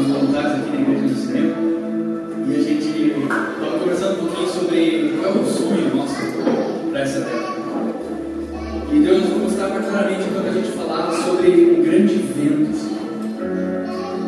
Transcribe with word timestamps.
os 0.00 0.06
voluntários 0.06 0.52
aqui 0.52 0.70
na 0.70 0.80
igreja 0.80 1.08
do 1.08 1.20
cinema 1.20 1.54
e 2.46 2.54
a 2.54 2.62
gente 2.62 3.22
estava 3.22 3.78
conversando 3.78 4.12
um 4.12 4.26
pouquinho 4.26 4.48
sobre 4.48 5.18
qual 5.20 5.34
é 5.34 5.38
o 5.38 5.44
sonho 5.44 5.94
nosso 5.94 6.14
para 6.90 7.00
essa 7.00 7.20
década. 7.20 7.50
E 8.92 8.98
Deus 8.98 9.28
nos 9.28 9.42
mostrava 9.42 9.80
claramente 9.80 10.28
quando 10.32 10.48
a 10.48 10.52
gente 10.52 10.70
falava 10.72 11.12
sobre 11.22 11.50
um 11.50 11.82
grande 11.82 12.14
vento. 12.16 12.90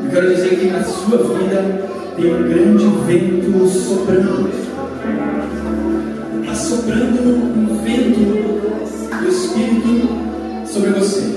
Eu 0.04 0.10
quero 0.10 0.34
dizer 0.34 0.58
que 0.58 0.66
na 0.66 0.84
sua 0.84 1.18
vida 1.18 1.88
tem 2.16 2.34
um 2.34 2.48
grande 2.48 2.86
vento 3.06 3.68
soprando. 3.68 4.50
Está 6.40 6.54
soprando 6.54 7.28
um 7.56 7.82
vento 7.82 9.20
do 9.20 9.28
Espírito 9.28 10.08
sobre 10.66 10.90
você. 10.90 11.31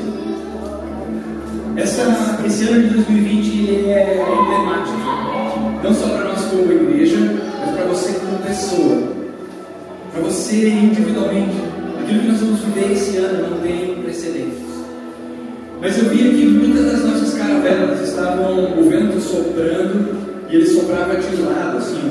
Mas 15.95 16.03
eu 16.03 16.09
via 16.09 16.29
que 16.29 16.45
muitas 16.45 16.91
das 16.91 17.05
nossas 17.05 17.33
caravelas 17.35 18.01
estavam 18.01 18.77
o 18.77 18.89
vento 18.89 19.17
soprando 19.21 20.13
e 20.49 20.55
ele 20.57 20.65
soprava 20.65 21.15
de 21.15 21.41
lado, 21.41 21.77
assim, 21.77 22.01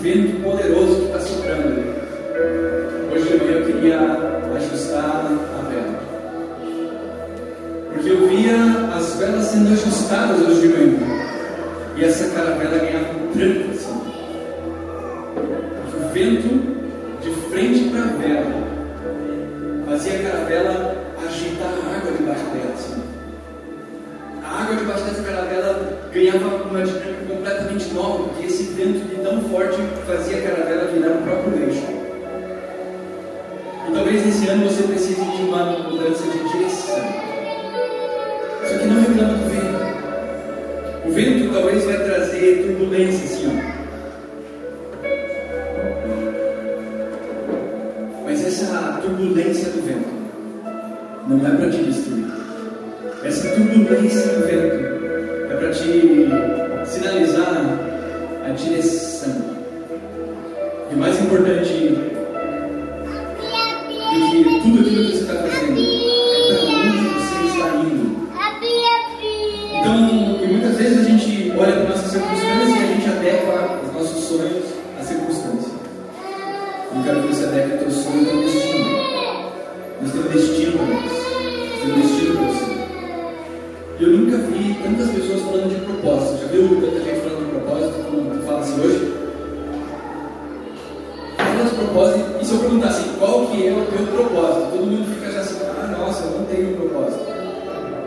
vento 0.00 0.42
poderoso 0.42 0.96
que 0.96 1.06
está 1.06 1.20
soprando, 1.20 1.94
hoje 3.12 3.28
de 3.28 3.36
manhã 3.38 3.58
eu 3.58 3.66
queria 3.66 4.00
ajustar 4.56 5.26
a 5.26 5.68
vela. 5.68 6.04
Porque 7.92 8.10
eu 8.10 8.28
via 8.28 8.56
as 8.96 9.14
velas 9.16 9.44
sendo 9.46 9.72
ajustadas 9.72 10.40
hoje 10.40 10.60
de 10.60 10.68
manhã. 10.68 11.24
E 11.96 12.04
essa 12.04 12.34
caravela 12.34 12.78
ganhava 12.78 13.06
tranco 13.32 13.70
assim. 13.70 13.94
O 15.94 16.12
vento 16.12 16.50
de 17.22 17.30
frente 17.50 17.90
para 17.90 18.02
a 18.02 18.16
vela 18.18 18.64
fazia 19.86 20.14
a 20.14 20.22
caravela 20.22 20.96
agitar 21.24 21.68
a 21.68 21.96
água 21.96 22.12
debaixo 22.12 22.44
dela. 22.46 22.74
Assim. 22.74 23.02
A 24.44 24.62
água 24.62 24.76
debaixo 24.76 25.04
dessa 25.04 25.22
caravela 25.22 26.10
ganhava 26.12 26.64
uma 26.64 26.82
dinâmica 26.82 27.24
completamente 27.28 27.94
nova, 27.94 28.24
porque 28.24 28.46
esse 28.46 28.64
vento 28.74 29.13
tão 29.34 29.42
forte 29.48 29.78
fazia 30.06 30.38
a 30.38 30.42
caravela 30.42 30.92
virar 30.92 31.12
o 31.12 31.22
próprio 31.22 31.64
eixo. 31.64 31.82
E 33.88 33.92
talvez 33.92 34.24
nesse 34.24 34.46
ano 34.48 34.68
você 34.68 34.84
precise 34.84 35.24
de 35.24 35.42
uma 35.42 35.64
mudança 35.64 36.22
de 36.24 36.38
direção. 36.50 36.98
Só 38.64 38.78
que 38.78 38.86
não 38.86 39.00
reclama 39.00 39.34
do 39.34 39.48
vento. 39.50 39.74
O 41.06 41.10
vento 41.10 41.52
talvez 41.52 41.84
vai 41.84 42.04
trazer 42.04 42.64
turbulência, 42.64 43.48
ó. 43.48 43.53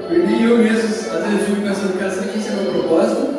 E 0.10 0.44
eu 0.44 0.58
mesmo, 0.58 1.12
às 1.12 1.26
vezes 1.26 1.46
fico 1.48 1.62
pensando, 1.62 2.00
cara, 2.00 2.12
será 2.12 2.28
que 2.28 2.40
esse 2.40 2.50
é 2.50 2.52
o 2.54 2.64
meu 2.64 2.72
propósito? 2.72 3.37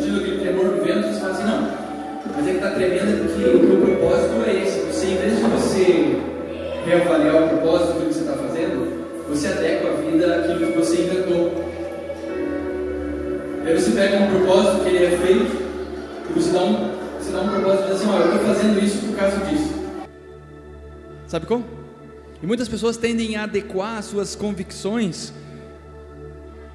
Sentindo 0.00 0.20
aquele 0.20 0.40
tremor 0.40 0.64
do 0.64 0.82
vento, 0.82 1.08
você 1.08 1.20
fala 1.20 1.32
assim, 1.32 1.44
não, 1.44 1.60
mas 2.34 2.46
é 2.46 2.50
que 2.50 2.56
está 2.56 2.70
tremendo 2.70 3.28
porque 3.28 3.44
o 3.44 3.62
meu 3.62 3.86
propósito 3.86 4.34
é 4.46 4.62
esse. 4.62 4.80
Você, 4.86 5.06
em 5.06 5.16
vez 5.16 5.36
de 5.36 5.42
você 5.42 6.20
reavaliar 6.86 7.44
o 7.44 7.48
propósito 7.48 7.92
do 7.98 8.06
que 8.06 8.14
você 8.14 8.20
está 8.20 8.32
fazendo, 8.32 9.28
você 9.28 9.48
adequa 9.48 9.90
a 9.90 10.10
vida 10.10 10.36
àquilo 10.36 10.72
que 10.72 10.78
você 10.78 11.02
inventou. 11.02 11.70
Aí 13.66 13.74
você 13.74 13.90
pega 13.90 14.16
um 14.16 14.30
propósito 14.30 14.82
que 14.82 14.88
ele 14.88 15.04
é 15.04 15.18
feito, 15.18 15.70
E 16.30 16.32
você 16.32 16.50
dá 16.50 16.62
um, 16.62 16.90
você 17.18 17.32
dá 17.32 17.40
um 17.42 17.48
propósito 17.48 17.82
de 17.82 17.92
dizer 17.92 18.04
assim, 18.04 18.10
ó, 18.10 18.18
eu 18.20 18.34
estou 18.34 18.54
fazendo 18.54 18.84
isso 18.84 19.06
por 19.06 19.16
causa 19.16 19.36
disso. 19.44 19.74
Sabe 21.26 21.46
como? 21.46 21.64
E 22.42 22.46
muitas 22.46 22.68
pessoas 22.68 22.96
tendem 22.96 23.36
a 23.36 23.44
adequar 23.44 23.98
as 23.98 24.06
suas 24.06 24.34
convicções 24.34 25.32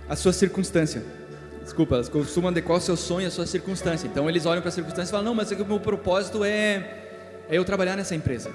à 0.07 0.16
sua 0.16 0.31
circunstância. 0.31 1.14
Desculpa, 1.65 1.95
elas 1.95 2.07
costumam 2.07 2.51
adequar 2.51 2.77
o 2.77 2.79
seu 2.79 2.95
sonho 2.95 3.27
à 3.27 3.31
sua 3.31 3.47
circunstância. 3.47 4.06
Então 4.06 4.29
eles 4.29 4.45
olham 4.45 4.62
para 4.62 4.69
a 4.69 4.71
circunstância 4.71 5.09
e 5.09 5.12
falam: 5.12 5.25
Não, 5.25 5.33
mas 5.33 5.51
é 5.51 5.56
o 5.56 5.65
meu 5.65 5.79
propósito 5.79 6.44
é, 6.44 6.75
é 7.50 7.57
eu 7.57 7.65
trabalhar 7.65 7.95
nessa 7.97 8.13
empresa. 8.13 8.51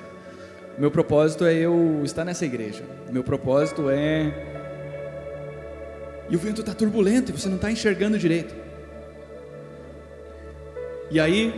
Meu 0.79 0.93
propósito 0.93 1.45
é 1.45 1.53
eu 1.53 2.03
estar 2.05 2.25
nessa 2.25 2.47
igreja. 2.47 2.85
Meu 3.11 3.25
propósito 3.25 3.91
é. 3.91 4.33
E 6.29 6.37
o 6.37 6.39
vento 6.39 6.61
está 6.61 6.73
turbulento 6.73 7.33
e 7.33 7.35
você 7.37 7.49
não 7.49 7.57
está 7.57 7.73
enxergando 7.73 8.17
direito. 8.17 8.55
E 11.11 11.19
aí, 11.19 11.53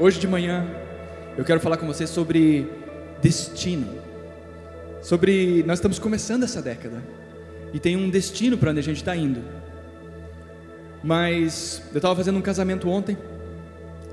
hoje 0.00 0.18
de 0.18 0.26
manhã, 0.26 0.66
eu 1.36 1.44
quero 1.44 1.60
falar 1.60 1.76
com 1.76 1.86
você 1.86 2.06
sobre 2.06 2.66
destino. 3.20 4.00
Sobre. 5.02 5.62
Nós 5.66 5.80
estamos 5.80 5.98
começando 5.98 6.44
essa 6.44 6.62
década. 6.62 7.02
E 7.74 7.78
tem 7.78 7.94
um 7.94 8.08
destino 8.08 8.56
para 8.56 8.70
onde 8.70 8.80
a 8.80 8.82
gente 8.82 8.96
está 8.96 9.14
indo. 9.14 9.61
Mas 11.02 11.82
eu 11.92 11.98
estava 11.98 12.14
fazendo 12.14 12.38
um 12.38 12.42
casamento 12.42 12.88
ontem, 12.88 13.18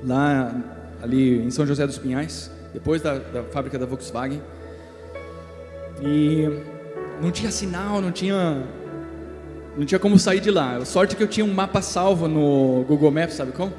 lá 0.04 0.54
ali 1.02 1.46
em 1.46 1.52
São 1.52 1.66
José 1.66 1.86
dos 1.86 1.98
Pinhais, 1.98 2.52
depois 2.74 3.02
da, 3.02 3.20
da 3.20 3.44
fábrica 3.44 3.78
da 3.78 3.86
Volkswagen. 3.86 4.42
E 6.02 6.48
não 7.22 7.32
tinha 7.32 7.52
sinal, 7.52 8.02
não 8.02 8.12
tinha 8.12 8.64
não 9.78 9.86
tinha 9.86 10.00
como 10.00 10.18
sair 10.18 10.40
de 10.40 10.52
lá. 10.52 10.78
A 10.78 10.86
sorte 10.86 11.14
é 11.14 11.18
que 11.18 11.24
eu 11.24 11.28
tinha 11.28 11.46
um 11.46 11.54
mapa 11.54 11.82
salvo 11.82 12.28
no 12.28 12.84
Google 12.88 13.12
Maps, 13.12 13.36
sabe 13.36 13.52
como? 13.52 13.72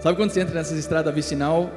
Sabe 0.00 0.16
quando 0.16 0.30
você 0.30 0.40
entra 0.40 0.54
nessas 0.54 0.78
estradas 0.78 1.14
vicinal? 1.14 1.70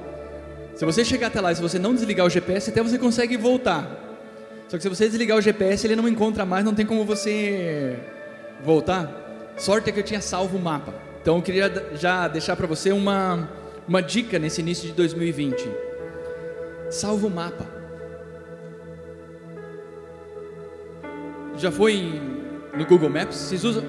Se 0.75 0.85
você 0.85 1.03
chegar 1.03 1.27
até 1.27 1.41
lá 1.41 1.51
e 1.51 1.55
se 1.55 1.61
você 1.61 1.77
não 1.77 1.93
desligar 1.93 2.25
o 2.25 2.29
GPS, 2.29 2.69
até 2.69 2.81
você 2.81 2.97
consegue 2.97 3.35
voltar. 3.35 3.87
Só 4.67 4.77
que 4.77 4.83
se 4.83 4.89
você 4.89 5.07
desligar 5.07 5.37
o 5.37 5.41
GPS, 5.41 5.85
ele 5.85 5.95
não 5.95 6.07
encontra 6.07 6.45
mais, 6.45 6.63
não 6.63 6.73
tem 6.73 6.85
como 6.85 7.03
você 7.03 7.99
voltar. 8.63 9.28
Sorte 9.59 9.89
é 9.89 9.93
que 9.93 9.99
eu 9.99 10.03
tinha 10.03 10.21
salvo 10.21 10.57
o 10.57 10.61
mapa. 10.61 10.93
Então 11.21 11.35
eu 11.35 11.41
queria 11.41 11.91
já 11.93 12.29
deixar 12.29 12.55
para 12.55 12.65
você 12.65 12.93
uma, 12.93 13.49
uma 13.85 14.01
dica 14.01 14.39
nesse 14.39 14.61
início 14.61 14.87
de 14.87 14.93
2020. 14.93 15.69
Salva 16.89 17.27
o 17.27 17.29
mapa. 17.29 17.67
Já 21.57 21.69
foi 21.69 22.21
no 22.73 22.85
Google 22.85 23.09
Maps? 23.09 23.35
Vocês 23.35 23.65
usam, 23.65 23.83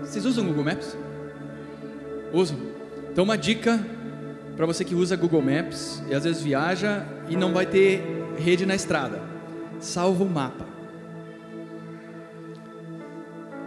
vocês 0.00 0.24
usam 0.24 0.46
Google 0.46 0.64
Maps? 0.64 0.96
Usam? 2.32 2.56
Então 3.12 3.24
uma 3.24 3.36
dica 3.36 3.78
para 4.56 4.64
você 4.64 4.86
que 4.86 4.94
usa 4.94 5.16
Google 5.16 5.42
Maps 5.42 6.02
e 6.08 6.14
às 6.14 6.24
vezes 6.24 6.40
viaja 6.40 7.06
e 7.28 7.36
não 7.36 7.52
vai 7.52 7.66
ter 7.66 8.02
rede 8.38 8.64
na 8.64 8.74
estrada. 8.74 9.20
Salva 9.80 10.24
o 10.24 10.30
mapa. 10.30 10.63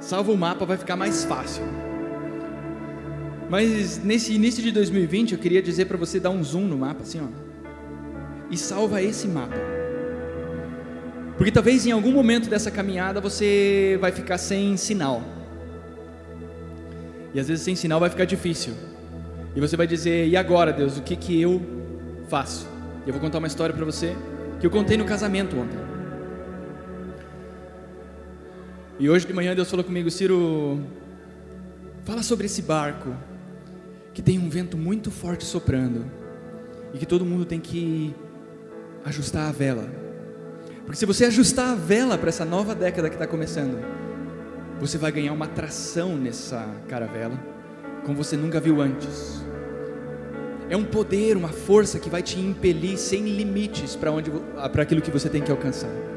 Salva 0.07 0.31
o 0.31 0.37
mapa, 0.37 0.65
vai 0.65 0.77
ficar 0.77 0.95
mais 0.95 1.25
fácil. 1.25 1.61
Mas 3.49 4.01
nesse 4.01 4.33
início 4.33 4.63
de 4.63 4.71
2020, 4.71 5.33
eu 5.33 5.37
queria 5.37 5.61
dizer 5.61 5.83
para 5.83 5.97
você 5.97 6.17
dar 6.17 6.29
um 6.29 6.41
zoom 6.41 6.61
no 6.61 6.77
mapa, 6.77 7.01
assim, 7.01 7.19
ó. 7.19 7.27
E 8.49 8.57
salva 8.57 9.03
esse 9.03 9.27
mapa. 9.27 9.57
Porque 11.35 11.51
talvez 11.51 11.85
em 11.85 11.91
algum 11.91 12.13
momento 12.13 12.49
dessa 12.49 12.71
caminhada 12.71 13.19
você 13.19 13.97
vai 13.99 14.13
ficar 14.13 14.37
sem 14.37 14.77
sinal. 14.77 15.21
E 17.33 17.39
às 17.41 17.49
vezes 17.49 17.65
sem 17.65 17.75
sinal 17.75 17.99
vai 17.99 18.09
ficar 18.09 18.23
difícil. 18.23 18.75
E 19.53 19.59
você 19.59 19.75
vai 19.75 19.87
dizer: 19.87 20.25
"E 20.29 20.37
agora, 20.37 20.71
Deus, 20.71 20.97
o 20.97 21.01
que 21.01 21.17
que 21.17 21.41
eu 21.41 21.61
faço?" 22.29 22.65
Eu 23.05 23.11
vou 23.11 23.21
contar 23.21 23.39
uma 23.39 23.47
história 23.47 23.75
para 23.75 23.83
você 23.83 24.15
que 24.57 24.65
eu 24.65 24.71
contei 24.71 24.95
no 24.95 25.03
casamento 25.03 25.59
ontem. 25.59 25.86
E 28.99 29.07
hoje 29.07 29.27
de 29.27 29.33
manhã 29.33 29.55
Deus 29.55 29.69
falou 29.69 29.85
comigo, 29.85 30.09
Ciro, 30.09 30.79
fala 32.03 32.23
sobre 32.23 32.47
esse 32.47 32.63
barco 32.63 33.15
que 34.11 34.23
tem 34.23 34.39
um 34.39 34.49
vento 34.49 34.75
muito 34.75 35.11
forte 35.11 35.45
soprando 35.45 36.03
e 36.91 36.97
que 36.97 37.05
todo 37.05 37.23
mundo 37.23 37.45
tem 37.45 37.59
que 37.59 38.15
ajustar 39.05 39.49
a 39.49 39.51
vela. 39.51 39.87
Porque 40.83 40.97
se 40.97 41.05
você 41.05 41.25
ajustar 41.25 41.73
a 41.73 41.75
vela 41.75 42.17
para 42.17 42.29
essa 42.29 42.43
nova 42.43 42.73
década 42.73 43.07
que 43.07 43.15
está 43.15 43.27
começando, 43.27 43.77
você 44.79 44.97
vai 44.97 45.11
ganhar 45.11 45.31
uma 45.31 45.47
tração 45.47 46.17
nessa 46.17 46.67
caravela, 46.87 47.39
como 48.03 48.17
você 48.17 48.35
nunca 48.35 48.59
viu 48.59 48.81
antes. 48.81 49.45
É 50.71 50.75
um 50.75 50.83
poder, 50.83 51.37
uma 51.37 51.49
força 51.49 51.99
que 51.99 52.09
vai 52.09 52.23
te 52.23 52.39
impelir 52.39 52.97
sem 52.97 53.23
limites 53.25 53.95
para 53.95 54.81
aquilo 54.81 55.01
que 55.01 55.11
você 55.11 55.29
tem 55.29 55.43
que 55.43 55.51
alcançar. 55.51 56.16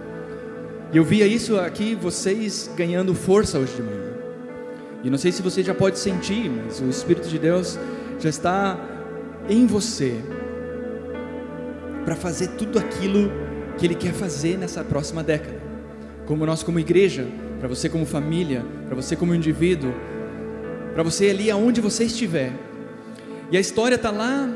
E 0.92 0.96
eu 0.96 1.04
via 1.04 1.26
isso 1.26 1.56
aqui, 1.56 1.94
vocês 1.94 2.68
ganhando 2.76 3.14
força 3.14 3.58
hoje 3.58 3.76
de 3.76 3.82
manhã. 3.82 4.10
E 5.04 5.08
não 5.08 5.16
sei 5.16 5.30
se 5.30 5.40
você 5.40 5.62
já 5.62 5.72
pode 5.72 5.98
sentir, 5.98 6.50
mas 6.50 6.80
o 6.80 6.88
Espírito 6.88 7.28
de 7.28 7.38
Deus 7.38 7.78
já 8.18 8.28
está 8.28 8.78
em 9.48 9.66
você 9.66 10.16
para 12.04 12.16
fazer 12.16 12.48
tudo 12.48 12.78
aquilo 12.78 13.30
que 13.78 13.86
Ele 13.86 13.94
quer 13.94 14.12
fazer 14.12 14.58
nessa 14.58 14.82
próxima 14.82 15.22
década. 15.22 15.60
Como 16.26 16.44
nós, 16.44 16.64
como 16.64 16.80
igreja, 16.80 17.26
para 17.60 17.68
você, 17.68 17.88
como 17.88 18.04
família, 18.04 18.64
para 18.86 18.96
você, 18.96 19.14
como 19.14 19.32
indivíduo, 19.32 19.94
para 20.92 21.04
você 21.04 21.30
ali 21.30 21.52
aonde 21.52 21.80
você 21.80 22.04
estiver. 22.04 22.52
E 23.50 23.56
a 23.56 23.60
história 23.60 23.94
está 23.94 24.10
lá 24.10 24.48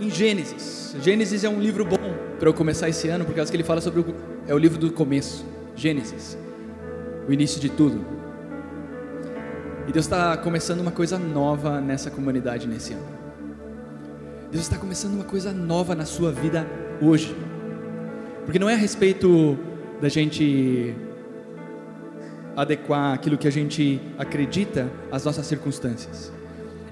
em 0.00 0.10
Gênesis. 0.10 0.96
Gênesis 1.02 1.44
é 1.44 1.48
um 1.50 1.60
livro 1.60 1.84
bom 1.84 2.14
para 2.38 2.48
eu 2.48 2.54
começar 2.54 2.88
esse 2.88 3.08
ano, 3.08 3.26
porque 3.26 3.44
que 3.44 3.56
ele 3.56 3.62
fala 3.62 3.80
sobre 3.82 4.00
o, 4.00 4.14
é 4.48 4.54
o 4.54 4.58
livro 4.58 4.78
do 4.78 4.90
começo. 4.90 5.51
Gênesis, 5.74 6.36
o 7.28 7.32
início 7.32 7.60
de 7.60 7.68
tudo. 7.68 8.04
E 9.88 9.92
Deus 9.92 10.04
está 10.04 10.36
começando 10.36 10.80
uma 10.80 10.92
coisa 10.92 11.18
nova 11.18 11.80
nessa 11.80 12.10
comunidade 12.10 12.68
nesse 12.68 12.92
ano. 12.92 13.06
Deus 14.50 14.64
está 14.64 14.76
começando 14.76 15.14
uma 15.14 15.24
coisa 15.24 15.52
nova 15.52 15.94
na 15.94 16.04
sua 16.04 16.30
vida 16.30 16.66
hoje. 17.00 17.34
Porque 18.44 18.58
não 18.58 18.68
é 18.68 18.74
a 18.74 18.76
respeito 18.76 19.58
da 20.00 20.08
gente 20.08 20.94
adequar 22.56 23.14
aquilo 23.14 23.38
que 23.38 23.48
a 23.48 23.52
gente 23.52 24.00
acredita 24.18 24.90
às 25.10 25.24
nossas 25.24 25.46
circunstâncias. 25.46 26.30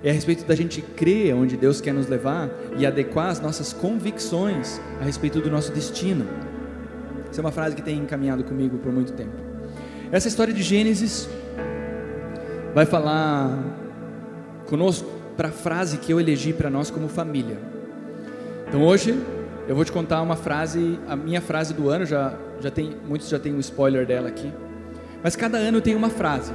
É 0.02 0.10
a 0.10 0.12
respeito 0.12 0.44
da 0.46 0.54
gente 0.54 0.80
crer 0.80 1.34
onde 1.34 1.56
Deus 1.56 1.80
quer 1.80 1.92
nos 1.92 2.08
levar 2.08 2.48
e 2.78 2.86
adequar 2.86 3.28
as 3.28 3.40
nossas 3.40 3.72
convicções 3.72 4.80
a 4.98 5.04
respeito 5.04 5.40
do 5.40 5.50
nosso 5.50 5.70
destino. 5.72 6.26
Essa 7.30 7.40
é 7.40 7.42
uma 7.42 7.52
frase 7.52 7.76
que 7.76 7.82
tem 7.82 7.96
encaminhado 7.96 8.42
comigo 8.42 8.76
por 8.78 8.92
muito 8.92 9.12
tempo. 9.12 9.36
Essa 10.10 10.26
história 10.26 10.52
de 10.52 10.62
Gênesis 10.62 11.28
vai 12.74 12.84
falar 12.84 13.56
conosco 14.66 15.08
para 15.36 15.48
a 15.48 15.52
frase 15.52 15.98
que 15.98 16.12
eu 16.12 16.20
elegi 16.20 16.52
para 16.52 16.68
nós 16.68 16.90
como 16.90 17.08
família. 17.08 17.56
Então 18.68 18.82
hoje 18.82 19.16
eu 19.68 19.76
vou 19.76 19.84
te 19.84 19.92
contar 19.92 20.20
uma 20.22 20.34
frase, 20.34 20.98
a 21.06 21.14
minha 21.14 21.40
frase 21.40 21.72
do 21.72 21.88
ano, 21.88 22.04
já, 22.04 22.34
já 22.60 22.68
tem, 22.68 22.96
muitos 23.06 23.28
já 23.28 23.38
têm 23.38 23.54
um 23.54 23.60
spoiler 23.60 24.04
dela 24.04 24.28
aqui. 24.28 24.52
Mas 25.22 25.36
cada 25.36 25.56
ano 25.56 25.80
tem 25.80 25.94
uma 25.94 26.10
frase. 26.10 26.52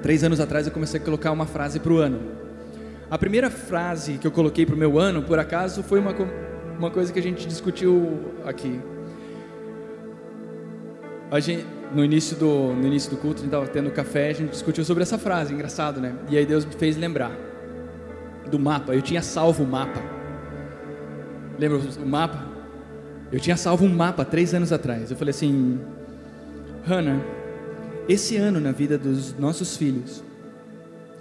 Três 0.00 0.22
anos 0.22 0.38
atrás 0.38 0.68
eu 0.68 0.72
comecei 0.72 1.00
a 1.00 1.02
colocar 1.02 1.32
uma 1.32 1.46
frase 1.46 1.80
para 1.80 1.92
o 1.92 1.98
ano. 1.98 2.20
A 3.10 3.18
primeira 3.18 3.50
frase 3.50 4.12
que 4.18 4.26
eu 4.28 4.30
coloquei 4.30 4.64
para 4.64 4.76
o 4.76 4.78
meu 4.78 4.96
ano, 4.96 5.24
por 5.24 5.40
acaso, 5.40 5.82
foi 5.82 5.98
uma, 5.98 6.14
uma 6.78 6.90
coisa 6.92 7.12
que 7.12 7.18
a 7.18 7.22
gente 7.22 7.48
discutiu 7.48 8.20
aqui 8.44 8.80
a 11.30 11.38
gente, 11.38 11.64
no 11.94 12.04
início 12.04 12.36
do 12.36 12.72
no 12.74 12.86
início 12.86 13.10
do 13.10 13.16
culto, 13.16 13.36
a 13.36 13.44
gente 13.44 13.54
estava 13.54 13.66
tendo 13.68 13.90
café, 13.90 14.30
a 14.30 14.32
gente 14.32 14.50
discutiu 14.50 14.84
sobre 14.84 15.02
essa 15.02 15.16
frase, 15.16 15.54
engraçado, 15.54 16.00
né? 16.00 16.14
E 16.28 16.36
aí 16.36 16.44
Deus 16.44 16.64
me 16.64 16.72
fez 16.72 16.96
lembrar 16.96 17.32
do 18.50 18.58
mapa. 18.58 18.92
Eu 18.94 19.00
tinha 19.00 19.22
salvo 19.22 19.62
o 19.62 19.66
mapa. 19.66 20.00
Lembra 21.58 21.78
o 21.78 22.06
mapa? 22.06 22.48
Eu 23.30 23.38
tinha 23.38 23.56
salvo 23.56 23.84
um 23.84 23.94
mapa 23.94 24.24
três 24.24 24.52
anos 24.54 24.72
atrás. 24.72 25.10
Eu 25.10 25.16
falei 25.16 25.30
assim, 25.30 25.78
Hannah, 26.84 27.20
esse 28.08 28.36
ano 28.36 28.58
na 28.58 28.72
vida 28.72 28.98
dos 28.98 29.38
nossos 29.38 29.76
filhos, 29.76 30.24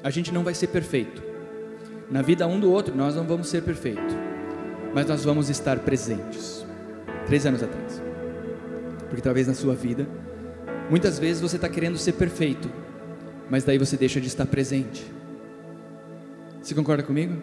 a 0.03 0.09
gente 0.09 0.33
não 0.33 0.43
vai 0.43 0.55
ser 0.55 0.67
perfeito. 0.67 1.21
Na 2.09 2.23
vida 2.23 2.47
um 2.47 2.59
do 2.59 2.71
outro, 2.71 2.95
nós 2.95 3.15
não 3.15 3.25
vamos 3.25 3.47
ser 3.47 3.61
perfeitos. 3.61 4.15
Mas 4.91 5.05
nós 5.05 5.23
vamos 5.23 5.49
estar 5.51 5.77
presentes. 5.79 6.65
Três 7.27 7.45
anos 7.45 7.61
atrás 7.61 8.08
porque 9.19 9.27
talvez 9.27 9.47
na 9.47 9.53
sua 9.53 9.75
vida, 9.75 10.07
muitas 10.89 11.19
vezes 11.19 11.41
você 11.41 11.57
está 11.57 11.67
querendo 11.67 11.97
ser 11.97 12.13
perfeito, 12.13 12.71
mas 13.49 13.65
daí 13.65 13.77
você 13.77 13.97
deixa 13.97 14.21
de 14.21 14.27
estar 14.27 14.45
presente. 14.45 15.05
Você 16.61 16.73
concorda 16.73 17.03
comigo? 17.03 17.35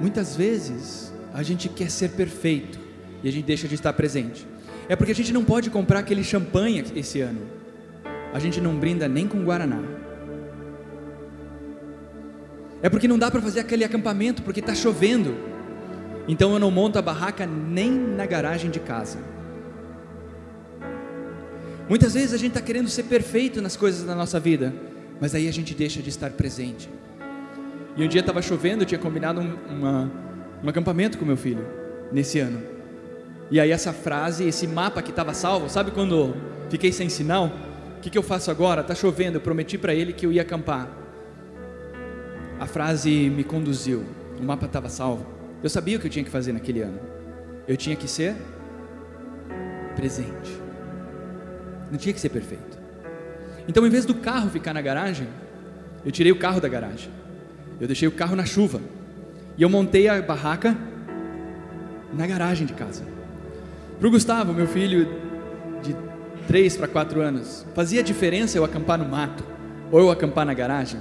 Muitas 0.00 0.34
vezes 0.34 1.12
a 1.32 1.44
gente 1.44 1.68
quer 1.68 1.90
ser 1.92 2.10
perfeito 2.10 2.76
e 3.22 3.28
a 3.28 3.32
gente 3.32 3.44
deixa 3.44 3.68
de 3.68 3.76
estar 3.76 3.92
presente. 3.92 4.44
É 4.88 4.96
porque 4.96 5.12
a 5.12 5.14
gente 5.14 5.32
não 5.32 5.44
pode 5.44 5.70
comprar 5.70 6.00
aquele 6.00 6.24
champanhe 6.24 6.84
esse 6.96 7.20
ano. 7.20 7.42
A 8.34 8.40
gente 8.40 8.60
não 8.60 8.74
brinda 8.74 9.06
nem 9.06 9.28
com 9.28 9.44
guaraná. 9.44 9.80
É 12.82 12.88
porque 12.90 13.06
não 13.06 13.18
dá 13.18 13.30
para 13.30 13.40
fazer 13.40 13.60
aquele 13.60 13.84
acampamento 13.84 14.42
porque 14.42 14.58
está 14.58 14.74
chovendo. 14.74 15.36
Então 16.26 16.52
eu 16.52 16.58
não 16.58 16.70
monto 16.72 16.98
a 16.98 17.02
barraca 17.02 17.46
nem 17.46 17.92
na 17.92 18.26
garagem 18.26 18.72
de 18.72 18.80
casa. 18.80 19.18
Muitas 21.88 22.14
vezes 22.14 22.32
a 22.32 22.36
gente 22.36 22.50
está 22.50 22.60
querendo 22.60 22.88
ser 22.88 23.04
perfeito 23.04 23.60
nas 23.60 23.76
coisas 23.76 24.04
da 24.04 24.14
nossa 24.14 24.38
vida, 24.38 24.72
mas 25.20 25.34
aí 25.34 25.48
a 25.48 25.52
gente 25.52 25.74
deixa 25.74 26.00
de 26.00 26.08
estar 26.08 26.30
presente. 26.30 26.88
E 27.96 28.04
um 28.04 28.08
dia 28.08 28.20
estava 28.20 28.40
chovendo, 28.40 28.82
eu 28.82 28.86
tinha 28.86 28.98
combinado 28.98 29.40
um, 29.40 29.54
uma, 29.68 30.10
um 30.62 30.68
acampamento 30.68 31.18
com 31.18 31.24
meu 31.24 31.36
filho, 31.36 31.66
nesse 32.10 32.38
ano. 32.38 32.62
E 33.50 33.60
aí 33.60 33.70
essa 33.70 33.92
frase, 33.92 34.44
esse 34.46 34.66
mapa 34.66 35.02
que 35.02 35.10
estava 35.10 35.34
salvo, 35.34 35.68
sabe 35.68 35.90
quando 35.90 36.34
fiquei 36.70 36.90
sem 36.92 37.08
sinal? 37.08 37.52
O 37.98 38.00
que, 38.00 38.08
que 38.08 38.16
eu 38.16 38.22
faço 38.22 38.50
agora? 38.50 38.80
Está 38.80 38.94
chovendo, 38.94 39.36
eu 39.36 39.40
prometi 39.40 39.76
para 39.76 39.94
ele 39.94 40.12
que 40.12 40.24
eu 40.24 40.32
ia 40.32 40.42
acampar. 40.42 40.88
A 42.58 42.66
frase 42.66 43.28
me 43.28 43.44
conduziu, 43.44 44.04
o 44.40 44.42
mapa 44.42 44.66
estava 44.66 44.88
salvo. 44.88 45.26
Eu 45.62 45.68
sabia 45.68 45.96
o 45.96 46.00
que 46.00 46.06
eu 46.06 46.10
tinha 46.10 46.24
que 46.24 46.30
fazer 46.30 46.52
naquele 46.52 46.80
ano. 46.80 46.98
Eu 47.68 47.76
tinha 47.76 47.94
que 47.94 48.08
ser 48.08 48.34
presente. 49.94 50.61
Não 51.92 51.98
tinha 51.98 52.14
que 52.14 52.20
ser 52.20 52.30
perfeito. 52.30 52.78
Então, 53.68 53.86
em 53.86 53.90
vez 53.90 54.06
do 54.06 54.14
carro 54.14 54.48
ficar 54.48 54.72
na 54.72 54.80
garagem, 54.80 55.28
eu 56.02 56.10
tirei 56.10 56.32
o 56.32 56.38
carro 56.38 56.58
da 56.58 56.66
garagem. 56.66 57.10
Eu 57.78 57.86
deixei 57.86 58.08
o 58.08 58.12
carro 58.12 58.34
na 58.34 58.46
chuva. 58.46 58.80
E 59.58 59.62
eu 59.62 59.68
montei 59.68 60.08
a 60.08 60.22
barraca 60.22 60.74
na 62.14 62.26
garagem 62.26 62.66
de 62.66 62.72
casa. 62.72 63.04
Para 63.98 64.08
o 64.08 64.10
Gustavo, 64.10 64.54
meu 64.54 64.66
filho 64.66 65.06
de 65.82 65.94
3 66.48 66.78
para 66.78 66.88
4 66.88 67.20
anos, 67.20 67.66
fazia 67.74 68.02
diferença 68.02 68.56
eu 68.56 68.64
acampar 68.64 68.98
no 68.98 69.04
mato 69.04 69.44
ou 69.90 70.00
eu 70.00 70.10
acampar 70.10 70.46
na 70.46 70.54
garagem? 70.54 70.98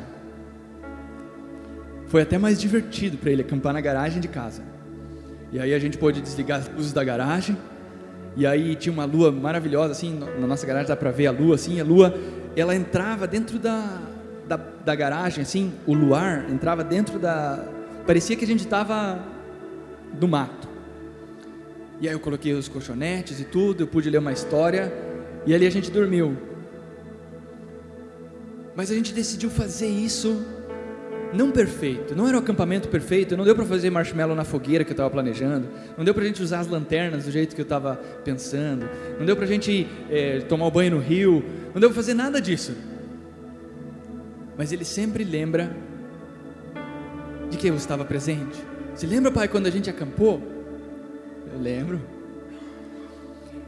Foi 2.08 2.22
até 2.22 2.38
mais 2.38 2.60
divertido 2.60 3.18
para 3.18 3.32
ele 3.32 3.44
acampar 3.44 3.72
na 3.72 3.80
garagem 3.80 4.20
de 4.20 4.28
casa. 4.28 4.62
E 5.54 5.60
aí 5.60 5.74
a 5.74 5.80
gente 5.80 5.98
pôde 5.98 6.20
desligar 6.20 6.60
as 6.60 6.68
luzes 6.68 6.92
da 6.92 7.02
garagem. 7.02 7.58
E 8.36 8.46
aí 8.48 8.76
tinha 8.76 8.94
uma 8.94 9.06
lua 9.06 9.32
maravilhosa, 9.32 9.92
assim, 9.92 10.18
na 10.40 10.48
nossa 10.48 10.66
garagem 10.66 10.88
dá 10.88 10.96
para 10.96 11.12
ver 11.12 11.28
a 11.28 11.32
lua, 11.32 11.56
assim, 11.56 11.80
a 11.80 11.84
lua, 11.84 12.18
ela 12.56 12.76
entrava 12.76 13.28
dentro 13.28 13.60
da, 13.60 14.00
da, 14.48 14.58
da 14.58 14.96
garagem, 14.96 15.42
assim, 15.42 15.74
o 15.86 15.94
luar 15.94 16.50
entrava 16.50 16.84
dentro 16.84 17.20
da, 17.20 17.66
parecia 18.06 18.36
que 18.36 18.46
a 18.46 18.48
gente 18.48 18.62
estava 18.62 19.20
no 20.20 20.28
mato. 20.28 20.70
E 22.00 22.08
aí 22.08 22.14
eu 22.16 22.20
coloquei 22.20 22.54
os 22.54 22.68
colchonetes 22.68 23.40
e 23.40 23.44
tudo, 23.44 23.84
eu 23.84 23.88
pude 23.88 24.10
ler 24.10 24.18
uma 24.18 24.32
história, 24.32 24.92
e 25.46 25.54
ali 25.54 25.68
a 25.68 25.70
gente 25.70 25.92
dormiu. 25.92 26.36
Mas 28.76 28.90
a 28.90 28.96
gente 28.96 29.14
decidiu 29.14 29.50
fazer 29.50 29.88
isso 29.88 30.44
não 31.34 31.52
perfeito, 31.52 32.16
não 32.16 32.28
era 32.28 32.38
o 32.38 32.40
acampamento 32.40 32.90
perfeito, 32.90 33.38
não 33.38 33.46
deu 33.46 33.56
para 33.56 33.66
fazer 33.66 33.90
marshmallow 33.90 34.36
na 34.36 34.44
fogueira 34.44 34.84
que 34.84 34.92
eu 34.92 34.94
estava 34.94 35.10
planejando, 35.10 35.68
não 35.98 36.04
deu 36.04 36.14
para 36.14 36.24
a 36.24 36.28
gente 36.28 36.44
usar 36.44 36.60
as 36.60 36.68
lanternas 36.68 37.26
do 37.26 37.32
jeito 37.32 37.56
que 37.56 37.62
eu 37.62 37.64
estava 37.64 37.96
pensando, 38.24 38.88
não 39.18 39.26
deu 39.26 39.36
para 39.36 39.46
a 39.46 39.48
gente 39.48 39.88
é, 40.10 40.42
tomar 40.42 40.66
o 40.68 40.72
banho 40.72 40.92
no 40.92 41.00
rio, 41.00 41.44
não 41.74 41.80
deu 41.80 41.90
para 41.90 41.96
fazer 41.96 42.14
nada 42.14 42.42
disso. 42.42 42.76
Mas 44.58 44.72
ele 44.72 44.84
sempre 44.86 45.24
lembra 45.24 45.76
de 47.50 47.58
que 47.58 47.68
eu 47.68 47.76
estava 47.76 48.04
presente. 48.06 48.62
Se 48.96 49.08
lembra, 49.08 49.32
pai, 49.32 49.48
quando 49.48 49.68
a 49.68 49.72
gente 49.72 49.90
acampou? 49.90 50.42
Eu 51.54 51.60
lembro. 51.60 52.02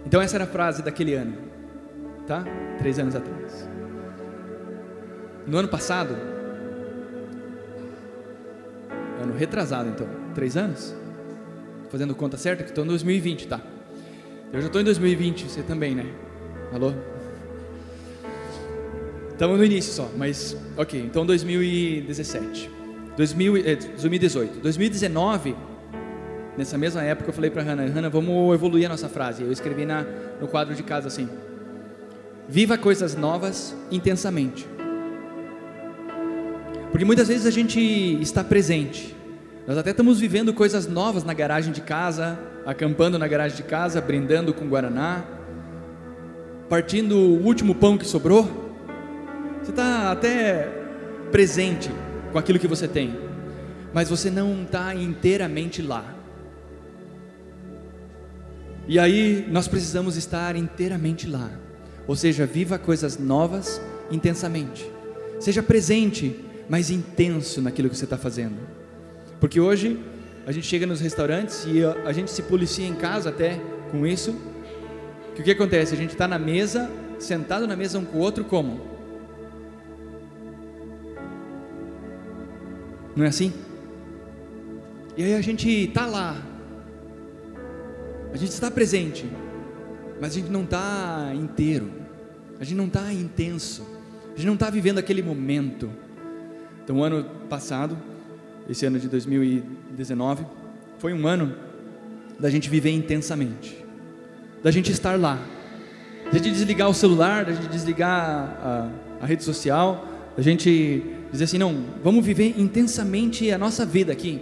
Então 0.05 0.21
essa 0.21 0.35
era 0.35 0.43
a 0.43 0.47
frase 0.47 0.83
daquele 0.83 1.13
ano, 1.13 1.33
tá? 2.27 2.43
Três 2.77 2.99
anos 2.99 3.15
atrás. 3.15 3.67
No 5.47 5.57
ano 5.57 5.67
passado, 5.67 6.15
ano 9.23 9.33
retrasado 9.35 9.89
então, 9.89 10.07
três 10.33 10.55
anos? 10.55 10.95
Fazendo 11.89 12.13
conta 12.15 12.37
certa 12.37 12.63
que 12.63 12.69
estou 12.69 12.83
em 12.83 12.87
2020, 12.87 13.47
tá? 13.47 13.61
Eu 14.51 14.61
já 14.61 14.67
estou 14.67 14.81
em 14.81 14.83
2020, 14.83 15.49
você 15.49 15.63
também, 15.63 15.95
né? 15.95 16.05
Alô? 16.71 16.93
Estamos 19.31 19.57
no 19.57 19.65
início 19.65 19.91
só, 19.91 20.09
mas 20.15 20.55
ok, 20.77 21.01
então 21.01 21.25
2017, 21.25 22.69
2000, 23.17 23.57
eh, 23.57 23.75
2018, 23.75 24.59
2019, 24.59 25.55
nessa 26.55 26.77
mesma 26.77 27.01
época 27.03 27.29
eu 27.29 27.33
falei 27.33 27.49
para 27.49 27.63
Hannah, 27.63 27.85
Hannah, 27.87 28.09
vamos 28.09 28.53
evoluir 28.53 28.85
a 28.85 28.89
nossa 28.89 29.09
frase. 29.09 29.43
Eu 29.43 29.51
escrevi 29.51 29.85
na, 29.85 30.05
no 30.39 30.47
quadro 30.47 30.75
de 30.75 30.83
casa 30.83 31.07
assim: 31.07 31.27
Viva 32.47 32.77
coisas 32.77 33.15
novas 33.15 33.75
intensamente. 33.89 34.67
Porque 36.91 37.05
muitas 37.05 37.27
vezes 37.27 37.47
a 37.47 37.51
gente 37.51 37.79
está 38.21 38.43
presente. 38.43 39.12
Nós 39.65 39.77
até 39.77 39.91
estamos 39.91 40.19
vivendo 40.19 40.53
coisas 40.53 40.87
novas 40.87 41.23
na 41.23 41.33
garagem 41.33 41.71
de 41.71 41.79
casa, 41.79 42.37
acampando 42.65 43.17
na 43.17 43.25
garagem 43.25 43.55
de 43.55 43.63
casa, 43.63 44.01
brindando 44.01 44.53
com 44.53 44.67
guaraná, 44.67 45.23
partindo 46.67 47.15
o 47.15 47.41
último 47.45 47.73
pão 47.73 47.97
que 47.97 48.05
sobrou. 48.05 48.43
Você 49.61 49.71
está 49.71 50.11
até 50.11 50.67
presente 51.31 51.89
com 52.33 52.37
aquilo 52.37 52.59
que 52.59 52.67
você 52.67 52.89
tem, 52.89 53.15
mas 53.93 54.09
você 54.09 54.29
não 54.29 54.63
está 54.63 54.93
inteiramente 54.93 55.81
lá. 55.81 56.13
E 58.85 58.99
aí 58.99 59.47
nós 59.49 59.65
precisamos 59.65 60.17
estar 60.17 60.57
inteiramente 60.57 61.25
lá, 61.25 61.49
ou 62.05 62.17
seja, 62.17 62.45
viva 62.45 62.77
coisas 62.77 63.17
novas 63.17 63.81
intensamente, 64.11 64.91
seja 65.39 65.63
presente 65.63 66.43
mais 66.67 66.89
intenso 66.91 67.61
naquilo 67.61 67.89
que 67.89 67.95
você 67.95 68.03
está 68.03 68.17
fazendo. 68.17 68.72
Porque 69.43 69.59
hoje 69.59 69.99
a 70.47 70.53
gente 70.53 70.65
chega 70.65 70.85
nos 70.85 71.01
restaurantes 71.01 71.65
e 71.67 71.83
a, 71.83 72.13
gente 72.13 72.31
se 72.31 72.43
policia 72.43 72.87
em 72.87 72.95
casa 72.95 73.27
até 73.27 73.59
com 73.91 74.07
isso. 74.07 74.33
Que 75.35 75.41
o 75.41 75.43
que 75.43 75.51
acontece? 75.51 75.93
A 75.93 75.97
gente 75.97 76.11
está 76.11 76.29
na 76.29 76.39
mesa, 76.39 76.89
sentado 77.19 77.67
na 77.67 77.75
mesa 77.75 77.99
um 77.99 78.05
com 78.05 78.19
o 78.19 78.21
outro, 78.21 78.45
como? 78.45 78.79
Não 83.17 83.25
é 83.25 83.27
assim? 83.27 83.51
E 85.17 85.25
aí 85.25 85.35
a 85.35 85.41
gente 85.41 85.67
está 85.69 86.05
lá, 86.05 86.41
a 88.31 88.37
gente 88.37 88.51
está 88.51 88.71
presente, 88.71 89.29
mas 90.21 90.31
a 90.31 90.35
gente 90.35 90.49
não 90.49 90.63
está 90.63 91.33
inteiro, 91.35 91.91
a 92.61 92.63
gente 92.63 92.77
não 92.77 92.87
está 92.87 93.11
intenso, 93.11 93.85
a 94.27 94.37
gente 94.37 94.47
não 94.47 94.53
está 94.53 94.69
vivendo 94.69 94.99
aquele 94.99 95.21
momento. 95.21 95.89
Então, 96.81 97.03
ano 97.03 97.25
passado, 97.49 97.97
esse 98.69 98.85
ano 98.85 98.99
de 98.99 99.07
2019, 99.07 100.45
foi 100.97 101.13
um 101.13 101.27
ano 101.27 101.53
da 102.39 102.49
gente 102.49 102.69
viver 102.69 102.91
intensamente, 102.91 103.83
da 104.63 104.71
gente 104.71 104.91
estar 104.91 105.19
lá, 105.19 105.39
da 106.25 106.37
gente 106.37 106.51
desligar 106.51 106.89
o 106.89 106.93
celular, 106.93 107.45
da 107.45 107.53
gente 107.53 107.67
desligar 107.67 108.57
a, 108.61 108.89
a 109.21 109.25
rede 109.25 109.43
social, 109.43 110.07
da 110.35 110.41
gente 110.41 111.03
dizer 111.31 111.43
assim: 111.45 111.57
não, 111.57 111.75
vamos 112.03 112.25
viver 112.25 112.55
intensamente 112.57 113.51
a 113.51 113.57
nossa 113.57 113.85
vida 113.85 114.11
aqui. 114.11 114.41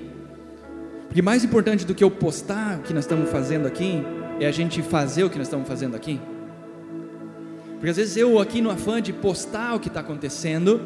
Porque 1.07 1.21
mais 1.21 1.43
importante 1.43 1.85
do 1.85 1.93
que 1.93 2.03
eu 2.03 2.09
postar 2.09 2.79
o 2.79 2.81
que 2.83 2.93
nós 2.93 3.03
estamos 3.03 3.29
fazendo 3.29 3.65
aqui, 3.67 4.03
é 4.39 4.47
a 4.47 4.51
gente 4.51 4.81
fazer 4.81 5.23
o 5.23 5.29
que 5.29 5.37
nós 5.37 5.47
estamos 5.47 5.67
fazendo 5.67 5.95
aqui. 5.95 6.19
Porque 7.73 7.89
às 7.89 7.97
vezes 7.97 8.15
eu 8.15 8.39
aqui 8.39 8.61
no 8.61 8.69
afã 8.69 9.01
de 9.01 9.11
postar 9.11 9.75
o 9.75 9.79
que 9.79 9.87
está 9.87 9.99
acontecendo, 9.99 10.79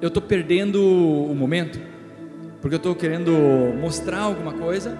eu 0.00 0.08
estou 0.08 0.22
perdendo 0.22 0.82
o 0.82 1.34
momento, 1.34 1.80
porque 2.60 2.74
eu 2.74 2.78
estou 2.78 2.94
querendo 2.94 3.32
mostrar 3.80 4.20
alguma 4.20 4.52
coisa. 4.52 4.98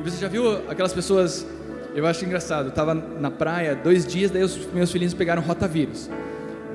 E 0.00 0.02
você 0.02 0.16
já 0.16 0.28
viu 0.28 0.68
aquelas 0.68 0.92
pessoas? 0.92 1.46
Eu 1.94 2.06
acho 2.06 2.24
engraçado. 2.24 2.66
Eu 2.66 2.70
estava 2.70 2.94
na 2.94 3.30
praia 3.30 3.74
dois 3.74 4.06
dias, 4.06 4.30
daí 4.30 4.42
os 4.42 4.66
meus 4.72 4.90
filhinhos 4.90 5.14
pegaram 5.14 5.42
rotavírus. 5.42 6.08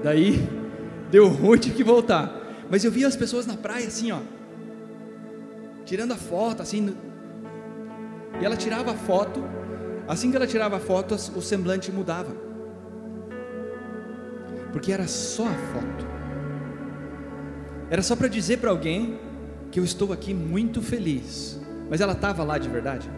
Daí 0.03 0.47
deu 1.09 1.27
ruim, 1.27 1.57
tive 1.57 1.75
que 1.75 1.83
voltar. 1.83 2.41
Mas 2.69 2.83
eu 2.83 2.91
vi 2.91 3.05
as 3.05 3.15
pessoas 3.15 3.45
na 3.45 3.55
praia 3.55 3.87
assim, 3.87 4.11
ó, 4.11 4.19
tirando 5.85 6.11
a 6.11 6.17
foto, 6.17 6.61
assim. 6.61 6.95
E 8.39 8.45
ela 8.45 8.55
tirava 8.55 8.91
a 8.91 8.95
foto. 8.95 9.43
Assim 10.07 10.29
que 10.29 10.35
ela 10.35 10.47
tirava 10.47 10.77
a 10.77 10.79
foto, 10.79 11.15
o 11.15 11.41
semblante 11.41 11.91
mudava. 11.91 12.35
Porque 14.71 14.91
era 14.91 15.07
só 15.07 15.47
a 15.47 15.53
foto. 15.53 16.05
Era 17.89 18.01
só 18.01 18.15
para 18.15 18.27
dizer 18.27 18.57
para 18.57 18.69
alguém 18.69 19.19
que 19.73 19.79
eu 19.79 19.83
estou 19.83 20.13
aqui 20.13 20.35
muito 20.35 20.83
feliz. 20.83 21.59
Mas 21.89 21.99
ela 21.99 22.13
estava 22.13 22.43
lá 22.43 22.59
de 22.59 22.69
verdade? 22.69 23.09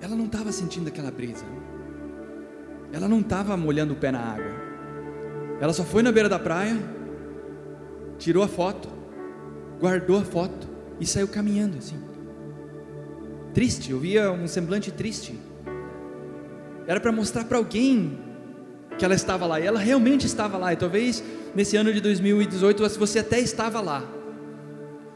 Ela 0.00 0.14
não 0.14 0.26
estava 0.26 0.52
sentindo 0.52 0.86
aquela 0.86 1.10
brisa. 1.10 1.44
Ela 2.92 3.08
não 3.08 3.18
estava 3.18 3.56
molhando 3.56 3.94
o 3.94 3.96
pé 3.96 4.12
na 4.12 4.20
água. 4.20 4.52
Ela 5.60 5.72
só 5.72 5.82
foi 5.82 6.04
na 6.04 6.12
beira 6.12 6.28
da 6.28 6.38
praia, 6.38 6.78
tirou 8.16 8.44
a 8.44 8.48
foto, 8.48 8.88
guardou 9.80 10.20
a 10.20 10.22
foto 10.22 10.68
e 11.00 11.04
saiu 11.04 11.26
caminhando 11.26 11.76
assim. 11.78 12.00
Triste, 13.52 13.90
eu 13.90 13.98
via 13.98 14.30
um 14.30 14.46
semblante 14.46 14.92
triste. 14.92 15.36
Era 16.86 17.00
para 17.00 17.10
mostrar 17.10 17.44
para 17.44 17.58
alguém 17.58 18.20
que 18.96 19.04
ela 19.04 19.16
estava 19.16 19.46
lá, 19.46 19.58
e 19.58 19.66
ela 19.66 19.80
realmente 19.80 20.26
estava 20.26 20.56
lá, 20.56 20.72
e 20.72 20.76
talvez 20.76 21.24
nesse 21.54 21.76
ano 21.76 21.92
de 21.92 22.00
2018 22.00 22.88
você 22.98 23.18
até 23.20 23.38
estava 23.38 23.80
lá, 23.80 24.08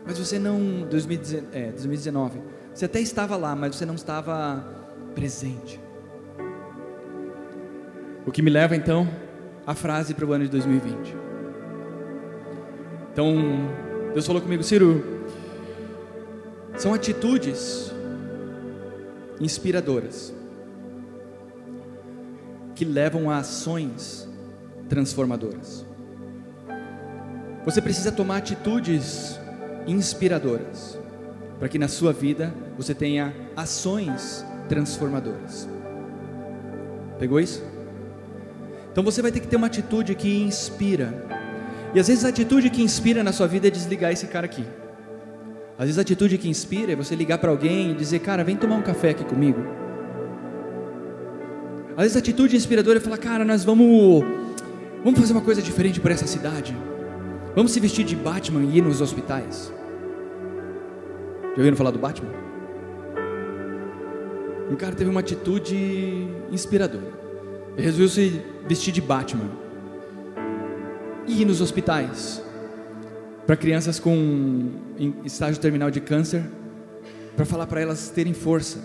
mas 0.06 0.18
você 0.18 0.38
não. 0.38 0.86
2019. 0.88 2.38
É, 2.38 2.42
você 2.74 2.84
até 2.86 3.00
estava 3.00 3.36
lá, 3.36 3.54
mas 3.54 3.76
você 3.76 3.86
não 3.86 3.94
estava 3.94 4.64
presente. 5.14 5.80
O 8.26 8.32
que 8.32 8.42
me 8.42 8.50
leva 8.50 8.74
então 8.74 9.08
à 9.66 9.74
frase 9.74 10.14
para 10.14 10.24
o 10.24 10.32
ano 10.32 10.44
de 10.44 10.50
2020. 10.50 11.16
Então, 13.12 13.36
Deus 14.12 14.26
falou 14.26 14.42
comigo, 14.42 14.62
Ciro, 14.62 15.22
são 16.76 16.92
atitudes 16.92 17.92
inspiradoras 19.40 20.34
que 22.74 22.84
levam 22.84 23.30
a 23.30 23.38
ações 23.38 24.28
transformadoras. 24.88 25.86
Você 27.64 27.80
precisa 27.80 28.12
tomar 28.12 28.38
atitudes 28.38 29.40
inspiradoras 29.86 30.98
para 31.58 31.68
que 31.68 31.78
na 31.78 31.88
sua 31.88 32.12
vida 32.12 32.52
você 32.76 32.94
tenha 32.94 33.34
ações 33.56 34.44
transformadoras. 34.68 35.68
Pegou 37.18 37.40
isso? 37.40 37.62
Então 38.92 39.02
você 39.02 39.22
vai 39.22 39.32
ter 39.32 39.40
que 39.40 39.48
ter 39.48 39.56
uma 39.56 39.66
atitude 39.66 40.14
que 40.14 40.42
inspira. 40.42 41.26
E 41.94 42.00
às 42.00 42.08
vezes 42.08 42.24
a 42.24 42.28
atitude 42.28 42.70
que 42.70 42.82
inspira 42.82 43.22
na 43.22 43.32
sua 43.32 43.46
vida 43.46 43.68
é 43.68 43.70
desligar 43.70 44.12
esse 44.12 44.26
cara 44.26 44.46
aqui. 44.46 44.64
Às 45.78 45.86
vezes 45.86 45.98
a 45.98 46.02
atitude 46.02 46.38
que 46.38 46.48
inspira 46.48 46.92
é 46.92 46.96
você 46.96 47.16
ligar 47.16 47.38
para 47.38 47.50
alguém 47.50 47.92
e 47.92 47.94
dizer, 47.94 48.20
cara, 48.20 48.44
vem 48.44 48.56
tomar 48.56 48.76
um 48.76 48.82
café 48.82 49.10
aqui 49.10 49.24
comigo. 49.24 49.60
Às 51.96 52.02
vezes 52.02 52.16
a 52.16 52.18
atitude 52.18 52.56
inspiradora 52.56 52.98
é 52.98 53.00
falar, 53.00 53.18
cara, 53.18 53.44
nós 53.44 53.64
vamos, 53.64 54.24
vamos 55.02 55.18
fazer 55.18 55.32
uma 55.32 55.42
coisa 55.42 55.62
diferente 55.62 56.00
por 56.00 56.10
essa 56.10 56.26
cidade. 56.26 56.76
Vamos 57.54 57.70
se 57.70 57.78
vestir 57.78 58.04
de 58.04 58.16
Batman 58.16 58.64
e 58.64 58.78
ir 58.78 58.82
nos 58.82 59.00
hospitais. 59.00 59.72
Já 61.52 61.58
ouviram 61.58 61.76
falar 61.76 61.92
do 61.92 62.00
Batman? 62.00 62.30
Um 64.68 64.74
cara 64.74 64.94
teve 64.96 65.08
uma 65.08 65.20
atitude 65.20 66.26
inspiradora. 66.50 67.12
Ele 67.76 67.82
resolveu 67.82 68.08
se 68.08 68.42
vestir 68.66 68.92
de 68.92 69.00
Batman 69.00 69.48
e 71.28 71.42
ir 71.42 71.44
nos 71.44 71.60
hospitais 71.60 72.42
para 73.46 73.56
crianças 73.56 74.00
com 74.00 74.70
estágio 75.24 75.60
terminal 75.60 75.90
de 75.90 76.00
câncer, 76.00 76.42
para 77.36 77.44
falar 77.44 77.66
para 77.66 77.80
elas 77.80 78.08
terem 78.08 78.32
força. 78.32 78.78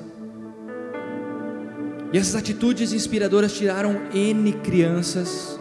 E 2.14 2.18
essas 2.18 2.36
atitudes 2.36 2.94
inspiradoras 2.94 3.54
tiraram 3.54 4.02
N 4.14 4.54
crianças 4.54 5.60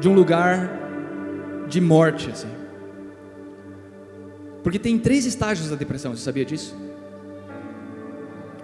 de 0.00 0.08
um 0.08 0.14
lugar 0.14 0.77
de 1.68 1.80
morte, 1.80 2.30
assim. 2.30 2.48
Porque 4.62 4.78
tem 4.78 4.98
três 4.98 5.24
estágios 5.24 5.70
da 5.70 5.76
depressão, 5.76 6.14
você 6.14 6.22
sabia 6.22 6.44
disso? 6.44 6.76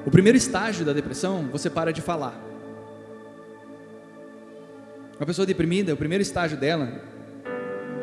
O 0.04 0.11
primeiro 0.11 0.37
estágio 0.37 0.84
da 0.84 0.92
depressão, 0.92 1.49
você 1.50 1.70
para 1.70 1.92
de 1.92 2.02
falar. 2.02 2.38
Uma 5.18 5.26
pessoa 5.26 5.46
deprimida, 5.46 5.94
o 5.94 5.96
primeiro 5.96 6.23
estágio 6.23 6.58
dela, 6.58 7.00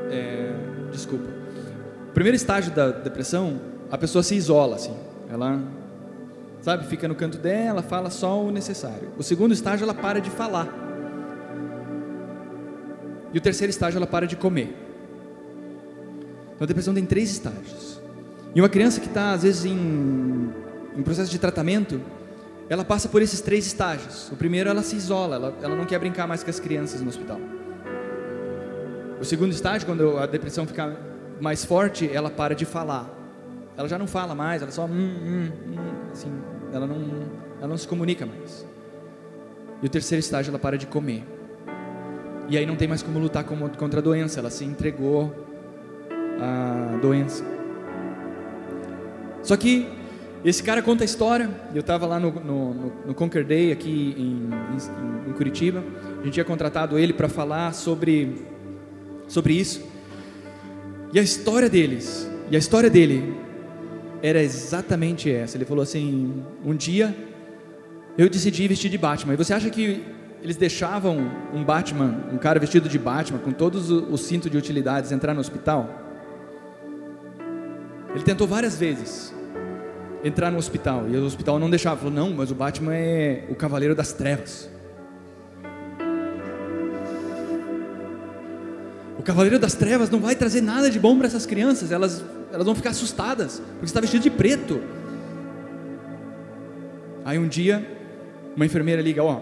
é, 0.09 0.53
desculpa, 0.91 1.27
o 2.09 2.13
primeiro 2.13 2.35
estágio 2.35 2.73
da 2.73 2.89
depressão, 2.89 3.61
a 3.91 3.97
pessoa 3.97 4.23
se 4.23 4.33
isola, 4.33 4.77
assim, 4.77 4.95
ela, 5.29 5.61
sabe, 6.61 6.85
fica 6.87 7.07
no 7.07 7.15
canto 7.15 7.37
dela, 7.37 7.83
fala 7.83 8.09
só 8.09 8.41
o 8.41 8.51
necessário. 8.51 9.09
O 9.17 9.23
segundo 9.23 9.53
estágio, 9.53 9.83
ela 9.83 9.93
para 9.93 10.19
de 10.19 10.29
falar. 10.29 10.67
E 13.33 13.37
o 13.37 13.41
terceiro 13.41 13.69
estágio, 13.69 13.97
ela 13.97 14.07
para 14.07 14.25
de 14.25 14.35
comer. 14.35 14.90
Então 16.61 16.67
a 16.67 16.67
depressão 16.67 16.93
tem 16.93 17.03
três 17.03 17.31
estágios. 17.31 17.99
E 18.53 18.61
uma 18.61 18.69
criança 18.69 19.01
que 19.01 19.07
está, 19.07 19.31
às 19.31 19.41
vezes, 19.41 19.65
em, 19.65 20.53
em, 20.95 21.01
processo 21.01 21.31
de 21.31 21.39
tratamento, 21.39 21.99
ela 22.69 22.85
passa 22.85 23.09
por 23.09 23.19
esses 23.19 23.41
três 23.41 23.65
estágios. 23.65 24.29
O 24.31 24.35
primeiro, 24.35 24.69
ela 24.69 24.83
se 24.83 24.95
isola, 24.95 25.37
ela, 25.37 25.57
ela 25.59 25.75
não 25.75 25.85
quer 25.85 25.97
brincar 25.97 26.27
mais 26.27 26.43
com 26.43 26.51
as 26.51 26.59
crianças 26.59 27.01
no 27.01 27.09
hospital. 27.09 27.39
O 29.19 29.25
segundo 29.25 29.51
estágio, 29.51 29.87
quando 29.87 30.19
a 30.19 30.27
depressão 30.27 30.67
fica 30.67 30.95
mais 31.39 31.65
forte, 31.65 32.07
ela 32.13 32.29
para 32.29 32.53
de 32.53 32.63
falar. 32.63 33.09
Ela 33.75 33.89
já 33.89 33.97
não 33.97 34.05
fala 34.05 34.35
mais, 34.35 34.61
ela 34.61 34.69
só. 34.69 34.85
Hum, 34.85 34.91
hum, 34.91 35.51
hum, 35.65 36.11
assim, 36.11 36.31
ela, 36.71 36.85
não, 36.85 37.01
ela 37.57 37.69
não 37.69 37.77
se 37.77 37.87
comunica 37.87 38.23
mais. 38.23 38.67
E 39.81 39.87
o 39.87 39.89
terceiro 39.89 40.19
estágio, 40.19 40.51
ela 40.51 40.59
para 40.59 40.77
de 40.77 40.85
comer. 40.85 41.23
E 42.47 42.55
aí 42.55 42.67
não 42.67 42.75
tem 42.75 42.87
mais 42.87 43.01
como 43.01 43.17
lutar 43.17 43.43
contra 43.43 43.99
a 43.99 44.03
doença, 44.03 44.39
ela 44.39 44.51
se 44.51 44.63
entregou 44.63 45.49
a 46.39 46.97
doença. 47.01 47.43
Só 49.43 49.57
que 49.57 49.87
esse 50.43 50.63
cara 50.63 50.81
conta 50.81 51.03
a 51.03 51.05
história. 51.05 51.49
Eu 51.73 51.81
estava 51.81 52.05
lá 52.05 52.19
no, 52.19 52.31
no, 52.31 52.73
no, 53.07 53.13
Conquer 53.13 53.43
Day 53.43 53.71
aqui 53.71 54.15
em, 54.17 54.49
em, 54.75 55.29
em 55.29 55.33
Curitiba. 55.33 55.83
A 56.19 56.23
gente 56.23 56.33
tinha 56.33 56.45
contratado 56.45 56.97
ele 56.97 57.13
para 57.13 57.29
falar 57.29 57.73
sobre, 57.73 58.43
sobre 59.27 59.53
isso. 59.53 59.83
E 61.13 61.19
a 61.19 61.21
história 61.21 61.69
deles, 61.69 62.29
e 62.49 62.55
a 62.55 62.59
história 62.59 62.89
dele 62.89 63.35
era 64.21 64.41
exatamente 64.41 65.29
essa. 65.31 65.57
Ele 65.57 65.65
falou 65.65 65.83
assim: 65.83 66.43
um 66.65 66.75
dia 66.75 67.15
eu 68.17 68.29
decidi 68.29 68.67
vestir 68.67 68.89
de 68.89 68.97
Batman. 68.97 69.33
E 69.33 69.37
você 69.37 69.53
acha 69.53 69.69
que 69.69 70.03
eles 70.41 70.57
deixavam 70.57 71.29
um 71.53 71.63
Batman, 71.63 72.23
um 72.31 72.37
cara 72.37 72.59
vestido 72.59 72.89
de 72.89 72.97
Batman, 72.97 73.39
com 73.39 73.51
todos 73.51 73.91
os 73.91 74.21
cintos 74.21 74.49
de 74.49 74.57
utilidades, 74.57 75.11
entrar 75.11 75.33
no 75.33 75.39
hospital? 75.39 76.00
Ele 78.13 78.23
tentou 78.23 78.45
várias 78.45 78.75
vezes 78.75 79.33
entrar 80.23 80.51
no 80.51 80.57
hospital 80.57 81.07
e 81.09 81.15
o 81.15 81.25
hospital 81.25 81.57
não 81.59 81.69
deixava. 81.69 81.97
Falou: 81.97 82.13
não, 82.13 82.31
mas 82.31 82.51
o 82.51 82.55
Batman 82.55 82.95
é 82.95 83.45
o 83.49 83.55
cavaleiro 83.55 83.95
das 83.95 84.13
trevas. 84.13 84.69
O 89.17 89.23
cavaleiro 89.23 89.59
das 89.59 89.75
trevas 89.75 90.09
não 90.09 90.19
vai 90.19 90.35
trazer 90.35 90.61
nada 90.61 90.89
de 90.89 90.99
bom 90.99 91.17
para 91.17 91.27
essas 91.27 91.45
crianças. 91.45 91.91
Elas, 91.91 92.23
elas 92.51 92.65
vão 92.65 92.75
ficar 92.75 92.89
assustadas 92.89 93.61
porque 93.73 93.85
está 93.85 94.01
vestido 94.01 94.23
de 94.23 94.29
preto. 94.29 94.81
Aí 97.23 97.37
um 97.37 97.47
dia, 97.47 97.85
uma 98.55 98.65
enfermeira 98.65 99.01
liga: 99.01 99.23
ó, 99.23 99.41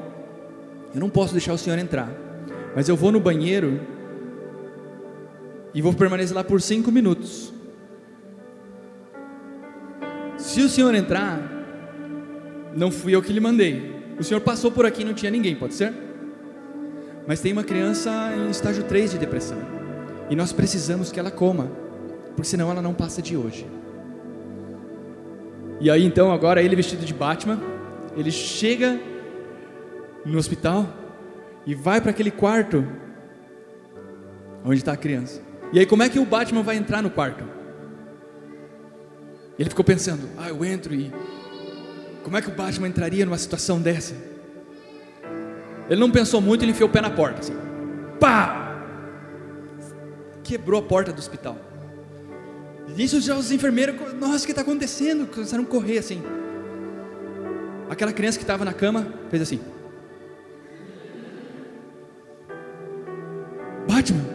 eu 0.94 1.00
não 1.00 1.10
posso 1.10 1.34
deixar 1.34 1.54
o 1.54 1.58
senhor 1.58 1.80
entrar, 1.80 2.12
mas 2.76 2.88
eu 2.88 2.96
vou 2.96 3.12
no 3.12 3.20
banheiro 3.20 3.80
e 5.74 5.82
vou 5.82 5.94
permanecer 5.94 6.36
lá 6.36 6.44
por 6.44 6.62
cinco 6.62 6.92
minutos. 6.92 7.59
Se 10.40 10.62
o 10.62 10.70
senhor 10.70 10.96
entrar, 10.96 11.38
não 12.76 12.90
fui 12.90 13.14
eu 13.14 13.22
que 13.22 13.34
lhe 13.34 13.42
mandei. 13.42 13.94
O 14.18 14.24
senhor 14.24 14.40
passou 14.40 14.72
por 14.72 14.86
aqui 14.86 15.02
e 15.02 15.06
não 15.06 15.14
tinha 15.14 15.30
ninguém, 15.30 15.54
pode 15.54 15.74
ser? 15.74 15.94
Mas 17.28 17.42
tem 17.42 17.52
uma 17.52 17.64
criança 17.64 18.10
em 18.36 18.50
estágio 18.50 18.84
3 18.86 19.12
de 19.12 19.18
depressão. 19.18 19.58
E 20.30 20.36
nós 20.36 20.54
precisamos 20.54 21.12
que 21.12 21.20
ela 21.20 21.30
coma, 21.30 21.70
porque 22.36 22.46
senão 22.46 22.72
ela 22.72 22.82
não 22.82 22.94
passa 22.94 23.22
de 23.22 23.36
hoje. 23.36 23.68
E 25.82 25.92
aí 25.92 26.06
então, 26.06 26.32
agora 26.32 26.64
ele 26.64 26.76
vestido 26.76 27.06
de 27.06 27.14
Batman, 27.14 27.60
ele 28.16 28.32
chega 28.32 29.00
no 30.26 30.38
hospital 30.38 30.88
e 31.66 31.76
vai 31.76 32.00
para 32.00 32.12
aquele 32.12 32.32
quarto 32.32 32.88
onde 34.64 34.78
está 34.78 34.94
a 34.94 34.98
criança. 34.98 35.42
E 35.74 35.80
aí, 35.80 35.86
como 35.86 36.02
é 36.02 36.10
que 36.10 36.18
o 36.18 36.26
Batman 36.26 36.64
vai 36.64 36.78
entrar 36.78 37.02
no 37.02 37.10
quarto? 37.10 37.59
Ele 39.60 39.70
ficou 39.70 39.84
pensando: 39.84 40.30
ah, 40.38 40.48
eu 40.48 40.64
entro 40.64 40.96
e. 40.96 41.12
Como 42.24 42.38
é 42.38 42.42
que 42.42 42.48
o 42.48 42.54
Batman 42.54 42.88
entraria 42.88 43.26
numa 43.26 43.38
situação 43.38 43.82
dessa? 43.82 44.16
Ele 45.90 46.00
não 46.00 46.10
pensou 46.10 46.40
muito, 46.40 46.64
ele 46.64 46.72
enfiou 46.72 46.88
o 46.88 46.92
pé 46.92 47.02
na 47.02 47.10
porta. 47.10 47.40
Assim. 47.40 47.54
Pá! 48.20 48.86
Quebrou 50.44 50.80
a 50.80 50.84
porta 50.84 51.12
do 51.12 51.20
hospital. 51.20 51.58
Isso 52.98 53.20
já 53.22 53.36
os 53.36 53.52
enfermeiros, 53.52 53.96
nossa, 54.14 54.44
o 54.44 54.46
que 54.46 54.52
está 54.52 54.62
acontecendo? 54.62 55.28
Começaram 55.28 55.64
a 55.64 55.68
correr 55.68 55.98
assim. 55.98 56.24
Aquela 57.90 58.14
criança 58.14 58.38
que 58.38 58.44
estava 58.44 58.64
na 58.64 58.74
cama 58.74 59.14
fez 59.30 59.42
assim. 59.42 59.60
Batman, 63.88 64.26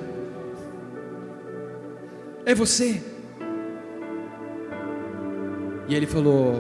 é 2.45 2.55
você? 2.55 3.14
E 5.89 5.95
ele 5.95 6.07
falou: 6.07 6.55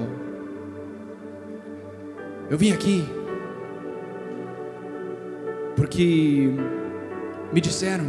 Eu 2.51 2.59
vim 2.59 2.73
aqui 2.73 3.05
porque 5.77 6.51
me 7.53 7.61
disseram 7.61 8.07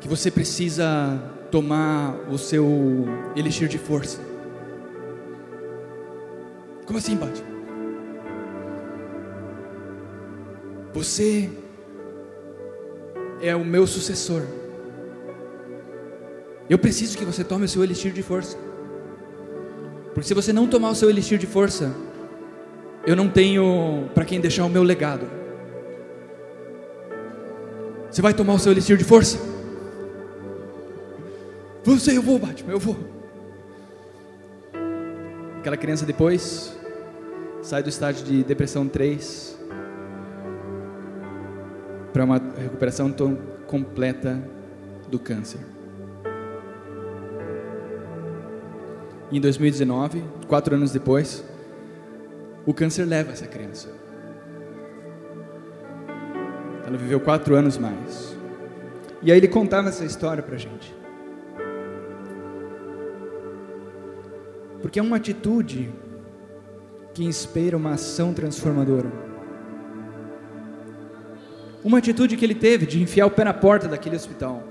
que 0.00 0.08
você 0.08 0.30
precisa 0.30 1.20
tomar 1.50 2.14
o 2.30 2.38
seu 2.38 3.06
elixir 3.34 3.68
de 3.68 3.78
força. 3.78 4.20
Como 6.84 6.98
assim, 6.98 7.16
Batman? 7.16 7.56
é 13.40 13.54
o 13.54 13.64
meu 13.64 13.86
sucessor. 13.86 14.42
Eu 16.68 16.78
preciso 16.78 17.16
que 17.16 17.24
você 17.24 17.44
tome 17.44 17.64
o 17.64 17.68
seu 17.68 17.82
elixir 17.82 18.12
de 18.12 18.22
força. 18.22 18.56
Porque 20.16 20.26
se 20.26 20.32
você 20.32 20.50
não 20.50 20.66
tomar 20.66 20.88
o 20.88 20.94
seu 20.94 21.10
elixir 21.10 21.36
de 21.36 21.46
força, 21.46 21.94
eu 23.06 23.14
não 23.14 23.28
tenho 23.28 24.08
para 24.14 24.24
quem 24.24 24.40
deixar 24.40 24.64
o 24.64 24.68
meu 24.70 24.82
legado. 24.82 25.26
Você 28.10 28.22
vai 28.22 28.32
tomar 28.32 28.54
o 28.54 28.58
seu 28.58 28.72
elixir 28.72 28.96
de 28.96 29.04
força? 29.04 29.38
Você, 31.84 32.16
eu 32.16 32.22
vou, 32.22 32.38
Batman, 32.38 32.72
eu 32.72 32.78
vou. 32.78 32.96
Aquela 35.58 35.76
criança 35.76 36.06
depois 36.06 36.74
sai 37.60 37.82
do 37.82 37.90
estágio 37.90 38.24
de 38.24 38.42
depressão 38.42 38.88
3 38.88 39.58
para 42.14 42.24
uma 42.24 42.40
recuperação 42.56 43.14
completa 43.66 44.42
do 45.10 45.18
câncer. 45.18 45.75
Em 49.30 49.40
2019, 49.40 50.22
quatro 50.46 50.76
anos 50.76 50.92
depois, 50.92 51.44
o 52.64 52.72
câncer 52.72 53.04
leva 53.04 53.32
essa 53.32 53.46
criança. 53.46 53.88
Ela 56.86 56.96
viveu 56.96 57.18
quatro 57.18 57.56
anos 57.56 57.76
mais. 57.76 58.36
E 59.20 59.32
aí 59.32 59.38
ele 59.38 59.48
contava 59.48 59.88
essa 59.88 60.04
história 60.04 60.42
para 60.42 60.54
a 60.54 60.58
gente. 60.58 60.94
Porque 64.80 65.00
é 65.00 65.02
uma 65.02 65.16
atitude 65.16 65.90
que 67.12 67.24
inspira 67.24 67.76
uma 67.76 67.94
ação 67.94 68.32
transformadora. 68.32 69.10
Uma 71.82 71.98
atitude 71.98 72.36
que 72.36 72.44
ele 72.44 72.54
teve 72.54 72.86
de 72.86 73.02
enfiar 73.02 73.26
o 73.26 73.30
pé 73.30 73.42
na 73.42 73.54
porta 73.54 73.88
daquele 73.88 74.14
hospital. 74.14 74.62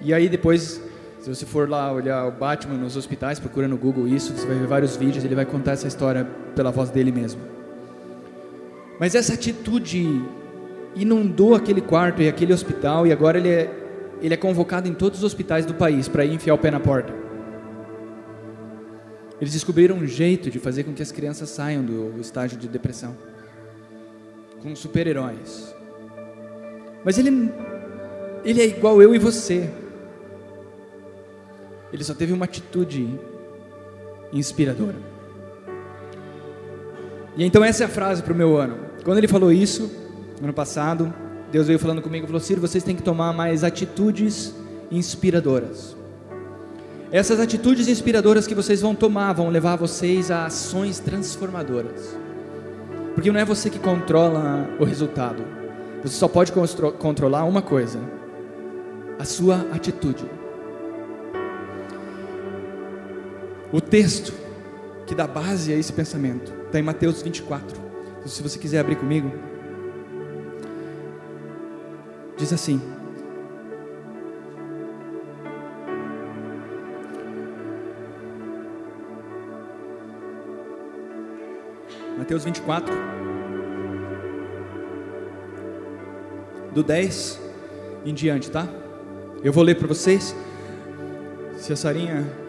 E 0.00 0.14
aí 0.14 0.28
depois, 0.28 0.80
se 1.24 1.34
você 1.34 1.46
for 1.46 1.66
lá 1.66 1.90
olhar 1.90 2.26
o 2.26 2.30
Batman 2.30 2.74
nos 2.74 2.98
hospitais, 2.98 3.40
procura 3.40 3.66
no 3.66 3.78
Google 3.78 4.06
isso, 4.06 4.36
você 4.36 4.46
vai 4.46 4.58
ver 4.58 4.66
vários 4.66 4.94
vídeos, 4.94 5.24
ele 5.24 5.34
vai 5.34 5.46
contar 5.46 5.72
essa 5.72 5.88
história 5.88 6.22
pela 6.54 6.70
voz 6.70 6.90
dele 6.90 7.10
mesmo. 7.10 7.40
Mas 9.00 9.14
essa 9.14 9.32
atitude 9.32 10.22
inundou 10.94 11.54
aquele 11.54 11.80
quarto 11.80 12.20
e 12.20 12.28
aquele 12.28 12.52
hospital 12.52 13.06
e 13.06 13.12
agora 13.12 13.38
ele 13.38 13.48
é, 13.48 13.70
ele 14.20 14.34
é 14.34 14.36
convocado 14.36 14.86
em 14.86 14.92
todos 14.92 15.20
os 15.20 15.24
hospitais 15.24 15.64
do 15.64 15.72
país 15.72 16.08
para 16.08 16.26
enfiar 16.26 16.52
o 16.52 16.58
pé 16.58 16.70
na 16.70 16.78
porta. 16.78 17.14
Eles 19.40 19.54
descobriram 19.54 19.96
um 19.96 20.06
jeito 20.06 20.50
de 20.50 20.58
fazer 20.58 20.84
com 20.84 20.92
que 20.92 21.02
as 21.02 21.10
crianças 21.10 21.48
saiam 21.48 21.82
do 21.82 22.20
estágio 22.20 22.58
de 22.58 22.68
depressão. 22.68 23.16
Com 24.60 24.76
super-heróis. 24.76 25.74
Mas 27.02 27.16
ele, 27.16 27.50
ele 28.44 28.60
é 28.60 28.66
igual 28.66 29.00
eu 29.00 29.14
e 29.14 29.18
você. 29.18 29.70
Ele 31.94 32.02
só 32.02 32.12
teve 32.12 32.32
uma 32.32 32.44
atitude 32.44 33.08
inspiradora. 34.32 34.96
E 37.36 37.44
então 37.44 37.64
essa 37.64 37.84
é 37.84 37.86
a 37.86 37.88
frase 37.88 38.20
para 38.20 38.32
o 38.32 38.36
meu 38.36 38.56
ano. 38.56 38.76
Quando 39.04 39.18
ele 39.18 39.28
falou 39.28 39.52
isso, 39.52 39.92
ano 40.42 40.52
passado, 40.52 41.14
Deus 41.52 41.68
veio 41.68 41.78
falando 41.78 42.02
comigo 42.02 42.24
e 42.24 42.26
falou: 42.26 42.40
Ciro, 42.40 42.60
vocês 42.60 42.82
têm 42.82 42.96
que 42.96 43.02
tomar 43.02 43.32
mais 43.32 43.62
atitudes 43.62 44.52
inspiradoras. 44.90 45.96
Essas 47.12 47.38
atitudes 47.38 47.86
inspiradoras 47.86 48.44
que 48.44 48.56
vocês 48.56 48.80
vão 48.80 48.92
tomar 48.92 49.32
vão 49.32 49.48
levar 49.48 49.76
vocês 49.76 50.32
a 50.32 50.46
ações 50.46 50.98
transformadoras. 50.98 52.18
Porque 53.14 53.30
não 53.30 53.38
é 53.38 53.44
você 53.44 53.70
que 53.70 53.78
controla 53.78 54.68
o 54.80 54.84
resultado. 54.84 55.44
Você 56.02 56.14
só 56.16 56.26
pode 56.26 56.50
controlar 56.98 57.44
uma 57.44 57.62
coisa: 57.62 58.00
a 59.16 59.24
sua 59.24 59.64
atitude. 59.72 60.24
O 63.74 63.80
texto 63.80 64.32
que 65.04 65.16
dá 65.16 65.26
base 65.26 65.72
a 65.72 65.76
esse 65.76 65.92
pensamento 65.92 66.52
está 66.66 66.78
em 66.78 66.82
Mateus 66.82 67.20
24. 67.22 67.76
Então, 68.18 68.28
se 68.28 68.40
você 68.40 68.56
quiser 68.56 68.78
abrir 68.78 68.94
comigo, 68.94 69.32
diz 72.36 72.52
assim: 72.52 72.80
Mateus 82.16 82.44
24, 82.44 82.94
do 86.72 86.84
10 86.84 87.40
em 88.04 88.14
diante, 88.14 88.52
tá? 88.52 88.68
Eu 89.42 89.52
vou 89.52 89.64
ler 89.64 89.74
para 89.74 89.88
vocês. 89.88 90.32
Se 91.56 91.72
a 91.72 91.76
Sarinha 91.76 92.43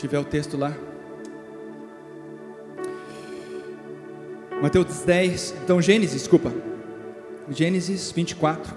tiver 0.00 0.18
o 0.18 0.24
texto 0.24 0.56
lá. 0.56 0.74
Mateus 4.62 5.02
10, 5.04 5.54
então 5.62 5.80
Gênesis, 5.80 6.22
desculpa. 6.22 6.52
Gênesis 7.50 8.10
24, 8.10 8.74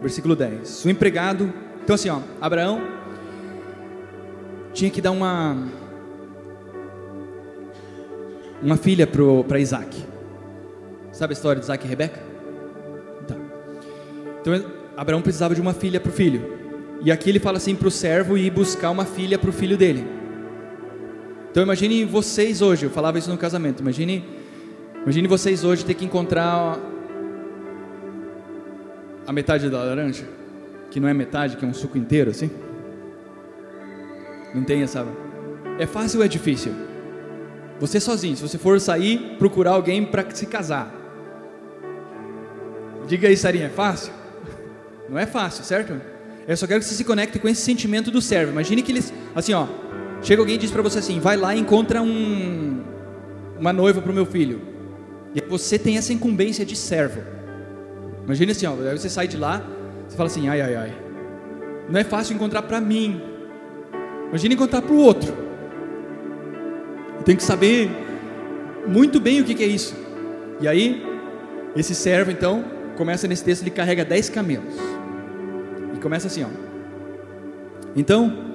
versículo 0.00 0.36
10. 0.36 0.84
O 0.84 0.90
empregado, 0.90 1.52
então 1.82 1.94
assim, 1.94 2.08
ó, 2.08 2.20
Abraão 2.40 2.80
tinha 4.72 4.90
que 4.90 5.00
dar 5.00 5.10
uma 5.10 5.56
uma 8.62 8.76
filha 8.76 9.08
para 9.48 9.58
Isaac. 9.58 10.04
Sabe 11.12 11.32
a 11.32 11.34
história 11.34 11.58
de 11.58 11.64
Isaac 11.64 11.84
e 11.84 11.88
Rebeca? 11.88 12.20
Tá. 13.26 13.36
Então 14.40 14.64
Abraão 14.96 15.20
precisava 15.22 15.54
de 15.54 15.60
uma 15.60 15.74
filha 15.74 15.98
para 15.98 16.10
o 16.10 16.12
filho. 16.12 16.60
E 17.02 17.10
aqui 17.10 17.28
ele 17.30 17.40
fala 17.40 17.56
assim 17.56 17.74
para 17.74 17.88
o 17.88 17.90
servo 17.90 18.36
ir 18.36 18.50
buscar 18.50 18.90
uma 18.90 19.04
filha 19.04 19.38
para 19.38 19.50
o 19.50 19.52
filho 19.52 19.76
dele. 19.76 20.19
Então 21.50 21.62
imagine 21.62 22.04
vocês 22.04 22.62
hoje, 22.62 22.86
eu 22.86 22.90
falava 22.90 23.18
isso 23.18 23.28
no 23.28 23.36
casamento, 23.36 23.80
imagine, 23.80 24.24
imagine 25.02 25.26
vocês 25.26 25.64
hoje 25.64 25.84
ter 25.84 25.94
que 25.94 26.04
encontrar 26.04 26.78
a 29.26 29.32
metade 29.32 29.68
da 29.68 29.82
laranja, 29.82 30.24
que 30.90 31.00
não 31.00 31.08
é 31.08 31.14
metade, 31.14 31.56
que 31.56 31.64
é 31.64 31.68
um 31.68 31.74
suco 31.74 31.98
inteiro 31.98 32.30
assim. 32.30 32.50
Não 34.54 34.64
tem 34.64 34.82
essa. 34.82 35.06
É 35.78 35.86
fácil 35.86 36.20
ou 36.20 36.24
é 36.24 36.28
difícil? 36.28 36.72
Você 37.80 37.98
sozinho, 37.98 38.36
se 38.36 38.42
você 38.42 38.58
for 38.58 38.80
sair, 38.80 39.36
procurar 39.38 39.72
alguém 39.72 40.04
para 40.04 40.28
se 40.30 40.46
casar. 40.46 40.94
Diga 43.06 43.26
aí, 43.26 43.36
Sarinha, 43.36 43.66
é 43.66 43.70
fácil? 43.70 44.12
Não 45.08 45.18
é 45.18 45.26
fácil, 45.26 45.64
certo? 45.64 46.00
Eu 46.46 46.56
só 46.56 46.66
quero 46.66 46.80
que 46.80 46.86
você 46.86 46.94
se 46.94 47.04
conecte 47.04 47.38
com 47.38 47.48
esse 47.48 47.62
sentimento 47.62 48.10
do 48.10 48.20
servo. 48.20 48.52
Imagine 48.52 48.82
que 48.82 48.92
eles, 48.92 49.12
assim, 49.34 49.52
ó, 49.52 49.66
chega 50.22 50.42
alguém 50.42 50.56
e 50.56 50.58
diz 50.58 50.70
para 50.70 50.82
você 50.82 50.98
assim: 50.98 51.20
vai 51.20 51.36
lá 51.36 51.54
e 51.54 51.60
encontra 51.60 52.02
um, 52.02 52.82
uma 53.58 53.72
noiva 53.72 54.00
para 54.00 54.10
o 54.10 54.14
meu 54.14 54.26
filho. 54.26 54.60
E 55.34 55.40
você 55.40 55.78
tem 55.78 55.96
essa 55.96 56.12
incumbência 56.12 56.64
de 56.64 56.76
servo. 56.76 57.20
Imagine 58.24 58.52
assim, 58.52 58.66
ó, 58.66 58.72
aí 58.72 58.98
você 58.98 59.08
sai 59.08 59.28
de 59.28 59.36
lá, 59.36 59.62
você 60.08 60.16
fala 60.16 60.28
assim: 60.28 60.48
ai, 60.48 60.60
ai, 60.60 60.76
ai. 60.76 60.94
Não 61.88 61.98
é 61.98 62.04
fácil 62.04 62.34
encontrar 62.34 62.62
para 62.62 62.80
mim. 62.80 63.20
Imagine 64.28 64.54
encontrar 64.54 64.82
para 64.82 64.92
o 64.92 64.98
outro. 64.98 65.32
Tem 67.24 67.36
que 67.36 67.42
saber 67.42 67.90
muito 68.86 69.20
bem 69.20 69.40
o 69.40 69.44
que, 69.44 69.54
que 69.54 69.62
é 69.62 69.66
isso. 69.66 69.94
E 70.60 70.68
aí, 70.68 71.04
esse 71.74 71.94
servo 71.94 72.30
então, 72.30 72.64
começa 72.96 73.26
nesse 73.26 73.44
texto, 73.44 73.62
ele 73.62 73.70
carrega 73.70 74.04
dez 74.04 74.28
camelos. 74.28 74.74
E 75.94 75.98
começa 75.98 76.26
assim, 76.28 76.44
ó. 76.44 76.48
Então, 77.96 78.49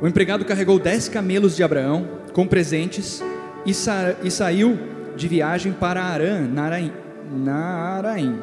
o 0.00 0.08
empregado 0.08 0.44
carregou 0.44 0.78
dez 0.78 1.08
camelos 1.08 1.54
de 1.54 1.62
Abraão 1.62 2.08
com 2.32 2.46
presentes 2.46 3.22
e, 3.66 3.74
sa 3.74 4.14
e 4.22 4.30
saiu 4.30 4.78
de 5.16 5.28
viagem 5.28 5.72
para 5.72 6.02
Arã, 6.02 6.40
Naraim, 6.40 6.92
Naraim, 7.30 8.40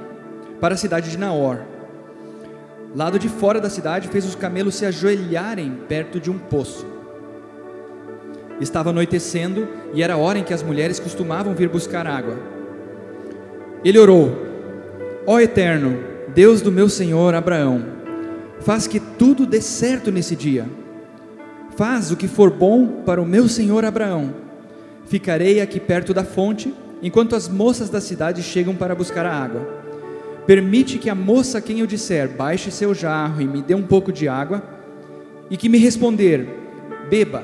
para 0.61 0.75
a 0.75 0.77
cidade 0.77 1.09
de 1.09 1.17
Naor. 1.17 1.61
Lado 2.95 3.17
de 3.17 3.27
fora 3.27 3.59
da 3.59 3.69
cidade, 3.69 4.07
fez 4.07 4.25
os 4.25 4.35
camelos 4.35 4.75
se 4.75 4.85
ajoelharem 4.85 5.79
perto 5.87 6.19
de 6.19 6.29
um 6.29 6.37
poço. 6.37 6.85
Estava 8.61 8.91
anoitecendo 8.91 9.67
e 9.93 10.01
era 10.01 10.13
a 10.13 10.17
hora 10.17 10.39
em 10.39 10.43
que 10.43 10.53
as 10.53 10.63
mulheres 10.63 10.99
costumavam 10.99 11.53
vir 11.53 11.69
buscar 11.69 12.07
água. 12.07 12.37
Ele 13.83 13.99
orou: 13.99 14.35
Ó 15.25 15.39
Eterno, 15.39 15.99
Deus 16.33 16.61
do 16.61 16.71
meu 16.71 16.89
senhor 16.89 17.33
Abraão, 17.33 17.83
faz 18.59 18.87
que 18.87 18.99
tudo 18.99 19.45
dê 19.45 19.61
certo 19.61 20.11
nesse 20.11 20.35
dia. 20.35 20.65
Faz 21.77 22.11
o 22.11 22.17
que 22.17 22.27
for 22.27 22.49
bom 22.49 23.03
para 23.05 23.21
o 23.21 23.25
meu 23.25 23.47
senhor 23.47 23.85
Abraão. 23.85 24.33
Ficarei 25.05 25.61
aqui 25.61 25.79
perto 25.79 26.11
da 26.11 26.23
fonte, 26.23 26.73
enquanto 27.03 27.35
as 27.35 27.47
moças 27.47 27.87
da 27.87 28.01
cidade 28.01 28.41
chegam 28.41 28.73
para 28.73 28.95
buscar 28.95 29.27
a 29.27 29.31
água. 29.31 29.61
Permite 30.47 30.97
que 30.97 31.07
a 31.07 31.13
moça 31.13 31.59
a 31.59 31.61
quem 31.61 31.81
eu 31.81 31.85
disser, 31.85 32.29
baixe 32.35 32.71
seu 32.71 32.95
jarro 32.95 33.43
e 33.43 33.45
me 33.45 33.61
dê 33.61 33.75
um 33.75 33.83
pouco 33.83 34.11
de 34.11 34.27
água, 34.27 34.63
e 35.51 35.55
que 35.55 35.69
me 35.69 35.77
responder, 35.77 36.49
beba 37.11 37.43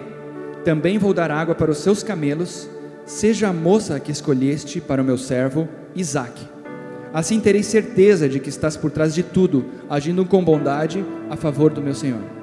também 0.65 0.97
vou 0.97 1.13
dar 1.13 1.29
água 1.29 1.53
para 1.53 1.69
os 1.69 1.77
seus 1.77 2.01
camelos, 2.01 2.67
seja 3.05 3.49
a 3.49 3.53
moça 3.53 3.99
que 3.99 4.11
escolheste 4.11 4.81
para 4.81 5.03
o 5.03 5.05
meu 5.05 5.17
servo 5.17 5.69
Isaque. 5.95 6.47
Assim 7.13 7.39
terei 7.39 7.61
certeza 7.61 8.27
de 8.27 8.39
que 8.39 8.49
estás 8.49 8.75
por 8.75 8.89
trás 8.89 9.13
de 9.13 9.21
tudo, 9.21 9.65
agindo 9.87 10.25
com 10.25 10.43
bondade 10.43 11.05
a 11.29 11.35
favor 11.35 11.71
do 11.71 11.81
meu 11.81 11.93
Senhor. 11.93 12.42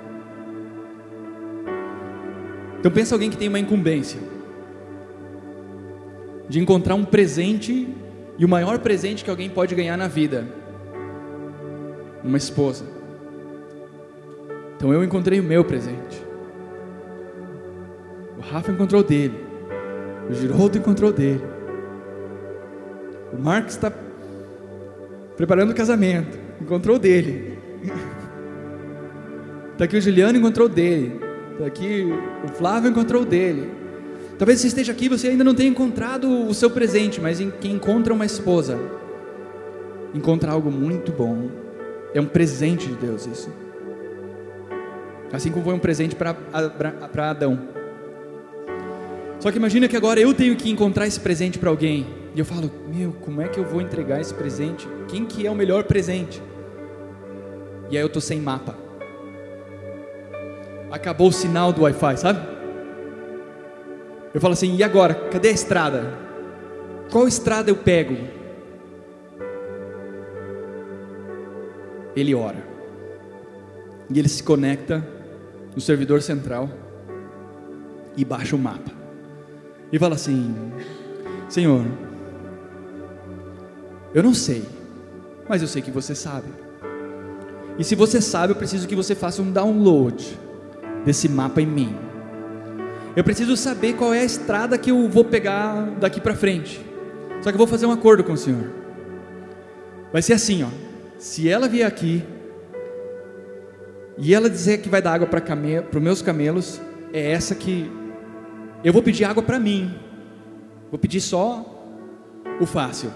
Então 2.80 2.90
pensa 2.90 3.14
alguém 3.14 3.28
que 3.28 3.36
tem 3.36 3.46
uma 3.46 3.58
incumbência 3.58 4.18
de 6.48 6.58
encontrar 6.58 6.94
um 6.94 7.04
presente 7.04 7.86
e 8.38 8.44
o 8.44 8.48
maior 8.48 8.78
presente 8.78 9.22
que 9.22 9.30
alguém 9.30 9.50
pode 9.50 9.74
ganhar 9.74 9.98
na 9.98 10.08
vida, 10.08 10.48
uma 12.24 12.38
esposa. 12.38 12.86
Então 14.76 14.94
eu 14.94 15.04
encontrei 15.04 15.38
o 15.38 15.42
meu 15.42 15.62
presente. 15.62 16.24
O 18.38 18.40
Rafa 18.40 18.72
encontrou 18.72 19.04
dele. 19.04 19.38
O 20.30 20.32
Giroldo 20.32 20.78
encontrou 20.78 21.12
dele. 21.12 21.44
O 23.30 23.38
Marcos 23.38 23.74
está 23.74 23.92
preparando 25.36 25.70
o 25.70 25.74
casamento. 25.74 26.38
Encontrou 26.60 26.98
dele. 26.98 27.58
Está 29.72 29.84
aqui 29.84 29.98
o 29.98 30.00
Juliano 30.00 30.38
encontrou 30.38 30.66
dele. 30.66 31.29
Aqui 31.66 32.08
o 32.44 32.48
Flávio 32.48 32.90
encontrou 32.90 33.24
dele. 33.24 33.70
Talvez 34.38 34.60
você 34.60 34.68
esteja 34.68 34.92
aqui 34.92 35.04
e 35.04 35.08
você 35.08 35.28
ainda 35.28 35.44
não 35.44 35.54
tenha 35.54 35.68
encontrado 35.68 36.46
o 36.46 36.54
seu 36.54 36.70
presente, 36.70 37.20
mas 37.20 37.40
em 37.40 37.50
quem 37.50 37.72
encontra 37.72 38.14
uma 38.14 38.24
esposa, 38.24 38.78
encontra 40.14 40.50
algo 40.50 40.70
muito 40.70 41.12
bom. 41.12 41.50
É 42.14 42.20
um 42.20 42.26
presente 42.26 42.88
de 42.88 42.94
Deus 42.94 43.26
isso. 43.26 43.50
Assim 45.32 45.52
como 45.52 45.64
foi 45.64 45.74
um 45.74 45.78
presente 45.78 46.16
para 46.16 47.30
Adão. 47.30 47.68
Só 49.38 49.50
que 49.50 49.58
imagina 49.58 49.86
que 49.86 49.96
agora 49.96 50.18
eu 50.18 50.34
tenho 50.34 50.56
que 50.56 50.70
encontrar 50.70 51.06
esse 51.06 51.20
presente 51.20 51.58
para 51.58 51.70
alguém. 51.70 52.06
E 52.34 52.38
eu 52.38 52.44
falo, 52.44 52.70
meu, 52.92 53.12
como 53.20 53.40
é 53.40 53.48
que 53.48 53.58
eu 53.58 53.64
vou 53.64 53.80
entregar 53.80 54.20
esse 54.20 54.34
presente? 54.34 54.88
Quem 55.08 55.24
que 55.24 55.46
é 55.46 55.50
o 55.50 55.54
melhor 55.54 55.84
presente? 55.84 56.42
E 57.90 57.96
aí 57.96 58.02
eu 58.02 58.08
tô 58.08 58.20
sem 58.20 58.40
mapa. 58.40 58.89
Acabou 60.90 61.28
o 61.28 61.32
sinal 61.32 61.72
do 61.72 61.82
Wi-Fi, 61.82 62.16
sabe? 62.16 62.40
Eu 64.34 64.40
falo 64.40 64.54
assim, 64.54 64.74
e 64.76 64.82
agora? 64.82 65.14
Cadê 65.14 65.48
a 65.48 65.52
estrada? 65.52 66.18
Qual 67.10 67.26
estrada 67.26 67.70
eu 67.70 67.76
pego? 67.76 68.16
Ele 72.14 72.34
ora. 72.34 72.64
E 74.08 74.18
ele 74.18 74.28
se 74.28 74.42
conecta 74.42 75.06
no 75.74 75.80
servidor 75.80 76.22
central 76.22 76.68
e 78.16 78.24
baixa 78.24 78.56
o 78.56 78.58
mapa. 78.58 78.90
E 79.92 79.98
fala 79.98 80.16
assim: 80.16 80.72
Senhor, 81.48 81.84
eu 84.12 84.22
não 84.22 84.34
sei, 84.34 84.64
mas 85.48 85.62
eu 85.62 85.68
sei 85.68 85.82
que 85.82 85.90
você 85.90 86.14
sabe. 86.14 86.48
E 87.78 87.84
se 87.84 87.94
você 87.94 88.20
sabe, 88.20 88.52
eu 88.52 88.56
preciso 88.56 88.86
que 88.88 88.96
você 88.96 89.14
faça 89.14 89.40
um 89.40 89.50
download 89.50 90.38
desse 91.04 91.28
mapa 91.28 91.60
em 91.60 91.66
mim. 91.66 91.96
Eu 93.16 93.24
preciso 93.24 93.56
saber 93.56 93.94
qual 93.94 94.14
é 94.14 94.20
a 94.20 94.24
estrada 94.24 94.78
que 94.78 94.90
eu 94.90 95.08
vou 95.08 95.24
pegar 95.24 95.90
daqui 95.98 96.20
para 96.20 96.34
frente. 96.34 96.80
Só 97.42 97.50
que 97.50 97.54
eu 97.54 97.58
vou 97.58 97.66
fazer 97.66 97.86
um 97.86 97.92
acordo 97.92 98.22
com 98.22 98.32
o 98.32 98.36
Senhor. 98.36 98.70
Vai 100.12 100.22
ser 100.22 100.34
assim, 100.34 100.62
ó. 100.62 100.68
Se 101.18 101.48
ela 101.48 101.68
vier 101.68 101.86
aqui 101.86 102.22
e 104.16 104.34
ela 104.34 104.48
dizer 104.48 104.78
que 104.78 104.88
vai 104.88 105.02
dar 105.02 105.14
água 105.14 105.26
para 105.26 105.42
os 105.42 106.02
meus 106.02 106.22
camelos, 106.22 106.80
é 107.12 107.32
essa 107.32 107.54
que 107.54 107.90
eu 108.84 108.92
vou 108.92 109.02
pedir 109.02 109.24
água 109.24 109.42
para 109.42 109.58
mim. 109.58 109.94
Vou 110.90 110.98
pedir 110.98 111.20
só 111.20 111.64
o 112.60 112.66
fácil. 112.66 113.10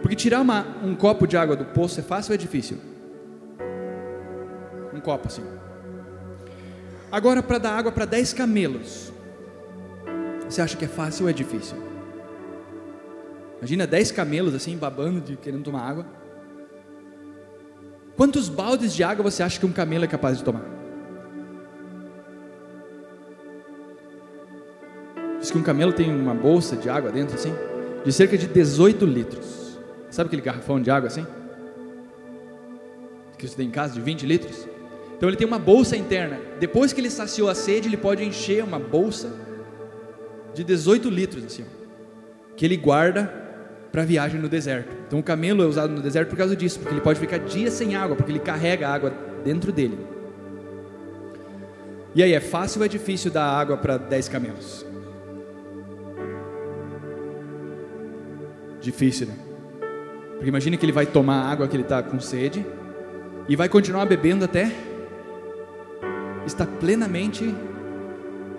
Porque 0.00 0.16
tirar 0.16 0.40
uma, 0.40 0.66
um 0.82 0.94
copo 0.94 1.26
de 1.26 1.36
água 1.36 1.56
do 1.56 1.64
poço 1.66 2.00
é 2.00 2.02
fácil 2.02 2.32
ou 2.32 2.34
é 2.34 2.38
difícil? 2.38 2.78
Um 4.92 5.00
copo 5.00 5.28
assim. 5.28 5.42
Agora, 7.12 7.42
para 7.42 7.58
dar 7.58 7.72
água 7.76 7.92
para 7.92 8.06
10 8.06 8.32
camelos, 8.32 9.12
você 10.48 10.62
acha 10.62 10.74
que 10.78 10.86
é 10.86 10.88
fácil 10.88 11.24
ou 11.24 11.30
é 11.30 11.32
difícil? 11.34 11.76
Imagina 13.58 13.86
10 13.86 14.12
camelos 14.12 14.54
assim, 14.54 14.78
babando, 14.78 15.20
de, 15.20 15.36
querendo 15.36 15.62
tomar 15.62 15.82
água. 15.82 16.06
Quantos 18.16 18.48
baldes 18.48 18.94
de 18.94 19.04
água 19.04 19.30
você 19.30 19.42
acha 19.42 19.60
que 19.60 19.66
um 19.66 19.72
camelo 19.72 20.06
é 20.06 20.08
capaz 20.08 20.38
de 20.38 20.44
tomar? 20.44 20.64
Diz 25.38 25.50
que 25.50 25.58
um 25.58 25.62
camelo 25.62 25.92
tem 25.92 26.10
uma 26.10 26.34
bolsa 26.34 26.76
de 26.76 26.88
água 26.88 27.12
dentro 27.12 27.34
assim, 27.34 27.52
de 28.02 28.10
cerca 28.10 28.38
de 28.38 28.46
18 28.46 29.04
litros. 29.04 29.78
Sabe 30.10 30.28
aquele 30.28 30.40
garrafão 30.42 30.80
de 30.80 30.90
água 30.90 31.08
assim? 31.08 31.26
Que 33.36 33.46
você 33.46 33.56
tem 33.56 33.68
em 33.68 33.70
casa 33.70 33.92
de 33.92 34.00
20 34.00 34.24
litros? 34.24 34.71
Então 35.22 35.30
ele 35.30 35.36
tem 35.36 35.46
uma 35.46 35.56
bolsa 35.60 35.96
interna. 35.96 36.36
Depois 36.58 36.92
que 36.92 37.00
ele 37.00 37.08
saciou 37.08 37.48
a 37.48 37.54
sede, 37.54 37.86
ele 37.86 37.96
pode 37.96 38.24
encher 38.24 38.64
uma 38.64 38.80
bolsa 38.80 39.32
de 40.52 40.64
18 40.64 41.08
litros 41.08 41.44
assim, 41.44 41.64
que 42.56 42.64
ele 42.64 42.76
guarda 42.76 43.32
para 43.92 44.04
viagem 44.04 44.40
no 44.40 44.48
deserto. 44.48 44.92
Então 45.06 45.20
o 45.20 45.22
camelo 45.22 45.62
é 45.62 45.64
usado 45.64 45.92
no 45.92 46.02
deserto 46.02 46.30
por 46.30 46.36
causa 46.36 46.56
disso, 46.56 46.80
porque 46.80 46.94
ele 46.94 47.00
pode 47.00 47.20
ficar 47.20 47.38
dias 47.38 47.72
sem 47.72 47.94
água, 47.94 48.16
porque 48.16 48.32
ele 48.32 48.40
carrega 48.40 48.88
a 48.88 48.92
água 48.92 49.14
dentro 49.44 49.70
dele. 49.70 49.96
E 52.16 52.22
aí, 52.24 52.32
é 52.32 52.40
fácil 52.40 52.80
ou 52.80 52.84
é 52.84 52.88
difícil 52.88 53.30
dar 53.30 53.44
água 53.44 53.76
para 53.76 53.98
10 53.98 54.28
camelos? 54.28 54.84
Difícil, 58.80 59.28
né? 59.28 59.34
Porque 60.32 60.48
imagine 60.48 60.76
que 60.76 60.84
ele 60.84 60.90
vai 60.90 61.06
tomar 61.06 61.42
a 61.42 61.52
água 61.52 61.68
que 61.68 61.76
ele 61.76 61.84
está 61.84 62.02
com 62.02 62.18
sede 62.18 62.66
e 63.48 63.54
vai 63.54 63.68
continuar 63.68 64.04
bebendo 64.04 64.44
até 64.44 64.90
estar 66.46 66.66
plenamente 66.66 67.54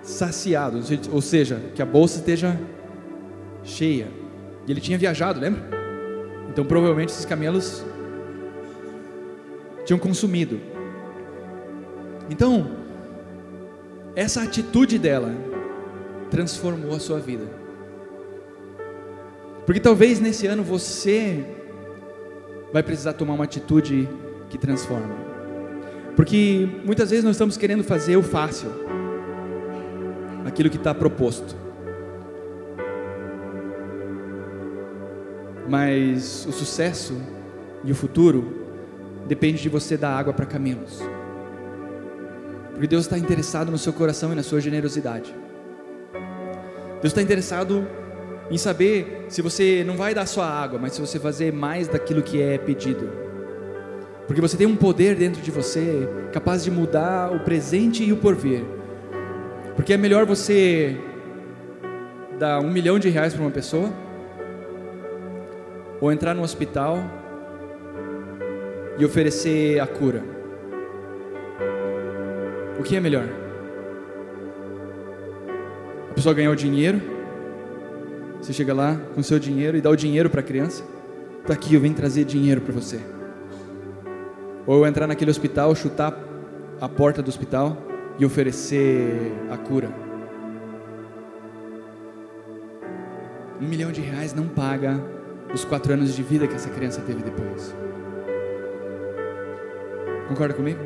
saciado, 0.02 0.80
ou 1.12 1.22
seja, 1.22 1.60
que 1.74 1.82
a 1.82 1.86
bolsa 1.86 2.18
esteja 2.18 2.58
cheia. 3.62 4.08
E 4.66 4.70
ele 4.70 4.80
tinha 4.80 4.98
viajado, 4.98 5.40
lembra? 5.40 5.62
Então 6.50 6.64
provavelmente 6.64 7.10
esses 7.10 7.24
camelos 7.24 7.84
tinham 9.84 9.98
consumido. 9.98 10.60
Então, 12.30 12.70
essa 14.16 14.42
atitude 14.42 14.98
dela 14.98 15.34
transformou 16.30 16.94
a 16.94 17.00
sua 17.00 17.18
vida. 17.18 17.44
Porque 19.66 19.80
talvez 19.80 20.20
nesse 20.20 20.46
ano 20.46 20.62
você 20.62 21.44
vai 22.72 22.82
precisar 22.82 23.14
tomar 23.14 23.34
uma 23.34 23.44
atitude 23.44 24.08
que 24.50 24.58
transforma. 24.58 25.23
Porque 26.16 26.68
muitas 26.84 27.10
vezes 27.10 27.24
nós 27.24 27.34
estamos 27.34 27.56
querendo 27.56 27.82
fazer 27.82 28.16
o 28.16 28.22
fácil, 28.22 28.70
aquilo 30.44 30.70
que 30.70 30.76
está 30.76 30.94
proposto. 30.94 31.56
Mas 35.68 36.46
o 36.46 36.52
sucesso 36.52 37.20
e 37.82 37.90
o 37.90 37.94
futuro 37.94 38.64
depende 39.26 39.62
de 39.62 39.68
você 39.68 39.96
dar 39.96 40.16
água 40.16 40.32
para 40.32 40.46
camelos. 40.46 41.02
Porque 42.72 42.86
Deus 42.86 43.04
está 43.04 43.18
interessado 43.18 43.70
no 43.70 43.78
seu 43.78 43.92
coração 43.92 44.32
e 44.32 44.36
na 44.36 44.42
sua 44.42 44.60
generosidade. 44.60 45.34
Deus 47.00 47.12
está 47.12 47.22
interessado 47.22 47.86
em 48.50 48.58
saber 48.58 49.26
se 49.28 49.40
você 49.42 49.82
não 49.84 49.96
vai 49.96 50.14
dar 50.14 50.26
só 50.26 50.42
água, 50.42 50.78
mas 50.78 50.92
se 50.92 51.00
você 51.00 51.18
fazer 51.18 51.52
mais 51.52 51.88
daquilo 51.88 52.22
que 52.22 52.40
é 52.40 52.58
pedido. 52.58 53.23
Porque 54.26 54.40
você 54.40 54.56
tem 54.56 54.66
um 54.66 54.76
poder 54.76 55.14
dentro 55.16 55.42
de 55.42 55.50
você 55.50 56.08
capaz 56.32 56.64
de 56.64 56.70
mudar 56.70 57.32
o 57.32 57.40
presente 57.40 58.02
e 58.02 58.12
o 58.12 58.16
porvir. 58.16 58.64
Porque 59.76 59.92
é 59.92 59.96
melhor 59.96 60.24
você 60.24 60.96
dar 62.38 62.60
um 62.60 62.70
milhão 62.70 62.98
de 62.98 63.08
reais 63.08 63.34
para 63.34 63.42
uma 63.42 63.50
pessoa 63.50 63.92
ou 66.00 66.10
entrar 66.12 66.34
no 66.34 66.42
hospital 66.42 66.98
e 68.98 69.04
oferecer 69.04 69.80
a 69.80 69.86
cura. 69.86 70.22
O 72.78 72.82
que 72.82 72.96
é 72.96 73.00
melhor? 73.00 73.28
A 76.10 76.14
pessoa 76.14 76.34
ganhar 76.34 76.50
o 76.50 76.56
dinheiro 76.56 77.14
você 78.44 78.52
chega 78.52 78.74
lá 78.74 79.00
com 79.14 79.22
seu 79.22 79.38
dinheiro 79.38 79.74
e 79.74 79.80
dá 79.80 79.88
o 79.88 79.96
dinheiro 79.96 80.28
para 80.28 80.40
a 80.40 80.42
criança. 80.42 80.84
Está 81.40 81.54
aqui, 81.54 81.72
eu 81.72 81.80
venho 81.80 81.94
trazer 81.94 82.26
dinheiro 82.26 82.60
para 82.60 82.74
você. 82.74 83.00
Ou 84.66 84.78
eu 84.78 84.86
entrar 84.86 85.06
naquele 85.06 85.30
hospital, 85.30 85.74
chutar 85.74 86.18
a 86.80 86.88
porta 86.88 87.22
do 87.22 87.28
hospital 87.28 87.76
e 88.18 88.24
oferecer 88.24 89.32
a 89.50 89.56
cura. 89.56 89.90
Um 93.60 93.66
milhão 93.66 93.92
de 93.92 94.00
reais 94.00 94.34
não 94.34 94.48
paga 94.48 95.00
os 95.52 95.64
quatro 95.64 95.92
anos 95.92 96.14
de 96.14 96.22
vida 96.22 96.46
que 96.46 96.54
essa 96.54 96.70
criança 96.70 97.00
teve 97.02 97.22
depois. 97.22 97.74
Concorda 100.28 100.54
comigo? 100.54 100.80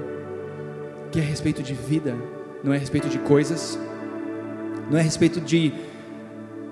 Que 1.10 1.20
é 1.20 1.22
respeito 1.22 1.62
de 1.62 1.72
vida, 1.72 2.14
não 2.62 2.72
é 2.72 2.78
respeito 2.78 3.08
de 3.08 3.18
coisas, 3.18 3.78
não 4.90 4.98
é 4.98 5.02
respeito 5.02 5.40
de 5.40 5.72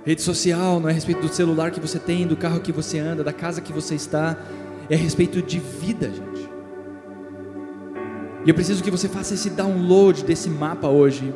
Rede 0.07 0.23
social 0.23 0.79
não 0.79 0.89
é 0.89 0.93
respeito 0.93 1.21
do 1.21 1.29
celular 1.29 1.73
que 1.73 1.81
você 1.81 1.99
tem, 1.99 2.29
do 2.29 2.37
carro 2.37 2.61
que 2.61 2.71
você 2.71 2.97
anda, 3.01 3.25
da 3.25 3.33
casa 3.33 3.61
que 3.61 3.73
você 3.73 3.97
está. 3.97 4.39
é 4.89 4.95
respeito 4.95 5.43
de 5.43 5.59
vida, 5.59 6.09
gente. 6.09 6.56
E 8.47 8.49
eu 8.49 8.55
preciso 8.55 8.83
que 8.83 8.93
você 8.93 9.09
faça 9.09 9.35
esse 9.35 9.51
download 9.51 10.25
desse 10.25 10.49
mapa 10.49 10.87
hoje, 10.87 11.35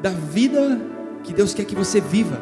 da 0.00 0.08
vida 0.08 0.80
que 1.22 1.34
Deus 1.34 1.52
quer 1.52 1.66
que 1.66 1.74
você 1.74 2.00
viva, 2.00 2.40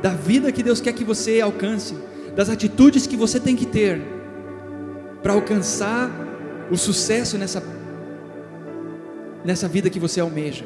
da 0.00 0.10
vida 0.10 0.52
que 0.52 0.62
Deus 0.62 0.80
quer 0.80 0.92
que 0.92 1.02
você 1.02 1.40
alcance, 1.40 1.96
das 2.36 2.48
atitudes 2.48 3.08
que 3.08 3.16
você 3.16 3.40
tem 3.40 3.56
que 3.56 3.66
ter 3.66 4.00
para 5.20 5.32
alcançar 5.32 6.10
o 6.70 6.76
sucesso 6.76 7.36
nessa, 7.36 7.60
nessa 9.44 9.66
vida 9.66 9.90
que 9.90 9.98
você 9.98 10.20
almeja, 10.20 10.64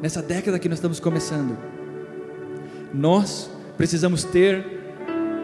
nessa 0.00 0.22
década 0.22 0.60
que 0.60 0.68
nós 0.68 0.78
estamos 0.78 1.00
começando. 1.00 1.58
Nós 2.94 3.50
precisamos 3.76 4.22
ter 4.22 4.64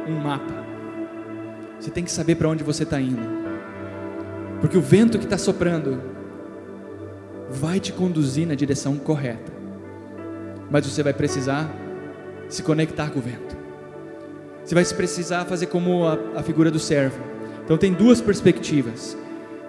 um 0.06 0.20
mapa. 0.20 0.64
Você 1.80 1.90
tem 1.90 2.04
que 2.04 2.10
saber 2.10 2.36
para 2.36 2.48
onde 2.48 2.62
você 2.62 2.84
está 2.84 3.00
indo, 3.00 3.47
porque 4.60 4.76
o 4.76 4.80
vento 4.80 5.18
que 5.18 5.24
está 5.24 5.38
soprando 5.38 6.00
vai 7.50 7.80
te 7.80 7.92
conduzir 7.92 8.46
na 8.46 8.54
direção 8.54 8.96
correta, 8.96 9.52
mas 10.70 10.86
você 10.86 11.02
vai 11.02 11.12
precisar 11.12 11.70
se 12.48 12.62
conectar 12.62 13.10
com 13.10 13.18
o 13.18 13.22
vento. 13.22 13.56
Você 14.64 14.74
vai 14.74 14.84
precisar 14.84 15.44
fazer 15.44 15.66
como 15.66 16.06
a, 16.06 16.18
a 16.36 16.42
figura 16.42 16.70
do 16.70 16.78
servo. 16.78 17.18
Então 17.64 17.78
tem 17.78 17.92
duas 17.92 18.20
perspectivas. 18.20 19.16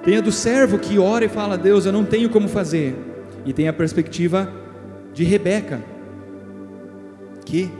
Tem 0.04 0.18
a 0.18 0.22
do 0.22 0.32
servo 0.32 0.78
que 0.78 0.98
ora 1.00 1.26
e 1.26 1.30
fala: 1.30 1.58
Deus, 1.58 1.86
eu 1.86 1.92
não 1.92 2.04
tenho 2.04 2.30
como 2.30 2.48
fazer. 2.48 2.96
E 3.46 3.54
tem 3.54 3.68
a 3.68 3.74
perspectiva 3.74 4.52
de 5.14 5.24
Rebeca, 5.24 5.82
que 7.46 7.72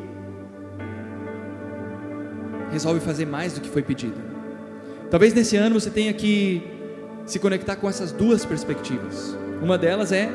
resolve 2.72 3.00
fazer 3.00 3.26
mais 3.26 3.54
do 3.54 3.62
que 3.62 3.70
foi 3.70 3.82
pedido. 3.82 4.16
Talvez 5.10 5.34
nesse 5.34 5.58
ano 5.58 5.80
você 5.80 5.90
tenha 5.90 6.14
que 6.14 6.79
se 7.30 7.40
conectar 7.40 7.76
com 7.76 7.88
essas 7.88 8.12
duas 8.12 8.44
perspectivas. 8.44 9.38
Uma 9.62 9.78
delas 9.78 10.12
é 10.12 10.30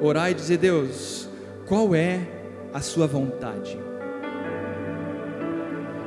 orar 0.00 0.30
e 0.30 0.34
dizer: 0.34 0.58
Deus, 0.58 1.28
qual 1.66 1.94
é 1.94 2.20
a 2.72 2.80
Sua 2.80 3.06
vontade? 3.06 3.78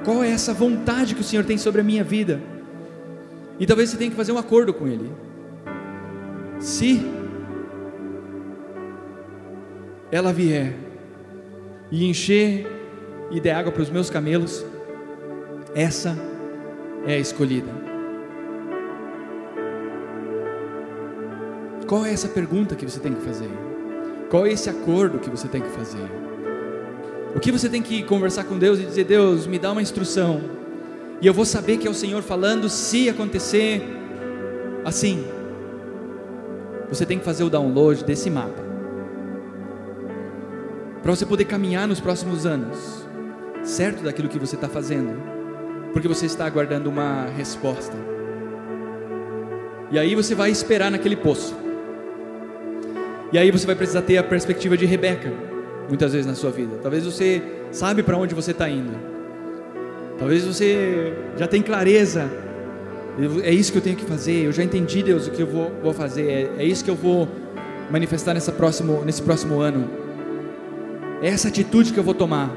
Qual 0.05 0.23
é 0.23 0.29
essa 0.29 0.53
vontade 0.53 1.13
que 1.13 1.21
o 1.21 1.23
Senhor 1.23 1.45
tem 1.45 1.57
sobre 1.57 1.81
a 1.81 1.83
minha 1.83 2.03
vida? 2.03 2.41
E 3.59 3.65
talvez 3.65 3.89
você 3.89 3.97
tenha 3.97 4.09
que 4.09 4.15
fazer 4.15 4.31
um 4.31 4.37
acordo 4.37 4.73
com 4.73 4.87
Ele. 4.87 5.11
Se 6.59 7.05
ela 10.11 10.31
vier 10.31 10.73
e 11.91 12.05
encher 12.09 12.65
e 13.29 13.39
der 13.39 13.55
água 13.55 13.71
para 13.71 13.83
os 13.83 13.89
meus 13.89 14.09
camelos, 14.09 14.65
essa 15.75 16.17
é 17.05 17.13
a 17.13 17.19
escolhida. 17.19 17.80
Qual 21.91 22.05
é 22.05 22.13
essa 22.13 22.29
pergunta 22.29 22.73
que 22.73 22.85
você 22.85 23.01
tem 23.01 23.13
que 23.13 23.19
fazer? 23.19 23.49
Qual 24.29 24.45
é 24.45 24.51
esse 24.53 24.69
acordo 24.69 25.19
que 25.19 25.29
você 25.29 25.49
tem 25.49 25.61
que 25.61 25.67
fazer? 25.71 26.09
O 27.35 27.39
que 27.41 27.51
você 27.51 27.67
tem 27.67 27.81
que 27.81 28.01
conversar 28.03 28.45
com 28.45 28.57
Deus 28.57 28.79
e 28.79 28.83
dizer: 28.83 29.03
Deus, 29.03 29.45
me 29.45 29.59
dá 29.59 29.73
uma 29.73 29.81
instrução, 29.81 30.39
e 31.21 31.27
eu 31.27 31.33
vou 31.33 31.43
saber 31.43 31.75
que 31.75 31.85
é 31.85 31.91
o 31.91 31.93
Senhor 31.93 32.23
falando 32.23 32.69
se 32.69 33.09
acontecer 33.09 33.83
assim. 34.85 35.25
Você 36.87 37.05
tem 37.05 37.19
que 37.19 37.25
fazer 37.25 37.43
o 37.43 37.49
download 37.49 38.05
desse 38.05 38.29
mapa, 38.29 38.63
para 41.03 41.13
você 41.13 41.25
poder 41.25 41.43
caminhar 41.43 41.89
nos 41.89 41.99
próximos 41.99 42.45
anos, 42.45 43.05
certo 43.63 44.01
daquilo 44.01 44.29
que 44.29 44.39
você 44.39 44.55
está 44.55 44.69
fazendo, 44.69 45.21
porque 45.91 46.07
você 46.07 46.25
está 46.25 46.45
aguardando 46.45 46.89
uma 46.89 47.25
resposta. 47.35 47.97
E 49.91 49.99
aí 49.99 50.15
você 50.15 50.33
vai 50.33 50.51
esperar 50.51 50.89
naquele 50.89 51.17
poço. 51.17 51.59
E 53.31 53.37
aí 53.37 53.49
você 53.49 53.65
vai 53.65 53.75
precisar 53.75 54.01
ter 54.01 54.17
a 54.17 54.23
perspectiva 54.23 54.75
de 54.75 54.85
Rebeca, 54.85 55.31
muitas 55.87 56.11
vezes 56.11 56.27
na 56.27 56.35
sua 56.35 56.51
vida. 56.51 56.77
Talvez 56.81 57.05
você 57.05 57.41
sabe 57.71 58.03
para 58.03 58.17
onde 58.17 58.35
você 58.35 58.51
está 58.51 58.69
indo. 58.69 58.91
Talvez 60.19 60.45
você 60.45 61.13
já 61.37 61.47
tem 61.47 61.61
clareza. 61.61 62.29
É 63.43 63.53
isso 63.53 63.71
que 63.71 63.77
eu 63.77 63.81
tenho 63.81 63.95
que 63.95 64.05
fazer. 64.05 64.45
Eu 64.45 64.51
já 64.51 64.63
entendi, 64.63 65.01
Deus, 65.01 65.27
o 65.27 65.31
que 65.31 65.41
eu 65.41 65.47
vou, 65.47 65.71
vou 65.81 65.93
fazer. 65.93 66.27
É, 66.57 66.63
é 66.63 66.65
isso 66.65 66.83
que 66.83 66.91
eu 66.91 66.95
vou 66.95 67.27
manifestar 67.89 68.33
nessa 68.33 68.51
próximo, 68.51 69.03
nesse 69.05 69.21
próximo 69.21 69.59
ano. 69.59 69.89
É 71.21 71.29
essa 71.29 71.47
atitude 71.47 71.93
que 71.93 71.99
eu 71.99 72.03
vou 72.03 72.13
tomar. 72.13 72.51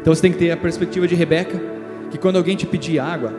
Então 0.00 0.14
você 0.14 0.22
tem 0.22 0.32
que 0.32 0.38
ter 0.38 0.50
a 0.50 0.56
perspectiva 0.56 1.06
de 1.06 1.14
Rebeca, 1.14 1.60
que 2.10 2.18
quando 2.18 2.36
alguém 2.36 2.56
te 2.56 2.66
pedir 2.66 2.98
água, 2.98 3.32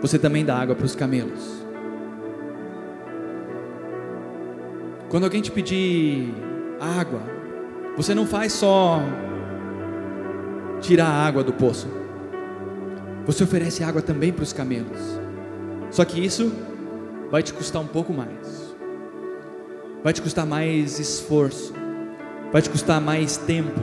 você 0.00 0.18
também 0.18 0.44
dá 0.44 0.56
água 0.56 0.74
para 0.74 0.86
os 0.86 0.94
camelos. 0.94 1.67
Quando 5.08 5.24
alguém 5.24 5.40
te 5.40 5.50
pedir 5.50 6.34
água, 6.78 7.22
você 7.96 8.14
não 8.14 8.26
faz 8.26 8.52
só 8.52 9.00
tirar 10.80 11.06
a 11.06 11.26
água 11.26 11.42
do 11.42 11.52
poço. 11.52 11.88
Você 13.24 13.42
oferece 13.42 13.82
água 13.82 14.02
também 14.02 14.32
para 14.32 14.42
os 14.42 14.52
camelos. 14.52 14.98
Só 15.90 16.04
que 16.04 16.22
isso 16.22 16.52
vai 17.30 17.42
te 17.42 17.54
custar 17.54 17.80
um 17.80 17.86
pouco 17.86 18.12
mais. 18.12 18.76
Vai 20.04 20.12
te 20.12 20.20
custar 20.20 20.44
mais 20.44 20.98
esforço. 20.98 21.72
Vai 22.52 22.60
te 22.60 22.68
custar 22.68 23.00
mais 23.00 23.38
tempo. 23.38 23.80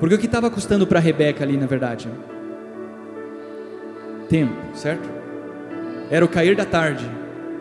Porque 0.00 0.16
o 0.16 0.18
que 0.18 0.26
estava 0.26 0.50
custando 0.50 0.84
para 0.84 0.98
Rebeca 0.98 1.44
ali, 1.44 1.56
na 1.56 1.66
verdade? 1.66 2.10
Tempo, 4.28 4.76
certo? 4.76 5.08
Era 6.10 6.24
o 6.24 6.28
cair 6.28 6.56
da 6.56 6.64
tarde 6.64 7.19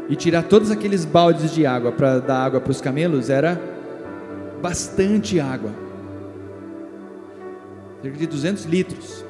e 0.09 0.15
tirar 0.15 0.43
todos 0.43 0.71
aqueles 0.71 1.05
baldes 1.05 1.53
de 1.53 1.67
água 1.67 1.91
para 1.91 2.19
dar 2.19 2.43
água 2.43 2.59
para 2.59 2.71
os 2.71 2.81
camelos 2.81 3.29
era 3.29 3.61
bastante 4.59 5.39
água. 5.39 5.71
Cerca 8.01 8.17
de 8.17 8.25
200 8.25 8.65
litros 8.65 9.23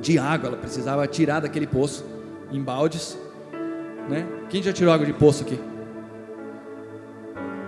de 0.00 0.18
água 0.18 0.48
ela 0.48 0.56
precisava 0.56 1.06
tirar 1.06 1.40
daquele 1.40 1.66
poço 1.66 2.04
em 2.50 2.60
baldes, 2.60 3.16
né? 4.08 4.26
Quem 4.50 4.62
já 4.62 4.72
tirou 4.72 4.92
água 4.92 5.06
de 5.06 5.12
poço 5.12 5.44
aqui? 5.44 5.58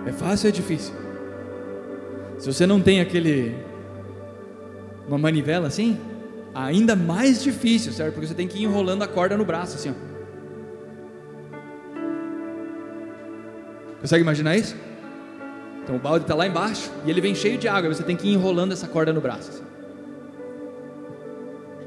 É 0.05 0.11
fácil 0.11 0.47
ou 0.47 0.49
é 0.49 0.51
difícil? 0.51 0.93
Se 2.39 2.51
você 2.51 2.65
não 2.65 2.81
tem 2.81 2.99
aquele 2.99 3.55
uma 5.07 5.17
manivela 5.17 5.67
assim, 5.67 5.97
ainda 6.53 6.95
mais 6.95 7.41
difícil, 7.41 7.93
certo? 7.93 8.13
Porque 8.13 8.27
você 8.27 8.33
tem 8.33 8.47
que 8.47 8.59
ir 8.59 8.63
enrolando 8.63 9.03
a 9.03 9.07
corda 9.07 9.37
no 9.37 9.45
braço 9.45 9.75
assim, 9.75 9.91
ó. 9.91 10.10
Consegue 14.01 14.23
imaginar 14.23 14.57
isso? 14.57 14.75
Então 15.83 15.95
o 15.95 15.99
balde 15.99 16.25
está 16.25 16.35
lá 16.35 16.47
embaixo 16.47 16.91
e 17.05 17.09
ele 17.09 17.21
vem 17.21 17.35
cheio 17.35 17.57
de 17.57 17.67
água. 17.67 17.93
Você 17.93 18.03
tem 18.03 18.15
que 18.15 18.27
ir 18.27 18.33
enrolando 18.33 18.71
essa 18.71 18.87
corda 18.87 19.13
no 19.13 19.21
braço. 19.21 19.49
Assim. 19.49 19.63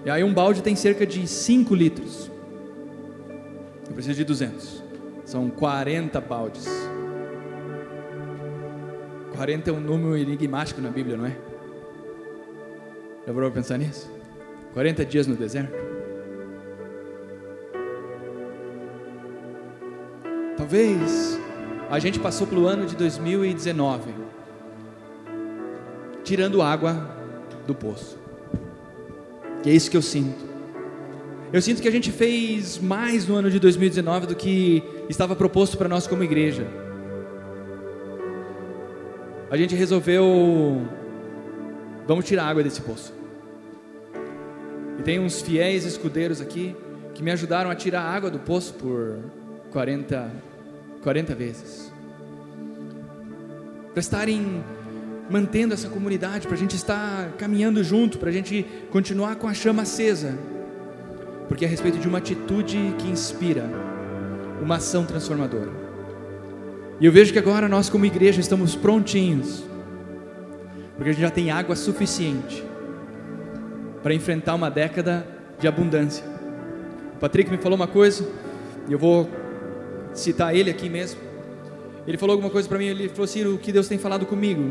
E 0.05 0.11
aí 0.11 0.22
um 0.22 0.33
balde 0.33 0.62
tem 0.62 0.77
cerca 0.77 1.07
de 1.07 1.27
5 1.27 1.74
litros. 1.74 2.31
Eu 3.88 3.94
preciso 3.94 4.16
de 4.16 4.24
200. 4.24 4.83
São 5.24 5.50
40 5.50 6.20
baldes. 6.20 6.68
40 9.35 9.70
é 9.70 9.72
um 9.72 9.81
número 9.81 10.16
enigmático 10.16 10.81
na 10.81 10.90
Bíblia, 10.90 11.16
não 11.16 11.27
é? 11.27 11.37
Já 13.27 13.33
vou 13.33 13.50
pensar 13.50 13.79
nisso? 13.79 14.11
40 14.74 15.05
dias 15.05 15.27
no 15.27 15.35
deserto? 15.35 15.72
Talvez 20.57 21.34
a 21.90 21.99
gente 21.99 22.18
passou 22.18 22.47
pelo 22.47 22.66
ano 22.66 22.87
de 22.87 22.97
2019 22.97 24.12
tirando 26.25 26.62
água 26.62 27.11
do 27.66 27.75
poço. 27.75 28.18
E 29.64 29.70
é 29.70 29.72
isso 29.72 29.91
que 29.91 29.97
eu 29.97 30.03
sinto. 30.03 30.45
Eu 31.53 31.62
sinto 31.62 31.80
que 31.80 31.87
a 31.87 31.91
gente 31.91 32.11
fez 32.11 32.78
mais 32.78 33.28
no 33.28 33.37
ano 33.37 33.51
de 33.51 33.61
2019 33.61 34.26
do 34.26 34.35
que 34.35 34.82
estava 35.09 35.37
proposto 35.37 35.76
para 35.76 35.89
nós 35.89 36.07
como 36.07 36.24
igreja. 36.24 36.66
A 39.51 39.57
gente 39.57 39.74
resolveu 39.74 40.82
vamos 42.07 42.24
tirar 42.24 42.47
água 42.47 42.62
desse 42.62 42.80
poço. 42.80 43.14
E 44.99 45.03
tem 45.03 45.18
uns 45.20 45.41
fiéis 45.43 45.85
escudeiros 45.85 46.41
aqui 46.41 46.74
que 47.14 47.22
me 47.22 47.30
ajudaram 47.30 47.70
a 47.70 47.74
tirar 47.74 48.03
água 48.03 48.30
do 48.30 48.39
poço 48.39 48.74
por 48.74 49.18
40 49.70 50.30
40 51.05 51.34
vezes. 51.34 51.92
Para 53.92 54.00
estarem 54.00 54.64
mantendo 55.28 55.74
essa 55.74 55.88
comunidade, 55.88 56.46
para 56.46 56.57
a 56.57 56.59
gente 56.59 56.74
estar 56.74 57.32
caminhando 57.38 57.84
junto, 57.84 58.18
para 58.18 58.30
a 58.30 58.32
gente 58.32 58.66
continuar 58.90 59.36
com 59.36 59.46
a 59.46 59.52
chama 59.52 59.82
acesa, 59.82 60.36
porque 61.46 61.64
é 61.64 61.68
a 61.68 61.70
respeito 61.70 61.98
de 61.98 62.09
uma 62.09 62.18
atitude 62.18 62.94
que 62.98 63.07
inspira, 63.07 63.64
uma 64.62 64.76
ação 64.76 65.05
transformadora. 65.05 65.70
E 66.98 67.05
eu 67.05 67.12
vejo 67.12 67.32
que 67.32 67.38
agora 67.38 67.68
nós, 67.68 67.90
como 67.90 68.07
igreja, 68.07 68.40
estamos 68.40 68.74
prontinhos, 68.74 69.62
porque 70.96 71.11
a 71.11 71.12
gente 71.12 71.22
já 71.22 71.30
tem 71.30 71.50
água 71.50 71.76
suficiente 71.76 72.64
para 74.02 74.14
enfrentar 74.14 74.55
uma 74.55 74.70
década 74.70 75.26
de 75.59 75.68
abundância. 75.68 76.24
O 77.16 77.18
Patrick 77.18 77.50
me 77.50 77.59
falou 77.59 77.76
uma 77.76 77.88
coisa, 77.88 78.26
e 78.88 78.92
eu 78.92 78.98
vou 78.98 79.28
citar 80.15 80.55
ele 80.55 80.71
aqui 80.71 80.89
mesmo. 80.89 81.21
Ele 82.07 82.17
falou 82.17 82.35
alguma 82.35 82.51
coisa 82.51 82.69
para 82.69 82.79
mim, 82.79 82.87
ele 82.87 83.09
falou 83.09 83.25
assim: 83.25 83.45
o 83.45 83.59
que 83.59 83.73
Deus 83.73 83.89
tem 83.89 83.99
falado 83.99 84.25
comigo 84.27 84.71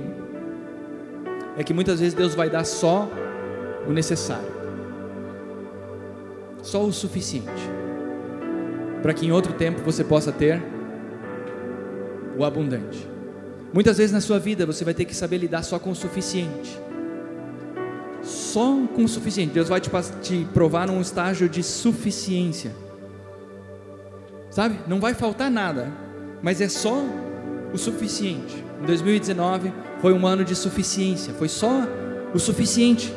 é 1.57 1.63
que 1.63 1.73
muitas 1.73 1.99
vezes 1.99 2.13
Deus 2.13 2.33
vai 2.33 2.49
dar 2.49 2.63
só 2.63 3.09
o 3.87 3.91
necessário, 3.91 4.51
só 6.61 6.83
o 6.83 6.91
suficiente, 6.91 7.69
para 9.01 9.13
que 9.13 9.25
em 9.25 9.31
outro 9.31 9.53
tempo 9.53 9.81
você 9.83 10.03
possa 10.03 10.31
ter 10.31 10.61
o 12.37 12.43
abundante. 12.43 13.07
Muitas 13.73 13.97
vezes 13.97 14.11
na 14.11 14.21
sua 14.21 14.39
vida 14.39 14.65
você 14.65 14.85
vai 14.85 14.93
ter 14.93 15.05
que 15.05 15.15
saber 15.15 15.39
lidar 15.39 15.63
só 15.63 15.79
com 15.79 15.91
o 15.91 15.95
suficiente. 15.95 16.79
Só 18.21 18.85
com 18.95 19.03
o 19.03 19.07
suficiente. 19.07 19.51
Deus 19.51 19.67
vai 19.67 19.81
te, 19.81 19.89
te 20.21 20.47
provar 20.53 20.87
num 20.87 21.01
estágio 21.01 21.49
de 21.49 21.63
suficiência. 21.63 22.71
Sabe? 24.53 24.77
Não 24.85 24.99
vai 24.99 25.15
faltar 25.15 25.49
nada, 25.49 25.91
mas 26.39 26.61
é 26.61 26.69
só 26.69 27.03
o 27.73 27.77
suficiente. 27.77 28.63
Em 28.83 28.85
2019 28.85 29.73
foi 29.99 30.13
um 30.13 30.27
ano 30.27 30.45
de 30.45 30.55
suficiência, 30.55 31.33
foi 31.33 31.49
só 31.49 31.87
o 32.35 32.37
suficiente. 32.37 33.11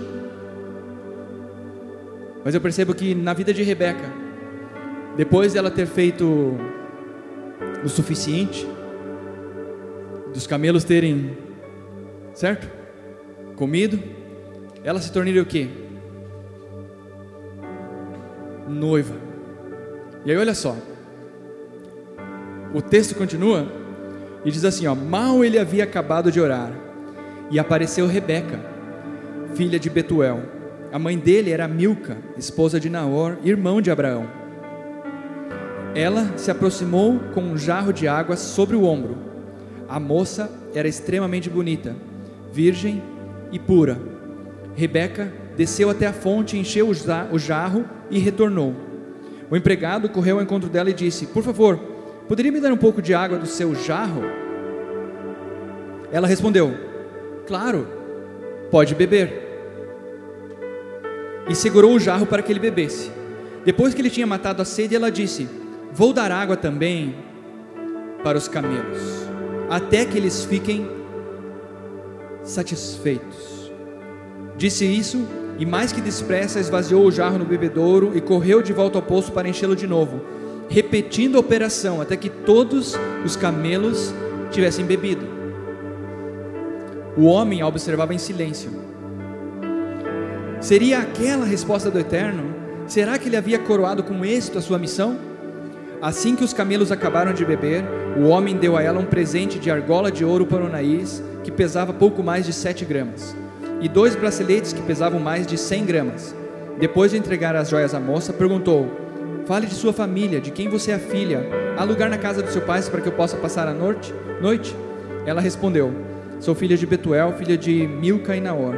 Mas 2.43 2.55
eu 2.55 2.61
percebo 2.61 2.95
que 2.95 3.15
na 3.15 3.35
vida 3.35 3.53
de 3.53 3.63
Rebeca, 3.63 4.11
depois 5.15 5.53
dela 5.53 5.71
ter 5.71 5.87
feito 5.87 6.57
o 7.85 7.89
suficiente, 7.91 8.67
dos 10.33 10.47
camelos 10.47 10.85
terem, 10.85 11.37
certo? 12.33 12.67
Comido, 13.57 14.03
ela 14.83 15.01
se 15.03 15.13
tornaria 15.13 15.43
o 15.43 15.47
quê? 15.47 15.69
Noiva. 18.67 19.17
E 20.25 20.31
aí 20.31 20.37
olha 20.39 20.55
só. 20.55 20.75
O 22.77 22.83
texto 22.83 23.15
continua 23.15 23.67
e 24.45 24.51
diz 24.51 24.65
assim, 24.65 24.87
ó: 24.87 24.95
Mal 24.95 25.43
ele 25.43 25.59
havia 25.59 25.85
acabado 25.85 26.31
de 26.31 26.41
orar, 26.41 26.71
e 27.51 27.59
apareceu 27.59 28.07
Rebeca, 28.07 28.61
filha 29.55 29.79
de 29.79 29.89
Betuel. 29.89 30.43
A 30.93 30.99
mãe 30.99 31.19
dele 31.19 31.51
era 31.51 31.67
Milca, 31.67 32.19
esposa 32.37 32.79
de 32.79 32.91
Naor, 32.91 33.39
irmão 33.43 33.81
de 33.81 33.91
Abraão. 33.91 34.29
Ela 35.95 36.37
se 36.37 36.51
aproximou 36.51 37.19
com 37.33 37.41
um 37.41 37.57
jarro 37.57 37.93
de 37.93 38.07
água 38.07 38.37
sobre 38.37 38.77
o 38.77 38.85
ombro 38.85 39.27
a 39.89 40.01
moça 40.01 40.51
era 40.75 40.89
extremamente 40.89 41.49
bonita, 41.49 41.95
virgem 42.53 43.03
e 43.53 43.59
pura. 43.59 43.99
Rebeca 44.75 45.33
desceu 45.57 45.89
até 45.89 46.07
a 46.07 46.13
fonte, 46.13 46.59
encheu 46.59 46.89
o 46.89 47.39
jarro 47.39 47.85
e 48.11 48.19
retornou. 48.19 48.75
O 49.51 49.57
empregado 49.57 50.09
correu 50.09 50.37
ao 50.37 50.43
encontro 50.43 50.69
dela 50.69 50.91
e 50.91 50.95
disse: 50.95 51.27
Por 51.27 51.43
favor, 51.43 51.79
poderia 52.29 52.53
me 52.53 52.61
dar 52.61 52.73
um 52.73 52.77
pouco 52.77 53.01
de 53.01 53.15
água 53.15 53.39
do 53.39 53.47
seu 53.47 53.75
jarro? 53.75 54.23
Ela 56.13 56.27
respondeu: 56.27 56.75
Claro, 57.47 57.87
pode 58.71 58.95
beber. 58.95 59.45
E 61.49 61.55
segurou 61.55 61.95
o 61.95 62.01
jarro 62.01 62.27
para 62.27 62.43
que 62.43 62.53
ele 62.53 62.59
bebesse. 62.59 63.11
Depois 63.65 63.95
que 63.95 64.01
ele 64.01 64.11
tinha 64.11 64.27
matado 64.27 64.63
a 64.63 64.65
sede, 64.65 64.95
ela 64.95 65.11
disse: 65.11 65.49
Vou 65.93 66.13
dar 66.13 66.31
água 66.31 66.57
também 66.57 67.15
para 68.23 68.37
os 68.37 68.49
camelos 68.49 69.27
até 69.69 70.05
que 70.05 70.17
eles 70.17 70.45
fiquem 70.45 70.89
satisfeitos. 72.43 73.71
Disse 74.57 74.85
isso 74.85 75.27
e, 75.59 75.67
mais 75.67 75.93
que 75.93 76.01
depressa, 76.01 76.61
esvaziou 76.61 77.07
o 77.07 77.11
jarro 77.11 77.39
no 77.39 77.45
bebedouro 77.45 78.13
e 78.15 78.21
correu 78.21 78.63
de 78.63 78.73
volta 78.73 78.99
ao 78.99 79.03
poço 79.03 79.33
para 79.33 79.49
enchê-lo 79.49 79.77
de 79.77 79.87
novo, 79.87 80.23
repetindo 80.69 81.37
a 81.37 81.41
operação 81.41 82.01
até 82.01 82.17
que 82.17 82.29
todos 82.29 82.95
os 83.25 83.37
camelos 83.37 84.13
tivessem 84.51 84.85
bebido. 84.85 85.27
O 87.17 87.25
homem 87.25 87.61
a 87.61 87.67
observava 87.67 88.15
em 88.15 88.19
silêncio. 88.19 88.71
Seria 90.61 90.99
aquela 91.01 91.45
a 91.45 91.49
resposta 91.49 91.91
do 91.91 91.99
Eterno? 91.99 92.55
Será 92.87 93.19
que 93.19 93.29
ele 93.29 93.37
havia 93.37 93.59
coroado 93.59 94.03
com 94.03 94.25
êxito 94.25 94.59
a 94.59 94.63
sua 94.63 94.79
missão? 94.79 95.19
Assim 96.01 96.37
que 96.37 96.45
os 96.45 96.53
camelos 96.53 96.93
acabaram 96.93 97.33
de 97.33 97.45
beber, 97.45 97.85
o 98.19 98.29
homem 98.29 98.57
deu 98.57 98.77
a 98.77 98.83
ela 98.83 99.01
um 99.01 99.07
presente 99.07 99.59
de 99.59 99.71
argola 99.71 100.11
de 100.11 100.25
ouro 100.25 100.47
para 100.47 100.65
o 100.65 100.69
nariz, 100.69 101.23
que 101.43 101.51
pesava 101.51 101.93
pouco 101.93 102.23
mais 102.23 102.45
de 102.45 102.53
sete 102.53 102.85
gramas, 102.85 103.35
e 103.81 103.89
dois 103.89 104.15
braceletes 104.15 104.73
que 104.73 104.83
pesavam 104.83 105.19
mais 105.19 105.47
de 105.47 105.57
cem 105.57 105.85
gramas. 105.85 106.35
Depois 106.79 107.13
de 107.13 107.17
entregar 107.17 107.57
as 107.57 107.71
joias 107.71 107.95
à 107.95 108.01
moça, 108.01 108.33
perguntou: 108.33 109.06
Fale 109.47 109.67
de 109.67 109.75
sua 109.75 109.93
família, 109.93 110.41
de 110.41 110.51
quem 110.51 110.69
você 110.69 110.91
é 110.91 110.99
filha. 110.99 111.47
Há 111.79 111.85
lugar 111.85 112.11
na 112.11 112.19
casa 112.19 112.43
do 112.43 112.51
seu 112.51 112.63
pai 112.63 112.83
para 112.83 113.01
que 113.01 113.07
eu 113.07 113.13
possa 113.13 113.37
passar 113.37 113.69
a 113.69 113.73
noite? 113.73 114.13
noite? 114.41 114.75
Ela 115.25 115.41
respondeu: 115.41 115.93
Sou 116.41 116.53
filha 116.53 116.77
de 116.77 116.85
Betuel, 116.85 117.33
filha 117.35 117.57
de 117.57 117.87
Milca 117.87 118.35
e 118.35 118.41
Naor. 118.41 118.75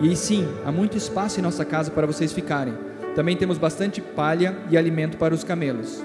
E 0.00 0.14
sim, 0.14 0.46
há 0.64 0.70
muito 0.70 0.96
espaço 0.96 1.40
em 1.40 1.42
nossa 1.42 1.64
casa 1.64 1.90
para 1.90 2.06
vocês 2.06 2.32
ficarem. 2.32 2.72
Também 3.16 3.36
temos 3.36 3.58
bastante 3.58 4.00
palha 4.00 4.56
e 4.70 4.78
alimento 4.78 5.16
para 5.16 5.34
os 5.34 5.42
camelos. 5.42 6.00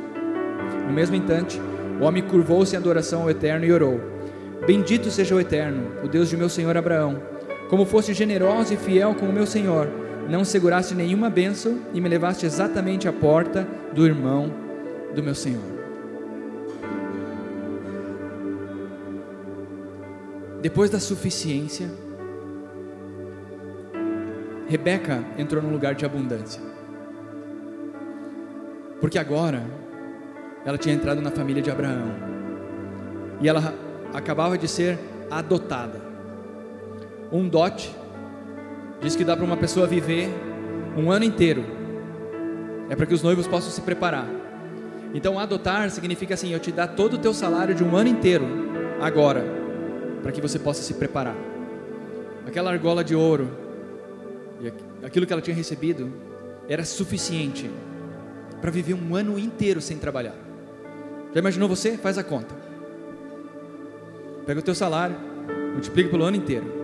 No 0.87 0.93
mesmo 0.93 1.15
instante, 1.15 1.61
o 2.01 2.03
homem 2.03 2.23
curvou-se 2.23 2.73
em 2.73 2.77
adoração 2.79 3.21
ao 3.21 3.29
Eterno 3.29 3.65
e 3.65 3.71
orou: 3.71 4.01
Bendito 4.65 5.11
seja 5.11 5.35
o 5.35 5.39
Eterno, 5.39 5.91
o 6.03 6.07
Deus 6.07 6.27
de 6.27 6.35
meu 6.35 6.49
senhor 6.49 6.75
Abraão. 6.75 7.21
Como 7.69 7.85
foste 7.85 8.15
generoso 8.15 8.73
e 8.73 8.77
fiel 8.77 9.13
com 9.13 9.27
o 9.27 9.33
meu 9.33 9.45
senhor, 9.45 9.87
não 10.29 10.43
seguraste 10.43 10.93
nenhuma 10.93 11.29
bênção 11.29 11.79
e 11.93 12.01
me 12.01 12.09
levaste 12.09 12.45
exatamente 12.45 13.07
à 13.07 13.13
porta 13.13 13.67
do 13.93 14.05
irmão 14.05 14.51
do 15.15 15.23
meu 15.23 15.33
senhor. 15.33 15.77
Depois 20.61 20.89
da 20.89 20.99
suficiência, 20.99 21.89
Rebeca 24.67 25.23
entrou 25.37 25.63
num 25.63 25.71
lugar 25.71 25.95
de 25.95 26.05
abundância. 26.05 26.61
Porque 28.99 29.17
agora 29.17 29.63
ela 30.65 30.77
tinha 30.77 30.93
entrado 30.93 31.21
na 31.21 31.31
família 31.31 31.61
de 31.61 31.71
Abraão. 31.71 32.11
E 33.39 33.47
ela 33.47 33.73
acabava 34.13 34.57
de 34.57 34.67
ser 34.67 34.99
adotada. 35.31 36.01
Um 37.31 37.47
dote 37.47 37.95
diz 39.01 39.15
que 39.15 39.23
dá 39.23 39.35
para 39.35 39.45
uma 39.45 39.57
pessoa 39.57 39.87
viver 39.87 40.29
um 40.95 41.11
ano 41.11 41.25
inteiro. 41.25 41.63
É 42.89 42.95
para 42.95 43.05
que 43.05 43.13
os 43.13 43.21
noivos 43.21 43.47
possam 43.47 43.69
se 43.69 43.81
preparar. 43.81 44.27
Então, 45.13 45.39
adotar 45.39 45.89
significa 45.89 46.33
assim: 46.33 46.53
eu 46.53 46.59
te 46.59 46.71
dar 46.71 46.87
todo 46.87 47.13
o 47.13 47.17
teu 47.17 47.33
salário 47.33 47.75
de 47.75 47.83
um 47.83 47.95
ano 47.95 48.09
inteiro, 48.09 48.45
agora, 49.01 49.43
para 50.21 50.31
que 50.31 50.41
você 50.41 50.59
possa 50.59 50.81
se 50.81 50.93
preparar. 50.93 51.35
Aquela 52.45 52.71
argola 52.71 53.03
de 53.03 53.15
ouro, 53.15 53.49
e 54.61 55.05
aquilo 55.05 55.25
que 55.25 55.33
ela 55.33 55.41
tinha 55.41 55.55
recebido, 55.55 56.11
era 56.67 56.83
suficiente 56.83 57.69
para 58.61 58.71
viver 58.71 58.93
um 58.93 59.15
ano 59.15 59.37
inteiro 59.37 59.81
sem 59.81 59.97
trabalhar. 59.97 60.35
Já 61.33 61.39
imaginou 61.39 61.69
você? 61.69 61.97
Faz 61.97 62.17
a 62.17 62.23
conta. 62.23 62.55
Pega 64.45 64.59
o 64.59 64.63
teu 64.63 64.73
salário, 64.73 65.15
multiplica 65.73 66.09
pelo 66.09 66.23
ano 66.23 66.37
inteiro. 66.37 66.76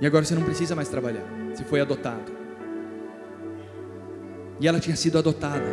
E 0.00 0.06
agora 0.06 0.24
você 0.24 0.34
não 0.34 0.42
precisa 0.42 0.74
mais 0.74 0.88
trabalhar. 0.88 1.24
Você 1.54 1.64
foi 1.64 1.80
adotado. 1.80 2.32
E 4.60 4.66
ela 4.68 4.80
tinha 4.80 4.96
sido 4.96 5.18
adotada. 5.18 5.66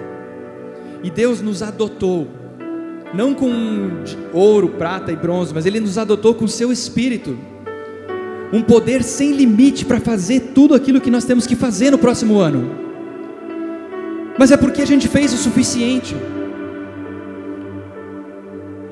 E 1.04 1.10
Deus 1.10 1.42
nos 1.42 1.62
adotou. 1.62 2.28
Não 3.14 3.34
com 3.34 3.52
ouro, 4.34 4.70
prata 4.70 5.12
e 5.12 5.16
bronze, 5.16 5.54
mas 5.54 5.66
Ele 5.66 5.80
nos 5.80 5.98
adotou 5.98 6.34
com 6.34 6.46
o 6.46 6.50
seu 6.50 6.72
espírito. 6.72 7.38
Um 8.52 8.62
poder 8.62 9.04
sem 9.04 9.32
limite 9.34 9.86
para 9.86 10.00
fazer 10.00 10.52
tudo 10.54 10.74
aquilo 10.74 11.02
que 11.02 11.12
nós 11.12 11.26
temos 11.26 11.46
que 11.48 11.56
fazer 11.56 11.92
no 11.92 11.98
próximo 11.98 12.40
ano 12.40 12.86
mas 14.38 14.52
é 14.52 14.58
porque 14.58 14.82
a 14.82 14.86
gente 14.86 15.08
fez 15.08 15.34
o 15.34 15.38
suficiente. 15.38 16.16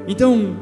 Então, 0.08 0.56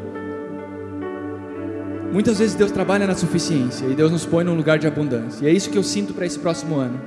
muitas 2.12 2.40
vezes 2.40 2.56
Deus 2.56 2.72
trabalha 2.72 3.08
na 3.08 3.16
suficiência 3.16 3.86
e 3.86 3.96
Deus 3.96 4.12
nos 4.12 4.26
põe 4.26 4.44
num 4.44 4.56
lugar 4.56 4.78
de 4.78 4.88
abundância. 4.88 5.46
E 5.46 5.50
é 5.50 5.52
isso 5.52 5.70
que 5.70 5.78
eu 5.78 5.84
sinto 5.84 6.14
para 6.14 6.26
esse 6.26 6.38
próximo 6.38 6.78
ano. 6.78 7.00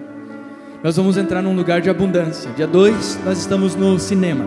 Nós 0.83 0.97
vamos 0.97 1.17
entrar 1.17 1.43
num 1.43 1.55
lugar 1.55 1.81
de 1.81 1.89
abundância. 1.89 2.51
Dia 2.53 2.67
2, 2.67 3.21
nós 3.25 3.39
estamos 3.39 3.75
no 3.75 3.99
cinema. 3.99 4.45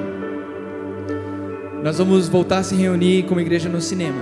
Nós 1.84 1.98
vamos 1.98 2.28
voltar 2.28 2.60
a 2.60 2.64
se 2.64 2.76
reunir 2.76 3.24
como 3.24 3.40
igreja 3.40 3.70
no 3.70 3.82
cinema. 3.82 4.22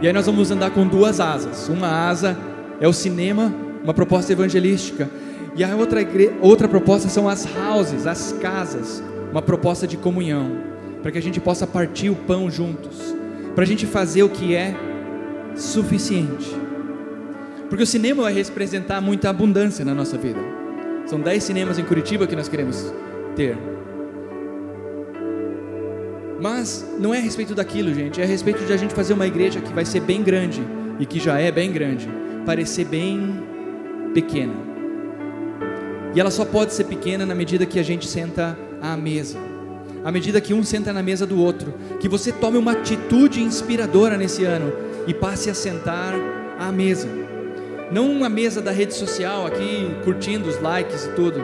E 0.00 0.06
aí 0.06 0.12
nós 0.12 0.26
vamos 0.26 0.50
andar 0.50 0.70
com 0.70 0.86
duas 0.86 1.20
asas. 1.20 1.68
Uma 1.68 1.88
asa 2.08 2.36
é 2.80 2.86
o 2.86 2.92
cinema, 2.92 3.52
uma 3.82 3.94
proposta 3.94 4.32
evangelística. 4.32 5.08
E 5.56 5.64
a 5.64 5.74
outra, 5.74 6.00
outra 6.40 6.68
proposta 6.68 7.08
são 7.08 7.28
as 7.28 7.48
houses, 7.56 8.06
as 8.06 8.32
casas, 8.40 9.02
uma 9.32 9.40
proposta 9.40 9.86
de 9.86 9.96
comunhão, 9.96 10.52
para 11.02 11.10
que 11.10 11.18
a 11.18 11.22
gente 11.22 11.40
possa 11.40 11.66
partir 11.66 12.10
o 12.10 12.14
pão 12.14 12.50
juntos, 12.50 13.14
para 13.54 13.64
a 13.64 13.66
gente 13.66 13.86
fazer 13.86 14.22
o 14.22 14.28
que 14.28 14.54
é 14.54 14.74
suficiente. 15.56 16.54
Porque 17.68 17.82
o 17.82 17.86
cinema 17.86 18.22
vai 18.22 18.32
representar 18.32 19.00
muita 19.00 19.30
abundância 19.30 19.84
na 19.84 19.94
nossa 19.94 20.16
vida. 20.16 20.40
São 21.06 21.20
10 21.20 21.42
cinemas 21.42 21.78
em 21.78 21.84
Curitiba 21.84 22.26
que 22.26 22.36
nós 22.36 22.48
queremos 22.48 22.92
ter. 23.34 23.56
Mas 26.40 26.86
não 26.98 27.14
é 27.14 27.18
a 27.18 27.20
respeito 27.20 27.54
daquilo, 27.54 27.92
gente, 27.94 28.20
é 28.20 28.24
a 28.24 28.26
respeito 28.26 28.64
de 28.64 28.72
a 28.72 28.76
gente 28.76 28.94
fazer 28.94 29.14
uma 29.14 29.26
igreja 29.26 29.60
que 29.60 29.72
vai 29.72 29.84
ser 29.84 30.00
bem 30.00 30.22
grande 30.22 30.62
e 30.98 31.06
que 31.06 31.18
já 31.18 31.38
é 31.38 31.50
bem 31.50 31.72
grande, 31.72 32.08
parecer 32.44 32.84
bem 32.84 33.42
pequena. 34.12 34.54
E 36.14 36.20
ela 36.20 36.30
só 36.30 36.44
pode 36.44 36.72
ser 36.72 36.84
pequena 36.84 37.26
na 37.26 37.34
medida 37.34 37.66
que 37.66 37.78
a 37.78 37.82
gente 37.82 38.06
senta 38.06 38.58
à 38.80 38.96
mesa. 38.96 39.38
À 40.04 40.12
medida 40.12 40.40
que 40.40 40.54
um 40.54 40.62
senta 40.62 40.92
na 40.92 41.02
mesa 41.02 41.26
do 41.26 41.38
outro, 41.38 41.74
que 41.98 42.08
você 42.08 42.30
tome 42.30 42.56
uma 42.56 42.72
atitude 42.72 43.42
inspiradora 43.42 44.16
nesse 44.16 44.44
ano 44.44 44.72
e 45.06 45.14
passe 45.14 45.48
a 45.48 45.54
sentar 45.54 46.14
à 46.58 46.70
mesa. 46.72 47.08
Não 47.90 48.10
uma 48.10 48.28
mesa 48.28 48.60
da 48.60 48.70
rede 48.70 48.94
social 48.94 49.46
aqui 49.46 49.94
curtindo 50.04 50.48
os 50.48 50.60
likes 50.60 51.04
e 51.04 51.10
tudo, 51.10 51.40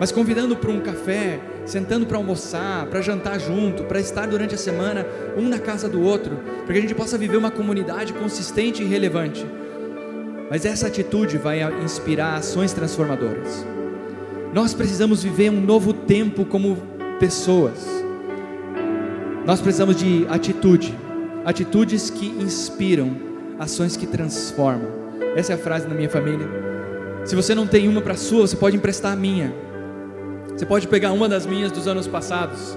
mas 0.00 0.10
convidando 0.10 0.56
para 0.56 0.70
um 0.70 0.80
café, 0.80 1.40
sentando 1.64 2.06
para 2.06 2.16
almoçar, 2.16 2.86
para 2.86 3.00
jantar 3.00 3.38
junto, 3.38 3.84
para 3.84 4.00
estar 4.00 4.26
durante 4.26 4.54
a 4.54 4.58
semana 4.58 5.06
um 5.36 5.48
na 5.48 5.58
casa 5.58 5.88
do 5.88 6.02
outro, 6.02 6.36
para 6.64 6.72
que 6.72 6.78
a 6.78 6.82
gente 6.82 6.94
possa 6.94 7.16
viver 7.16 7.36
uma 7.36 7.50
comunidade 7.50 8.12
consistente 8.12 8.82
e 8.82 8.86
relevante. 8.86 9.46
Mas 10.50 10.64
essa 10.64 10.86
atitude 10.86 11.38
vai 11.38 11.60
inspirar 11.82 12.34
ações 12.34 12.72
transformadoras. 12.72 13.66
Nós 14.52 14.74
precisamos 14.74 15.22
viver 15.22 15.50
um 15.50 15.60
novo 15.60 15.92
tempo 15.92 16.44
como 16.44 16.76
pessoas. 17.18 17.86
Nós 19.44 19.60
precisamos 19.60 19.96
de 19.96 20.26
atitude, 20.28 20.96
atitudes 21.46 22.10
que 22.10 22.26
inspiram, 22.26 23.16
ações 23.56 23.96
que 23.96 24.04
transformam. 24.04 24.90
Essa 25.36 25.52
é 25.52 25.54
a 25.54 25.58
frase 25.58 25.86
da 25.86 25.94
minha 25.94 26.10
família. 26.10 26.44
Se 27.24 27.36
você 27.36 27.54
não 27.54 27.68
tem 27.68 27.86
uma 27.86 28.02
para 28.02 28.16
sua, 28.16 28.48
você 28.48 28.56
pode 28.56 28.76
emprestar 28.76 29.12
a 29.12 29.16
minha. 29.16 29.54
Você 30.48 30.66
pode 30.66 30.88
pegar 30.88 31.12
uma 31.12 31.28
das 31.28 31.46
minhas 31.46 31.70
dos 31.70 31.86
anos 31.86 32.08
passados. 32.08 32.76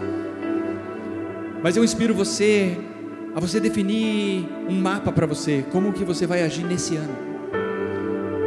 Mas 1.64 1.76
eu 1.76 1.84
inspiro 1.84 2.14
você 2.14 2.78
a 3.36 3.40
você 3.40 3.60
definir 3.60 4.48
um 4.70 4.80
mapa 4.80 5.12
para 5.12 5.26
você, 5.26 5.66
como 5.72 5.92
que 5.92 6.04
você 6.04 6.28
vai 6.28 6.44
agir 6.44 6.64
nesse 6.64 6.96
ano. 6.96 7.18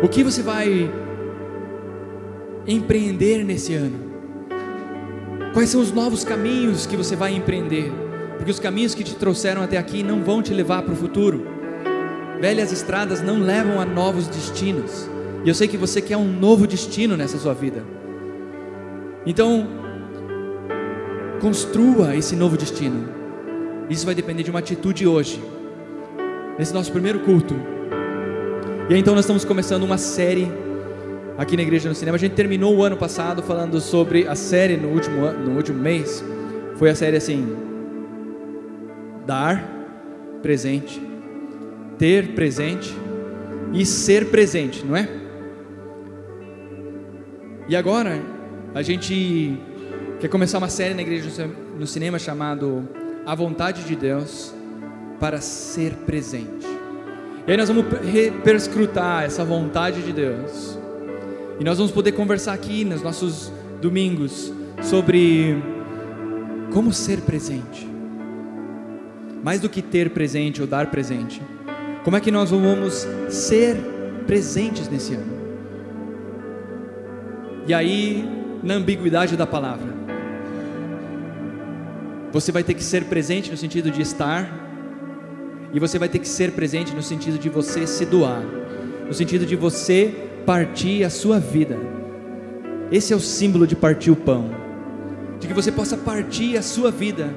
O 0.05 0.09
que 0.09 0.23
você 0.23 0.41
vai 0.41 0.89
empreender 2.65 3.45
nesse 3.45 3.75
ano? 3.75 4.13
Quais 5.53 5.69
são 5.69 5.81
os 5.81 5.91
novos 5.91 6.23
caminhos 6.23 6.87
que 6.87 6.97
você 6.97 7.17
vai 7.17 7.35
empreender? 7.35 8.02
Porque 8.43 8.51
os 8.51 8.59
caminhos 8.59 8.93
que 8.93 9.05
te 9.05 9.15
trouxeram 9.15 9.63
até 9.63 9.79
aqui 9.79 10.03
não 10.03 10.21
vão 10.21 10.43
te 10.43 10.53
levar 10.53 10.83
para 10.83 10.93
o 10.93 10.97
futuro. 10.97 11.47
Velhas 12.41 12.73
estradas 12.73 13.23
não 13.23 13.39
levam 13.39 13.81
a 13.81 13.85
novos 13.85 14.27
destinos. 14.27 15.09
E 15.45 15.49
eu 15.49 15.55
sei 15.55 15.69
que 15.69 15.77
você 15.77 16.03
quer 16.03 16.17
um 16.17 16.27
novo 16.27 16.67
destino 16.67 17.17
nessa 17.17 17.39
sua 17.39 17.55
vida. 17.55 17.85
Então, 19.25 19.69
construa 21.41 22.17
esse 22.17 22.35
novo 22.35 22.57
destino. 22.57 23.09
Isso 23.89 24.05
vai 24.05 24.13
depender 24.13 24.43
de 24.43 24.51
uma 24.51 24.59
atitude 24.59 25.07
hoje, 25.07 25.41
nesse 26.59 26.75
nosso 26.75 26.91
primeiro 26.91 27.21
culto. 27.21 27.55
E 28.91 28.95
aí, 28.95 28.99
então 28.99 29.15
nós 29.15 29.23
estamos 29.23 29.45
começando 29.45 29.85
uma 29.85 29.99
série 29.99 30.51
aqui 31.39 31.57
na 31.57 31.63
Igreja 31.63 31.89
no 31.89 31.95
Cinema. 31.95 32.17
A 32.17 32.19
gente 32.19 32.35
terminou 32.35 32.75
o 32.77 32.83
ano 32.83 32.97
passado 32.97 33.41
falando 33.41 33.81
sobre 33.81 34.27
a 34.27 34.35
série 34.35 34.77
no 34.77 34.89
último, 34.89 35.31
no 35.31 35.55
último 35.55 35.79
mês. 35.79 36.25
Foi 36.75 36.91
a 36.91 36.95
série 36.97 37.17
assim: 37.17 37.71
dar 39.27 39.65
presente, 40.43 41.01
ter 41.99 42.35
presente 42.35 42.95
e 43.73 43.87
ser 43.87 44.31
presente, 44.31 44.85
não 44.85 44.97
é? 44.97 45.09
E 47.69 47.77
agora 47.77 48.21
a 48.75 48.83
gente 48.83 49.59
quer 50.21 50.29
começar 50.29 50.59
uma 50.59 50.69
série 50.69 50.95
na 50.95 51.03
igreja 51.03 51.49
no 51.79 51.87
cinema 51.87 52.19
chamado 52.19 52.89
A 53.25 53.35
Vontade 53.35 53.85
de 53.85 53.95
Deus 53.95 54.53
para 55.21 55.41
ser 55.41 55.93
presente. 56.07 56.67
E 57.47 57.51
aí 57.51 57.57
nós 57.57 57.69
vamos 57.69 57.87
perscrutar 58.45 59.25
essa 59.25 59.45
vontade 59.45 60.03
de 60.03 60.13
Deus. 60.13 60.79
E 61.59 61.65
nós 61.65 61.79
vamos 61.79 61.93
poder 61.93 62.13
conversar 62.13 62.53
aqui 62.53 62.85
nos 62.85 63.03
nossos 63.03 63.53
domingos 63.81 64.53
sobre 64.83 65.57
como 66.73 66.93
ser 66.93 67.21
presente. 67.21 67.92
Mais 69.43 69.61
do 69.61 69.69
que 69.69 69.83
ter 69.83 70.11
presente 70.11 70.61
ou 70.61 70.67
dar 70.67 70.91
presente. 70.91 71.43
Como 72.05 72.17
é 72.17 72.21
que 72.21 72.31
nós 72.31 72.51
vamos 72.51 73.07
ser 73.29 73.77
presentes 74.27 74.89
nesse 74.89 75.15
ano? 75.15 75.33
E 77.67 77.75
aí 77.75 78.43
na 78.63 78.75
ambiguidade 78.75 79.37
da 79.37 79.47
palavra. 79.47 79.93
Você 82.33 82.53
vai 82.53 82.63
ter 82.63 82.75
que 82.75 82.85
ser 82.85 83.05
presente 83.05 83.51
no 83.51 83.57
sentido 83.57 83.91
de 83.91 84.01
estar, 84.01 84.61
e 85.73 85.81
você 85.81 85.99
vai 85.99 86.09
ter 86.09 86.19
que 86.19 86.29
ser 86.29 86.53
presente 86.53 86.95
no 86.95 87.03
sentido 87.03 87.39
de 87.39 87.49
você 87.49 87.87
se 87.87 88.07
doar, 88.07 88.43
no 89.07 89.13
sentido 89.13 89.45
de 89.45 89.57
você 89.57 90.15
partir 90.47 91.05
a 91.05 91.11
sua 91.11 91.39
vida. 91.39 91.79
Esse 92.91 93.13
é 93.13 93.17
o 93.17 93.21
símbolo 93.21 93.67
de 93.67 93.75
partir 93.75 94.11
o 94.11 94.17
pão, 94.17 94.51
de 95.41 95.49
que 95.49 95.55
você 95.55 95.73
possa 95.73 95.97
partir 95.97 96.57
a 96.57 96.63
sua 96.63 96.91
vida 96.91 97.31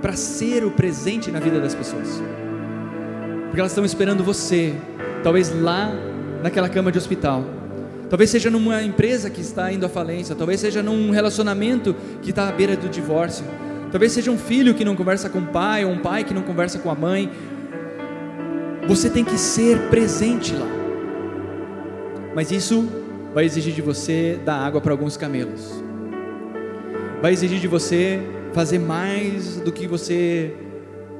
para 0.00 0.14
ser 0.14 0.64
o 0.64 0.70
presente 0.70 1.30
na 1.30 1.40
vida 1.40 1.60
das 1.60 1.74
pessoas, 1.74 2.22
porque 3.46 3.60
elas 3.60 3.72
estão 3.72 3.84
esperando 3.84 4.22
você, 4.22 4.74
talvez 5.22 5.52
lá 5.60 5.92
naquela 6.42 6.68
cama 6.68 6.92
de 6.92 6.98
hospital. 6.98 7.44
Talvez 8.08 8.30
seja 8.30 8.50
numa 8.50 8.82
empresa 8.82 9.28
que 9.28 9.40
está 9.40 9.70
indo 9.70 9.84
à 9.84 9.88
falência, 9.88 10.34
talvez 10.34 10.60
seja 10.60 10.82
num 10.82 11.10
relacionamento 11.10 11.94
que 12.22 12.30
está 12.30 12.48
à 12.48 12.52
beira 12.52 12.74
do 12.74 12.88
divórcio, 12.88 13.44
talvez 13.90 14.12
seja 14.12 14.30
um 14.30 14.38
filho 14.38 14.74
que 14.74 14.84
não 14.84 14.96
conversa 14.96 15.28
com 15.28 15.40
o 15.40 15.46
pai, 15.46 15.84
ou 15.84 15.92
um 15.92 15.98
pai 15.98 16.24
que 16.24 16.32
não 16.32 16.42
conversa 16.42 16.78
com 16.78 16.90
a 16.90 16.94
mãe. 16.94 17.30
Você 18.86 19.10
tem 19.10 19.24
que 19.24 19.36
ser 19.36 19.78
presente 19.90 20.54
lá, 20.54 20.66
mas 22.34 22.50
isso 22.50 22.88
vai 23.34 23.44
exigir 23.44 23.74
de 23.74 23.82
você 23.82 24.40
dar 24.42 24.56
água 24.56 24.80
para 24.80 24.92
alguns 24.92 25.18
camelos, 25.18 25.84
vai 27.20 27.32
exigir 27.34 27.60
de 27.60 27.68
você 27.68 28.22
fazer 28.58 28.80
mais 28.80 29.60
do 29.60 29.70
que 29.70 29.86
você 29.86 30.52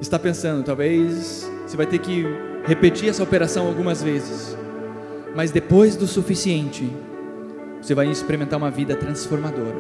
está 0.01 0.19
pensando. 0.19 0.65
Talvez 0.65 1.49
você 1.67 1.77
vai 1.77 1.87
ter 1.87 1.99
que 1.99 2.25
repetir 2.67 3.09
essa 3.09 3.23
operação 3.23 3.67
algumas 3.67 4.03
vezes 4.03 4.59
mas 5.39 5.53
depois 5.53 5.95
do 5.95 6.05
suficiente, 6.05 6.91
você 7.81 7.95
vai 7.95 8.11
experimentar 8.11 8.59
uma 8.59 8.73
vida 8.73 8.97
transformadora. 8.97 9.77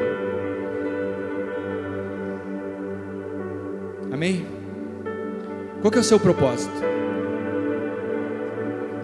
Amém? 4.12 4.46
Qual 5.80 5.90
que 5.90 5.98
é 5.98 6.00
o 6.00 6.04
seu 6.04 6.20
propósito? 6.20 6.72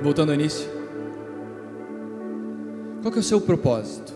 Voltando 0.01 0.31
ao 0.31 0.37
início. 0.37 0.69
Qual 3.03 3.11
que 3.11 3.19
é 3.19 3.21
o 3.21 3.25
seu 3.25 3.41
propósito? 3.41 4.13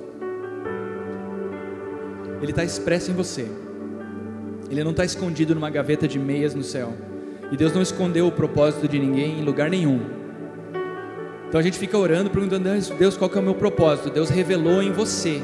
Ele 2.41 2.53
está 2.53 2.63
expresso 2.63 3.11
em 3.11 3.15
você. 3.15 3.49
Ele 4.71 4.85
não 4.85 4.91
está 4.91 5.05
escondido 5.05 5.55
numa 5.55 5.71
gaveta 5.71 6.07
de 6.07 6.19
meias 6.19 6.55
no 6.55 6.63
céu. 6.63 6.93
E 7.51 7.57
Deus 7.57 7.73
não 7.73 7.81
escondeu 7.81 8.27
o 8.27 8.33
propósito 8.33 8.87
de 8.87 8.99
ninguém 8.99 9.41
em 9.41 9.45
lugar 9.45 9.71
nenhum. 9.71 10.01
Então 11.49 11.59
a 11.59 11.63
gente 11.63 11.79
fica 11.79 11.97
orando, 11.97 12.29
perguntando, 12.29 12.69
Deus, 12.99 13.17
qual 13.17 13.31
que 13.31 13.39
é 13.39 13.41
o 13.41 13.45
meu 13.45 13.55
propósito? 13.55 14.11
Deus 14.11 14.29
revelou 14.29 14.83
em 14.83 14.93
você. 14.93 15.41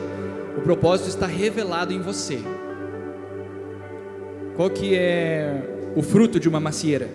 O 0.57 0.61
propósito 0.61 1.09
está 1.09 1.27
revelado 1.27 1.95
em 1.95 2.01
você. 2.01 2.41
Qual 4.55 4.68
que 4.68 4.95
é 4.95 5.93
o 5.97 6.03
fruto 6.03 6.39
de 6.39 6.49
uma 6.49 6.61
macieira? 6.61 7.09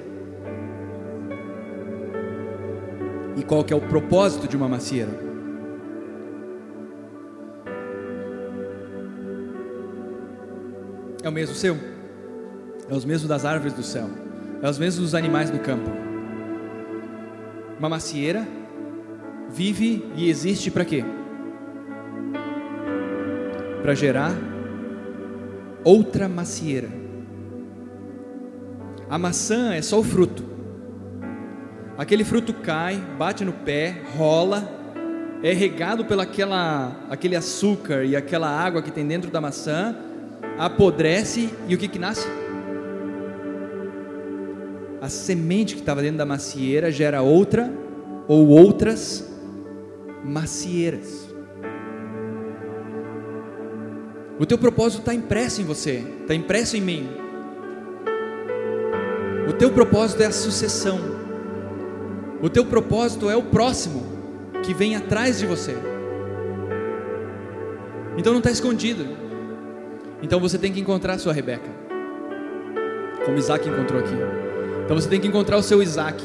E 3.38 3.44
qual 3.44 3.64
que 3.64 3.72
é 3.72 3.76
o 3.76 3.82
propósito 3.82 4.48
de 4.48 4.58
uma 4.58 4.68
macieira? 4.68 5.12
É 11.24 11.30
o 11.30 11.32
mesmo 11.32 11.54
seu? 11.54 11.99
É 12.90 12.96
os 12.96 13.06
mesmos 13.06 13.30
das 13.30 13.46
árvores 13.46 13.74
do 13.74 13.84
céu? 13.84 14.10
É 14.64 14.68
os 14.68 14.80
mesmos 14.80 15.04
dos 15.04 15.16
animais 15.16 15.52
do 15.52 15.60
campo? 15.60 15.90
Uma 17.78 17.88
macieira 17.88 18.48
vive 19.48 20.12
e 20.16 20.28
existe 20.28 20.72
para 20.72 20.84
quê? 20.84 21.06
Para 23.84 23.94
gerar 23.94 24.34
outra 25.84 26.28
macieira. 26.28 26.90
A 29.08 29.20
maçã 29.20 29.74
é 29.74 29.82
só 29.84 30.00
o 30.00 30.04
fruto. 30.04 30.44
Aquele 31.96 32.24
fruto 32.24 32.54
cai, 32.54 32.96
bate 33.18 33.46
no 33.46 33.54
pé, 33.54 34.02
rola, 34.18 34.68
é 35.44 35.54
regado 35.54 36.06
pelo 36.06 36.22
aquela, 36.22 37.06
aquele 37.10 37.36
açúcar 37.36 38.04
e 38.04 38.16
aquela 38.16 38.50
água 38.50 38.82
que 38.82 38.92
tem 38.92 39.06
dentro 39.06 39.30
da 39.30 39.40
maçã, 39.40 39.96
apodrece 40.58 41.50
e 41.68 41.76
o 41.76 41.78
que, 41.78 41.88
que 41.88 42.00
nasce? 42.00 42.39
A 45.02 45.10
semente 45.10 45.76
que 45.76 45.82
estava 45.82 46.02
dentro 46.02 46.18
da 46.18 46.26
macieira 46.26 46.92
gera 46.92 47.22
outra 47.22 47.72
ou 48.28 48.48
outras 48.48 49.30
macieiras. 50.24 51.30
O 54.38 54.46
teu 54.46 54.58
propósito 54.58 55.00
está 55.00 55.14
impresso 55.14 55.62
em 55.62 55.66
você, 55.66 56.04
está 56.22 56.34
impresso 56.34 56.78
em 56.78 56.82
mim. 56.82 57.10
O 59.50 59.54
teu 59.54 59.72
propósito 59.72 60.24
é 60.24 60.28
a 60.28 60.32
sucessão. 60.32 61.00
O 62.42 62.50
teu 62.50 62.66
propósito 62.66 63.30
é 63.30 63.36
o 63.36 63.44
próximo 63.44 64.04
que 64.64 64.74
vem 64.74 64.96
atrás 64.96 65.40
de 65.40 65.46
você. 65.46 65.76
Então 68.18 68.32
não 68.32 68.40
está 68.40 68.52
escondido. 68.52 69.06
Então 70.22 70.40
você 70.40 70.58
tem 70.58 70.72
que 70.72 70.80
encontrar 70.80 71.14
a 71.14 71.18
sua 71.18 71.34
Rebeca, 71.34 71.70
como 73.26 73.38
Isaac 73.38 73.68
encontrou 73.68 74.00
aqui. 74.02 74.49
Então 74.90 75.00
você 75.00 75.08
tem 75.08 75.20
que 75.20 75.28
encontrar 75.28 75.56
o 75.56 75.62
seu 75.62 75.84
Isaac, 75.84 76.20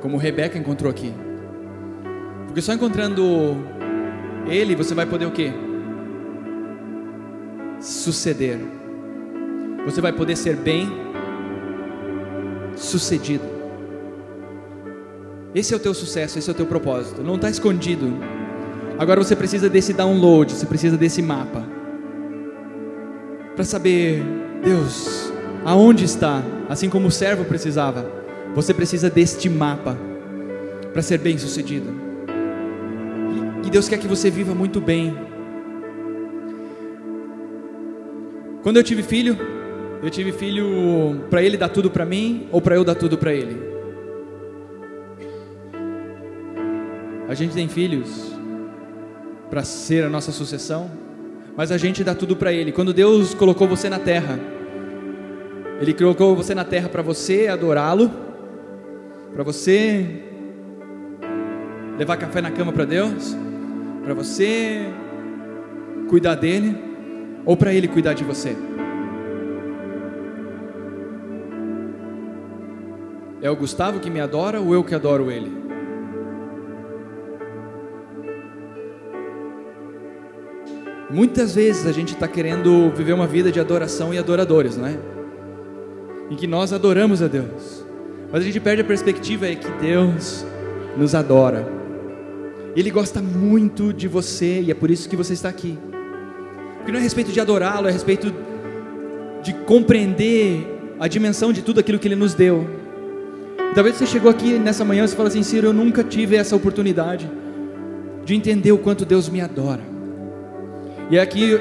como 0.00 0.16
Rebeca 0.16 0.56
encontrou 0.56 0.88
aqui. 0.88 1.12
Porque 2.46 2.62
só 2.62 2.72
encontrando 2.72 3.56
ele 4.46 4.76
você 4.76 4.94
vai 4.94 5.06
poder 5.06 5.26
o 5.26 5.32
quê? 5.32 5.52
Suceder. 7.80 8.60
Você 9.84 10.00
vai 10.00 10.12
poder 10.12 10.36
ser 10.36 10.54
bem 10.54 10.88
sucedido. 12.76 13.42
Esse 15.52 15.74
é 15.74 15.76
o 15.76 15.80
teu 15.80 15.92
sucesso, 15.92 16.38
esse 16.38 16.48
é 16.48 16.52
o 16.52 16.56
teu 16.56 16.66
propósito. 16.66 17.24
Não 17.24 17.34
está 17.34 17.50
escondido. 17.50 18.06
Agora 19.00 19.20
você 19.20 19.34
precisa 19.34 19.68
desse 19.68 19.92
download, 19.92 20.52
você 20.52 20.64
precisa 20.64 20.96
desse 20.96 21.20
mapa. 21.20 21.66
Para 23.56 23.64
saber, 23.64 24.22
Deus, 24.62 25.29
aonde 25.64 26.04
está? 26.04 26.42
Assim 26.68 26.88
como 26.88 27.08
o 27.08 27.10
servo 27.10 27.44
precisava, 27.44 28.10
você 28.54 28.72
precisa 28.74 29.10
deste 29.10 29.48
mapa 29.48 29.96
para 30.92 31.02
ser 31.02 31.18
bem 31.18 31.38
sucedido. 31.38 31.86
E 33.64 33.70
Deus 33.70 33.88
quer 33.88 33.98
que 33.98 34.08
você 34.08 34.30
viva 34.30 34.54
muito 34.54 34.80
bem. 34.80 35.16
Quando 38.62 38.76
eu 38.76 38.82
tive 38.82 39.02
filho, 39.02 39.36
eu 40.02 40.10
tive 40.10 40.32
filho 40.32 41.24
para 41.30 41.42
ele 41.42 41.56
dar 41.56 41.68
tudo 41.68 41.90
para 41.90 42.04
mim 42.04 42.48
ou 42.50 42.60
para 42.60 42.74
eu 42.74 42.84
dar 42.84 42.94
tudo 42.94 43.16
para 43.16 43.32
ele? 43.32 43.70
A 47.28 47.34
gente 47.34 47.54
tem 47.54 47.68
filhos 47.68 48.32
para 49.48 49.62
ser 49.62 50.04
a 50.04 50.08
nossa 50.08 50.32
sucessão, 50.32 50.90
mas 51.56 51.70
a 51.70 51.78
gente 51.78 52.02
dá 52.02 52.14
tudo 52.14 52.34
para 52.34 52.52
ele. 52.52 52.72
Quando 52.72 52.92
Deus 52.92 53.34
colocou 53.34 53.68
você 53.68 53.88
na 53.88 53.98
terra, 53.98 54.38
ele 55.80 55.94
colocou 55.94 56.36
você 56.36 56.54
na 56.54 56.62
terra 56.62 56.90
para 56.90 57.00
você 57.00 57.48
adorá-lo, 57.48 58.10
para 59.32 59.42
você 59.42 60.22
levar 61.98 62.18
café 62.18 62.42
na 62.42 62.50
cama 62.50 62.70
para 62.70 62.84
Deus, 62.84 63.34
para 64.04 64.12
você 64.12 64.86
cuidar 66.06 66.34
dele 66.34 66.76
ou 67.46 67.56
para 67.56 67.72
ele 67.72 67.88
cuidar 67.88 68.12
de 68.12 68.22
você. 68.24 68.54
É 73.40 73.50
o 73.50 73.56
Gustavo 73.56 74.00
que 74.00 74.10
me 74.10 74.20
adora 74.20 74.60
ou 74.60 74.74
eu 74.74 74.84
que 74.84 74.94
adoro 74.94 75.30
ele? 75.30 75.50
Muitas 81.08 81.54
vezes 81.54 81.86
a 81.86 81.92
gente 81.92 82.12
está 82.12 82.28
querendo 82.28 82.90
viver 82.90 83.14
uma 83.14 83.26
vida 83.26 83.50
de 83.50 83.58
adoração 83.58 84.12
e 84.12 84.18
adoradores, 84.18 84.76
não 84.76 84.86
é? 84.86 85.19
Em 86.30 86.36
que 86.36 86.46
nós 86.46 86.72
adoramos 86.72 87.20
a 87.22 87.26
Deus, 87.26 87.84
mas 88.32 88.42
a 88.42 88.44
gente 88.44 88.60
perde 88.60 88.82
a 88.82 88.84
perspectiva 88.84 89.48
é 89.48 89.56
que 89.56 89.70
Deus 89.80 90.46
nos 90.96 91.14
adora. 91.14 91.66
Ele 92.76 92.90
gosta 92.90 93.20
muito 93.20 93.92
de 93.92 94.06
você 94.06 94.60
e 94.60 94.70
é 94.70 94.74
por 94.74 94.90
isso 94.90 95.08
que 95.08 95.16
você 95.16 95.32
está 95.32 95.48
aqui. 95.48 95.76
Porque 96.76 96.92
não 96.92 96.98
é 96.98 97.00
a 97.00 97.02
respeito 97.02 97.32
de 97.32 97.40
adorá-lo, 97.40 97.88
é 97.88 97.90
a 97.90 97.92
respeito 97.92 98.32
de 99.42 99.52
compreender 99.52 100.66
a 101.00 101.08
dimensão 101.08 101.52
de 101.52 101.62
tudo 101.62 101.80
aquilo 101.80 101.98
que 101.98 102.06
Ele 102.06 102.14
nos 102.14 102.34
deu. 102.34 102.66
Talvez 103.74 103.96
você 103.96 104.06
chegou 104.06 104.30
aqui 104.30 104.58
nessa 104.58 104.84
manhã 104.84 105.04
e 105.04 105.08
você 105.08 105.16
fala 105.16 105.28
assim, 105.28 105.42
Ciro, 105.42 105.68
eu 105.68 105.72
nunca 105.72 106.04
tive 106.04 106.36
essa 106.36 106.54
oportunidade 106.54 107.30
de 108.24 108.34
entender 108.34 108.72
o 108.72 108.78
quanto 108.78 109.04
Deus 109.04 109.28
me 109.28 109.40
adora. 109.40 109.82
E 111.10 111.18
aqui, 111.18 111.58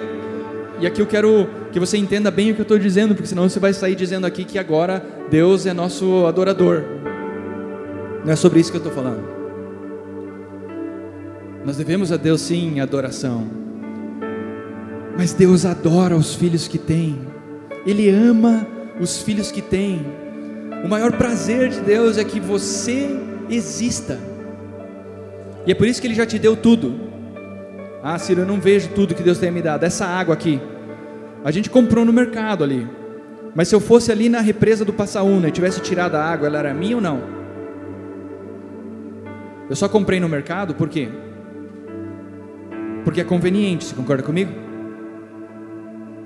e 0.79 0.85
aqui 0.85 1.01
eu 1.01 1.07
quero 1.07 1.49
que 1.71 1.79
você 1.79 1.97
entenda 1.97 2.31
bem 2.31 2.51
o 2.51 2.55
que 2.55 2.61
eu 2.61 2.63
estou 2.63 2.79
dizendo, 2.79 3.13
porque 3.13 3.27
senão 3.27 3.47
você 3.47 3.59
vai 3.59 3.73
sair 3.73 3.95
dizendo 3.95 4.25
aqui 4.25 4.43
que 4.43 4.57
agora 4.57 5.03
Deus 5.29 5.65
é 5.65 5.73
nosso 5.73 6.25
adorador. 6.25 6.83
Não 8.25 8.33
é 8.33 8.35
sobre 8.35 8.59
isso 8.59 8.71
que 8.71 8.77
eu 8.77 8.83
estou 8.83 8.93
falando. 8.93 9.23
Nós 11.65 11.77
devemos 11.77 12.11
a 12.11 12.17
Deus 12.17 12.41
sim 12.41 12.79
adoração. 12.79 13.47
Mas 15.17 15.33
Deus 15.33 15.65
adora 15.65 16.15
os 16.15 16.33
filhos 16.33 16.67
que 16.67 16.77
tem. 16.77 17.19
Ele 17.85 18.09
ama 18.09 18.65
os 18.99 19.21
filhos 19.21 19.51
que 19.51 19.61
tem. 19.61 20.05
O 20.83 20.87
maior 20.87 21.11
prazer 21.11 21.69
de 21.69 21.81
Deus 21.81 22.17
é 22.17 22.23
que 22.23 22.39
você 22.39 23.09
exista. 23.49 24.17
E 25.65 25.71
é 25.71 25.75
por 25.75 25.87
isso 25.87 26.01
que 26.01 26.07
Ele 26.07 26.15
já 26.15 26.25
te 26.25 26.39
deu 26.39 26.55
tudo. 26.55 27.09
Ah, 28.01 28.17
Ciro, 28.17 28.41
eu 28.41 28.45
não 28.45 28.59
vejo 28.59 28.89
tudo 28.95 29.13
que 29.13 29.21
Deus 29.21 29.37
tem 29.37 29.51
me 29.51 29.61
dado. 29.61 29.83
Essa 29.83 30.05
água 30.05 30.33
aqui, 30.33 30.61
a 31.43 31.51
gente 31.51 31.69
comprou 31.69 32.03
no 32.03 32.13
mercado 32.13 32.63
ali. 32.63 32.87
Mas 33.55 33.67
se 33.67 33.75
eu 33.75 33.79
fosse 33.79 34.11
ali 34.11 34.29
na 34.29 34.41
represa 34.41 34.85
do 34.85 34.93
Passaúna 34.93 35.47
e 35.47 35.51
tivesse 35.51 35.81
tirado 35.81 36.15
a 36.15 36.23
água, 36.23 36.47
ela 36.47 36.59
era 36.59 36.73
minha 36.73 36.95
ou 36.95 37.01
não? 37.01 37.21
Eu 39.69 39.75
só 39.75 39.87
comprei 39.87 40.19
no 40.19 40.27
mercado 40.27 40.73
por 40.73 40.89
quê? 40.89 41.09
Porque 43.03 43.21
é 43.21 43.23
conveniente, 43.23 43.85
você 43.85 43.95
concorda 43.95 44.23
comigo? 44.23 44.51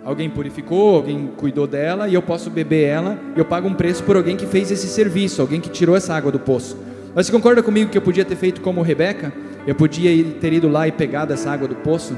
Alguém 0.03 0.29
purificou, 0.29 0.97
alguém 0.97 1.27
cuidou 1.37 1.65
dela 1.65 2.09
e 2.09 2.13
eu 2.13 2.21
posso 2.21 2.49
beber 2.49 2.83
ela 2.83 3.17
e 3.35 3.39
eu 3.39 3.45
pago 3.45 3.67
um 3.67 3.73
preço 3.73 4.03
por 4.03 4.17
alguém 4.17 4.35
que 4.35 4.45
fez 4.45 4.69
esse 4.69 4.87
serviço, 4.87 5.41
alguém 5.41 5.61
que 5.61 5.69
tirou 5.69 5.95
essa 5.95 6.13
água 6.13 6.31
do 6.31 6.39
poço. 6.39 6.77
Mas 7.15 7.25
você 7.25 7.31
concorda 7.31 7.63
comigo 7.63 7.89
que 7.89 7.97
eu 7.97 8.01
podia 8.01 8.25
ter 8.25 8.35
feito 8.35 8.59
como 8.59 8.81
Rebeca? 8.81 9.31
Eu 9.65 9.75
podia 9.75 10.11
ter 10.41 10.51
ido 10.51 10.67
lá 10.67 10.87
e 10.87 10.91
pegado 10.91 11.31
essa 11.31 11.49
água 11.49 11.67
do 11.67 11.75
poço 11.75 12.17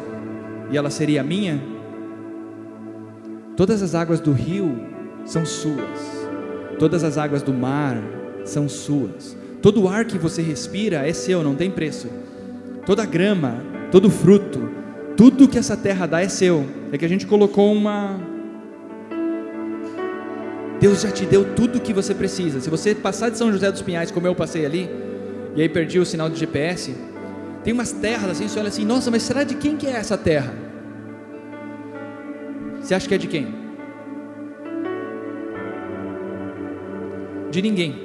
e 0.72 0.78
ela 0.78 0.90
seria 0.90 1.22
minha? 1.22 1.75
Todas 3.56 3.82
as 3.82 3.96
águas 3.96 4.20
do 4.20 4.32
rio 4.32 4.80
são 5.26 5.46
suas, 5.46 6.28
todas 6.78 7.04
as 7.04 7.18
águas 7.18 7.42
do 7.42 7.54
mar 7.54 7.98
são 8.44 8.68
suas, 8.68 9.36
todo 9.62 9.84
o 9.84 9.88
ar 9.88 10.06
que 10.06 10.18
você 10.18 10.42
respira 10.42 11.08
é 11.08 11.14
seu, 11.14 11.42
não 11.42 11.56
tem 11.56 11.72
preço, 11.72 12.08
toda 12.86 13.06
grama, 13.06 13.62
todo 13.92 14.10
fruto, 14.10 14.76
tudo 15.16 15.48
que 15.48 15.58
essa 15.58 15.78
terra 15.78 16.06
dá 16.06 16.22
é 16.22 16.28
seu. 16.28 16.66
É 16.92 16.98
que 16.98 17.06
a 17.06 17.08
gente 17.08 17.26
colocou 17.26 17.72
uma. 17.74 18.20
Deus 20.80 21.02
já 21.02 21.12
te 21.12 21.26
deu 21.26 21.56
tudo 21.56 21.78
o 21.78 21.82
que 21.82 21.94
você 21.94 22.14
precisa. 22.14 22.60
Se 22.60 22.70
você 22.70 22.94
passar 22.94 23.30
de 23.30 23.38
São 23.38 23.52
José 23.52 23.72
dos 23.72 23.82
Pinhais, 23.82 24.12
como 24.12 24.28
eu 24.28 24.36
passei 24.36 24.66
ali, 24.66 24.90
e 25.56 25.62
aí 25.62 25.70
perdi 25.70 26.00
o 26.00 26.06
sinal 26.06 26.30
de 26.30 26.38
GPS, 26.38 26.94
tem 27.64 27.74
umas 27.74 27.94
terras 27.94 28.32
assim, 28.32 28.48
você 28.48 28.60
olha 28.60 28.68
assim, 28.68 28.86
nossa, 28.86 29.10
mas 29.10 29.24
será 29.24 29.44
de 29.44 29.56
quem 29.56 29.78
que 29.78 29.88
é 29.88 29.92
essa 29.92 30.18
terra? 30.18 30.54
Você 32.86 32.94
acha 32.94 33.08
que 33.08 33.16
é 33.16 33.18
de 33.18 33.26
quem? 33.26 33.48
De 37.50 37.60
ninguém. 37.60 37.96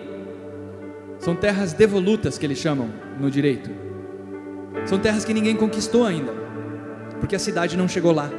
São 1.18 1.36
terras 1.36 1.74
devolutas 1.74 2.38
que 2.38 2.46
eles 2.46 2.56
chamam 2.56 2.88
no 3.20 3.30
direito. 3.30 3.68
São 4.86 4.98
terras 4.98 5.22
que 5.22 5.34
ninguém 5.34 5.54
conquistou 5.54 6.06
ainda, 6.06 6.32
porque 7.20 7.36
a 7.36 7.38
cidade 7.38 7.76
não 7.76 7.86
chegou 7.86 8.10
lá. 8.10 8.30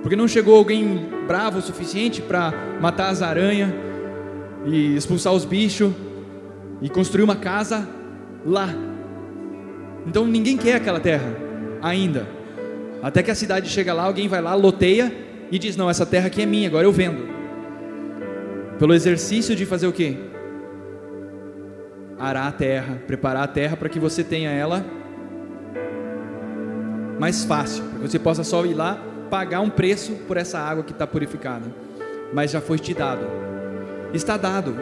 Porque 0.00 0.14
não 0.14 0.28
chegou 0.28 0.56
alguém 0.56 1.08
bravo 1.26 1.58
o 1.58 1.62
suficiente 1.62 2.22
para 2.22 2.52
matar 2.80 3.08
as 3.08 3.20
aranhas 3.20 3.72
e 4.64 4.94
expulsar 4.94 5.32
os 5.32 5.44
bichos 5.44 5.92
e 6.80 6.88
construir 6.88 7.24
uma 7.24 7.34
casa 7.34 7.88
lá. 8.46 8.68
Então 10.06 10.24
ninguém 10.24 10.56
quer 10.56 10.76
aquela 10.76 11.00
terra 11.00 11.34
ainda. 11.82 12.28
Até 13.02 13.24
que 13.24 13.30
a 13.32 13.34
cidade 13.34 13.68
chega 13.68 13.92
lá, 13.92 14.04
alguém 14.04 14.28
vai 14.28 14.40
lá, 14.40 14.54
loteia 14.54 15.31
e 15.52 15.58
diz: 15.58 15.76
Não, 15.76 15.88
essa 15.88 16.06
terra 16.06 16.26
aqui 16.26 16.42
é 16.42 16.46
minha, 16.46 16.66
agora 16.66 16.86
eu 16.86 16.92
vendo. 16.92 17.28
Pelo 18.78 18.94
exercício 18.94 19.54
de 19.54 19.66
fazer 19.66 19.86
o 19.86 19.92
quê? 19.92 20.16
Arar 22.18 22.48
a 22.48 22.52
terra, 22.52 23.00
preparar 23.06 23.44
a 23.44 23.46
terra 23.46 23.76
para 23.76 23.88
que 23.88 24.00
você 24.00 24.24
tenha 24.24 24.50
ela 24.50 24.84
mais 27.20 27.44
fácil, 27.44 27.84
para 27.84 28.00
que 28.00 28.08
você 28.08 28.18
possa 28.18 28.42
só 28.42 28.64
ir 28.64 28.74
lá 28.74 29.00
pagar 29.30 29.60
um 29.60 29.70
preço 29.70 30.14
por 30.26 30.36
essa 30.36 30.58
água 30.58 30.82
que 30.82 30.92
está 30.92 31.06
purificada. 31.06 31.66
Mas 32.32 32.50
já 32.50 32.60
foi 32.60 32.78
te 32.78 32.94
dado, 32.94 33.26
está 34.14 34.38
dado. 34.38 34.74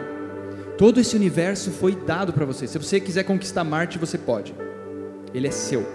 Todo 0.77 0.99
esse 0.99 1.15
universo 1.15 1.69
foi 1.69 1.95
dado 1.95 2.31
para 2.31 2.45
você. 2.45 2.65
Se 2.65 2.79
você 2.79 2.99
quiser 2.99 3.23
conquistar 3.23 3.63
Marte, 3.63 3.99
você 3.99 4.17
pode. 4.17 4.55
Ele 5.33 5.47
é 5.47 5.51
seu. 5.51 5.85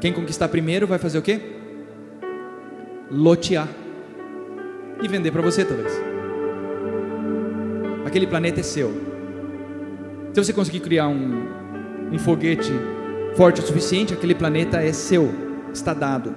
Quem 0.00 0.12
conquistar 0.12 0.48
primeiro 0.48 0.86
vai 0.86 0.98
fazer 0.98 1.18
o 1.18 1.22
quê? 1.22 1.61
Lotear 3.12 3.68
e 5.02 5.08
vender 5.08 5.30
para 5.30 5.42
você, 5.42 5.64
talvez. 5.64 5.92
Aquele 8.06 8.26
planeta 8.26 8.60
é 8.60 8.62
seu. 8.62 8.90
Se 10.32 10.42
você 10.42 10.52
conseguir 10.52 10.80
criar 10.80 11.08
um, 11.08 11.46
um 12.10 12.18
foguete 12.18 12.72
forte 13.36 13.60
o 13.60 13.66
suficiente, 13.66 14.14
aquele 14.14 14.34
planeta 14.34 14.82
é 14.82 14.92
seu, 14.92 15.30
está 15.72 15.92
dado. 15.92 16.34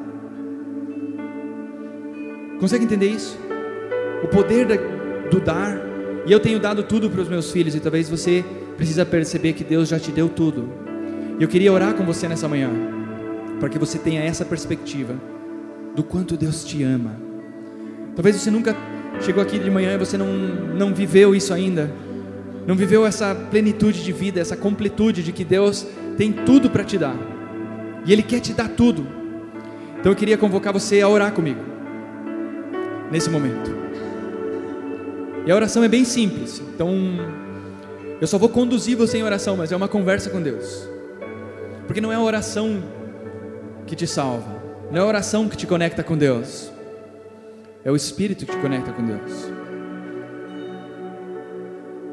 Consegue 2.59 2.83
entender 2.83 3.07
isso? 3.07 3.37
O 4.23 4.27
poder 4.27 4.65
da, 4.65 4.75
do 5.29 5.39
dar. 5.39 5.79
E 6.25 6.31
eu 6.31 6.39
tenho 6.39 6.59
dado 6.59 6.83
tudo 6.83 7.09
para 7.09 7.21
os 7.21 7.29
meus 7.29 7.51
filhos, 7.51 7.75
e 7.75 7.79
talvez 7.79 8.09
você 8.09 8.43
precisa 8.75 9.05
perceber 9.05 9.53
que 9.53 9.63
Deus 9.63 9.87
já 9.87 9.99
te 9.99 10.11
deu 10.11 10.27
tudo. 10.27 10.67
Eu 11.39 11.47
queria 11.47 11.71
orar 11.71 11.93
com 11.93 12.03
você 12.03 12.27
nessa 12.27 12.47
manhã, 12.47 12.69
para 13.59 13.69
que 13.69 13.77
você 13.77 13.97
tenha 13.99 14.23
essa 14.23 14.43
perspectiva 14.43 15.15
do 15.95 16.03
quanto 16.03 16.35
Deus 16.35 16.63
te 16.63 16.83
ama. 16.83 17.15
Talvez 18.15 18.35
você 18.35 18.51
nunca 18.51 18.75
chegou 19.21 19.41
aqui 19.41 19.57
de 19.57 19.69
manhã 19.69 19.93
e 19.93 19.97
você 19.97 20.17
não, 20.17 20.27
não 20.27 20.93
viveu 20.93 21.35
isso 21.35 21.53
ainda, 21.53 21.91
não 22.67 22.75
viveu 22.75 23.05
essa 23.05 23.33
plenitude 23.33 24.03
de 24.03 24.11
vida, 24.11 24.39
essa 24.39 24.57
completude 24.57 25.23
de 25.23 25.31
que 25.31 25.43
Deus 25.43 25.85
tem 26.17 26.31
tudo 26.31 26.69
para 26.69 26.83
te 26.83 26.97
dar, 26.97 27.15
e 28.05 28.11
Ele 28.11 28.23
quer 28.23 28.39
te 28.39 28.53
dar 28.53 28.69
tudo. 28.69 29.07
Então 29.99 30.11
eu 30.11 30.15
queria 30.15 30.37
convocar 30.37 30.71
você 30.71 31.01
a 31.01 31.09
orar 31.09 31.31
comigo, 31.31 31.59
nesse 33.11 33.29
momento. 33.29 33.75
E 35.45 35.51
a 35.51 35.55
oração 35.55 35.83
é 35.83 35.87
bem 35.87 36.03
simples, 36.03 36.61
então 36.73 36.91
eu 38.19 38.27
só 38.27 38.37
vou 38.37 38.49
conduzir 38.49 38.97
você 38.97 39.17
em 39.17 39.23
oração, 39.23 39.57
mas 39.57 39.71
é 39.71 39.75
uma 39.75 39.87
conversa 39.87 40.29
com 40.29 40.41
Deus. 40.41 40.87
Porque 41.85 42.01
não 42.01 42.11
é 42.11 42.15
a 42.15 42.21
oração 42.21 42.83
que 43.85 43.95
te 43.95 44.07
salva, 44.07 44.54
não 44.91 44.97
é 44.97 45.03
a 45.03 45.05
oração 45.05 45.49
que 45.49 45.57
te 45.57 45.67
conecta 45.67 46.03
com 46.03 46.17
Deus, 46.17 46.71
é 47.83 47.91
o 47.91 47.95
Espírito 47.95 48.45
que 48.45 48.51
te 48.51 48.57
conecta 48.57 48.91
com 48.91 49.05
Deus. 49.05 49.49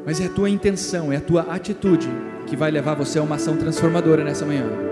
Mas 0.04 0.20
é 0.20 0.26
a 0.26 0.30
tua 0.30 0.50
intenção, 0.50 1.12
é 1.12 1.16
a 1.16 1.20
tua 1.20 1.42
atitude 1.42 2.08
que 2.46 2.56
vai 2.56 2.70
levar 2.70 2.94
você 2.94 3.18
a 3.18 3.22
uma 3.22 3.36
ação 3.36 3.56
transformadora 3.56 4.24
nessa 4.24 4.44
manhã. 4.44 4.91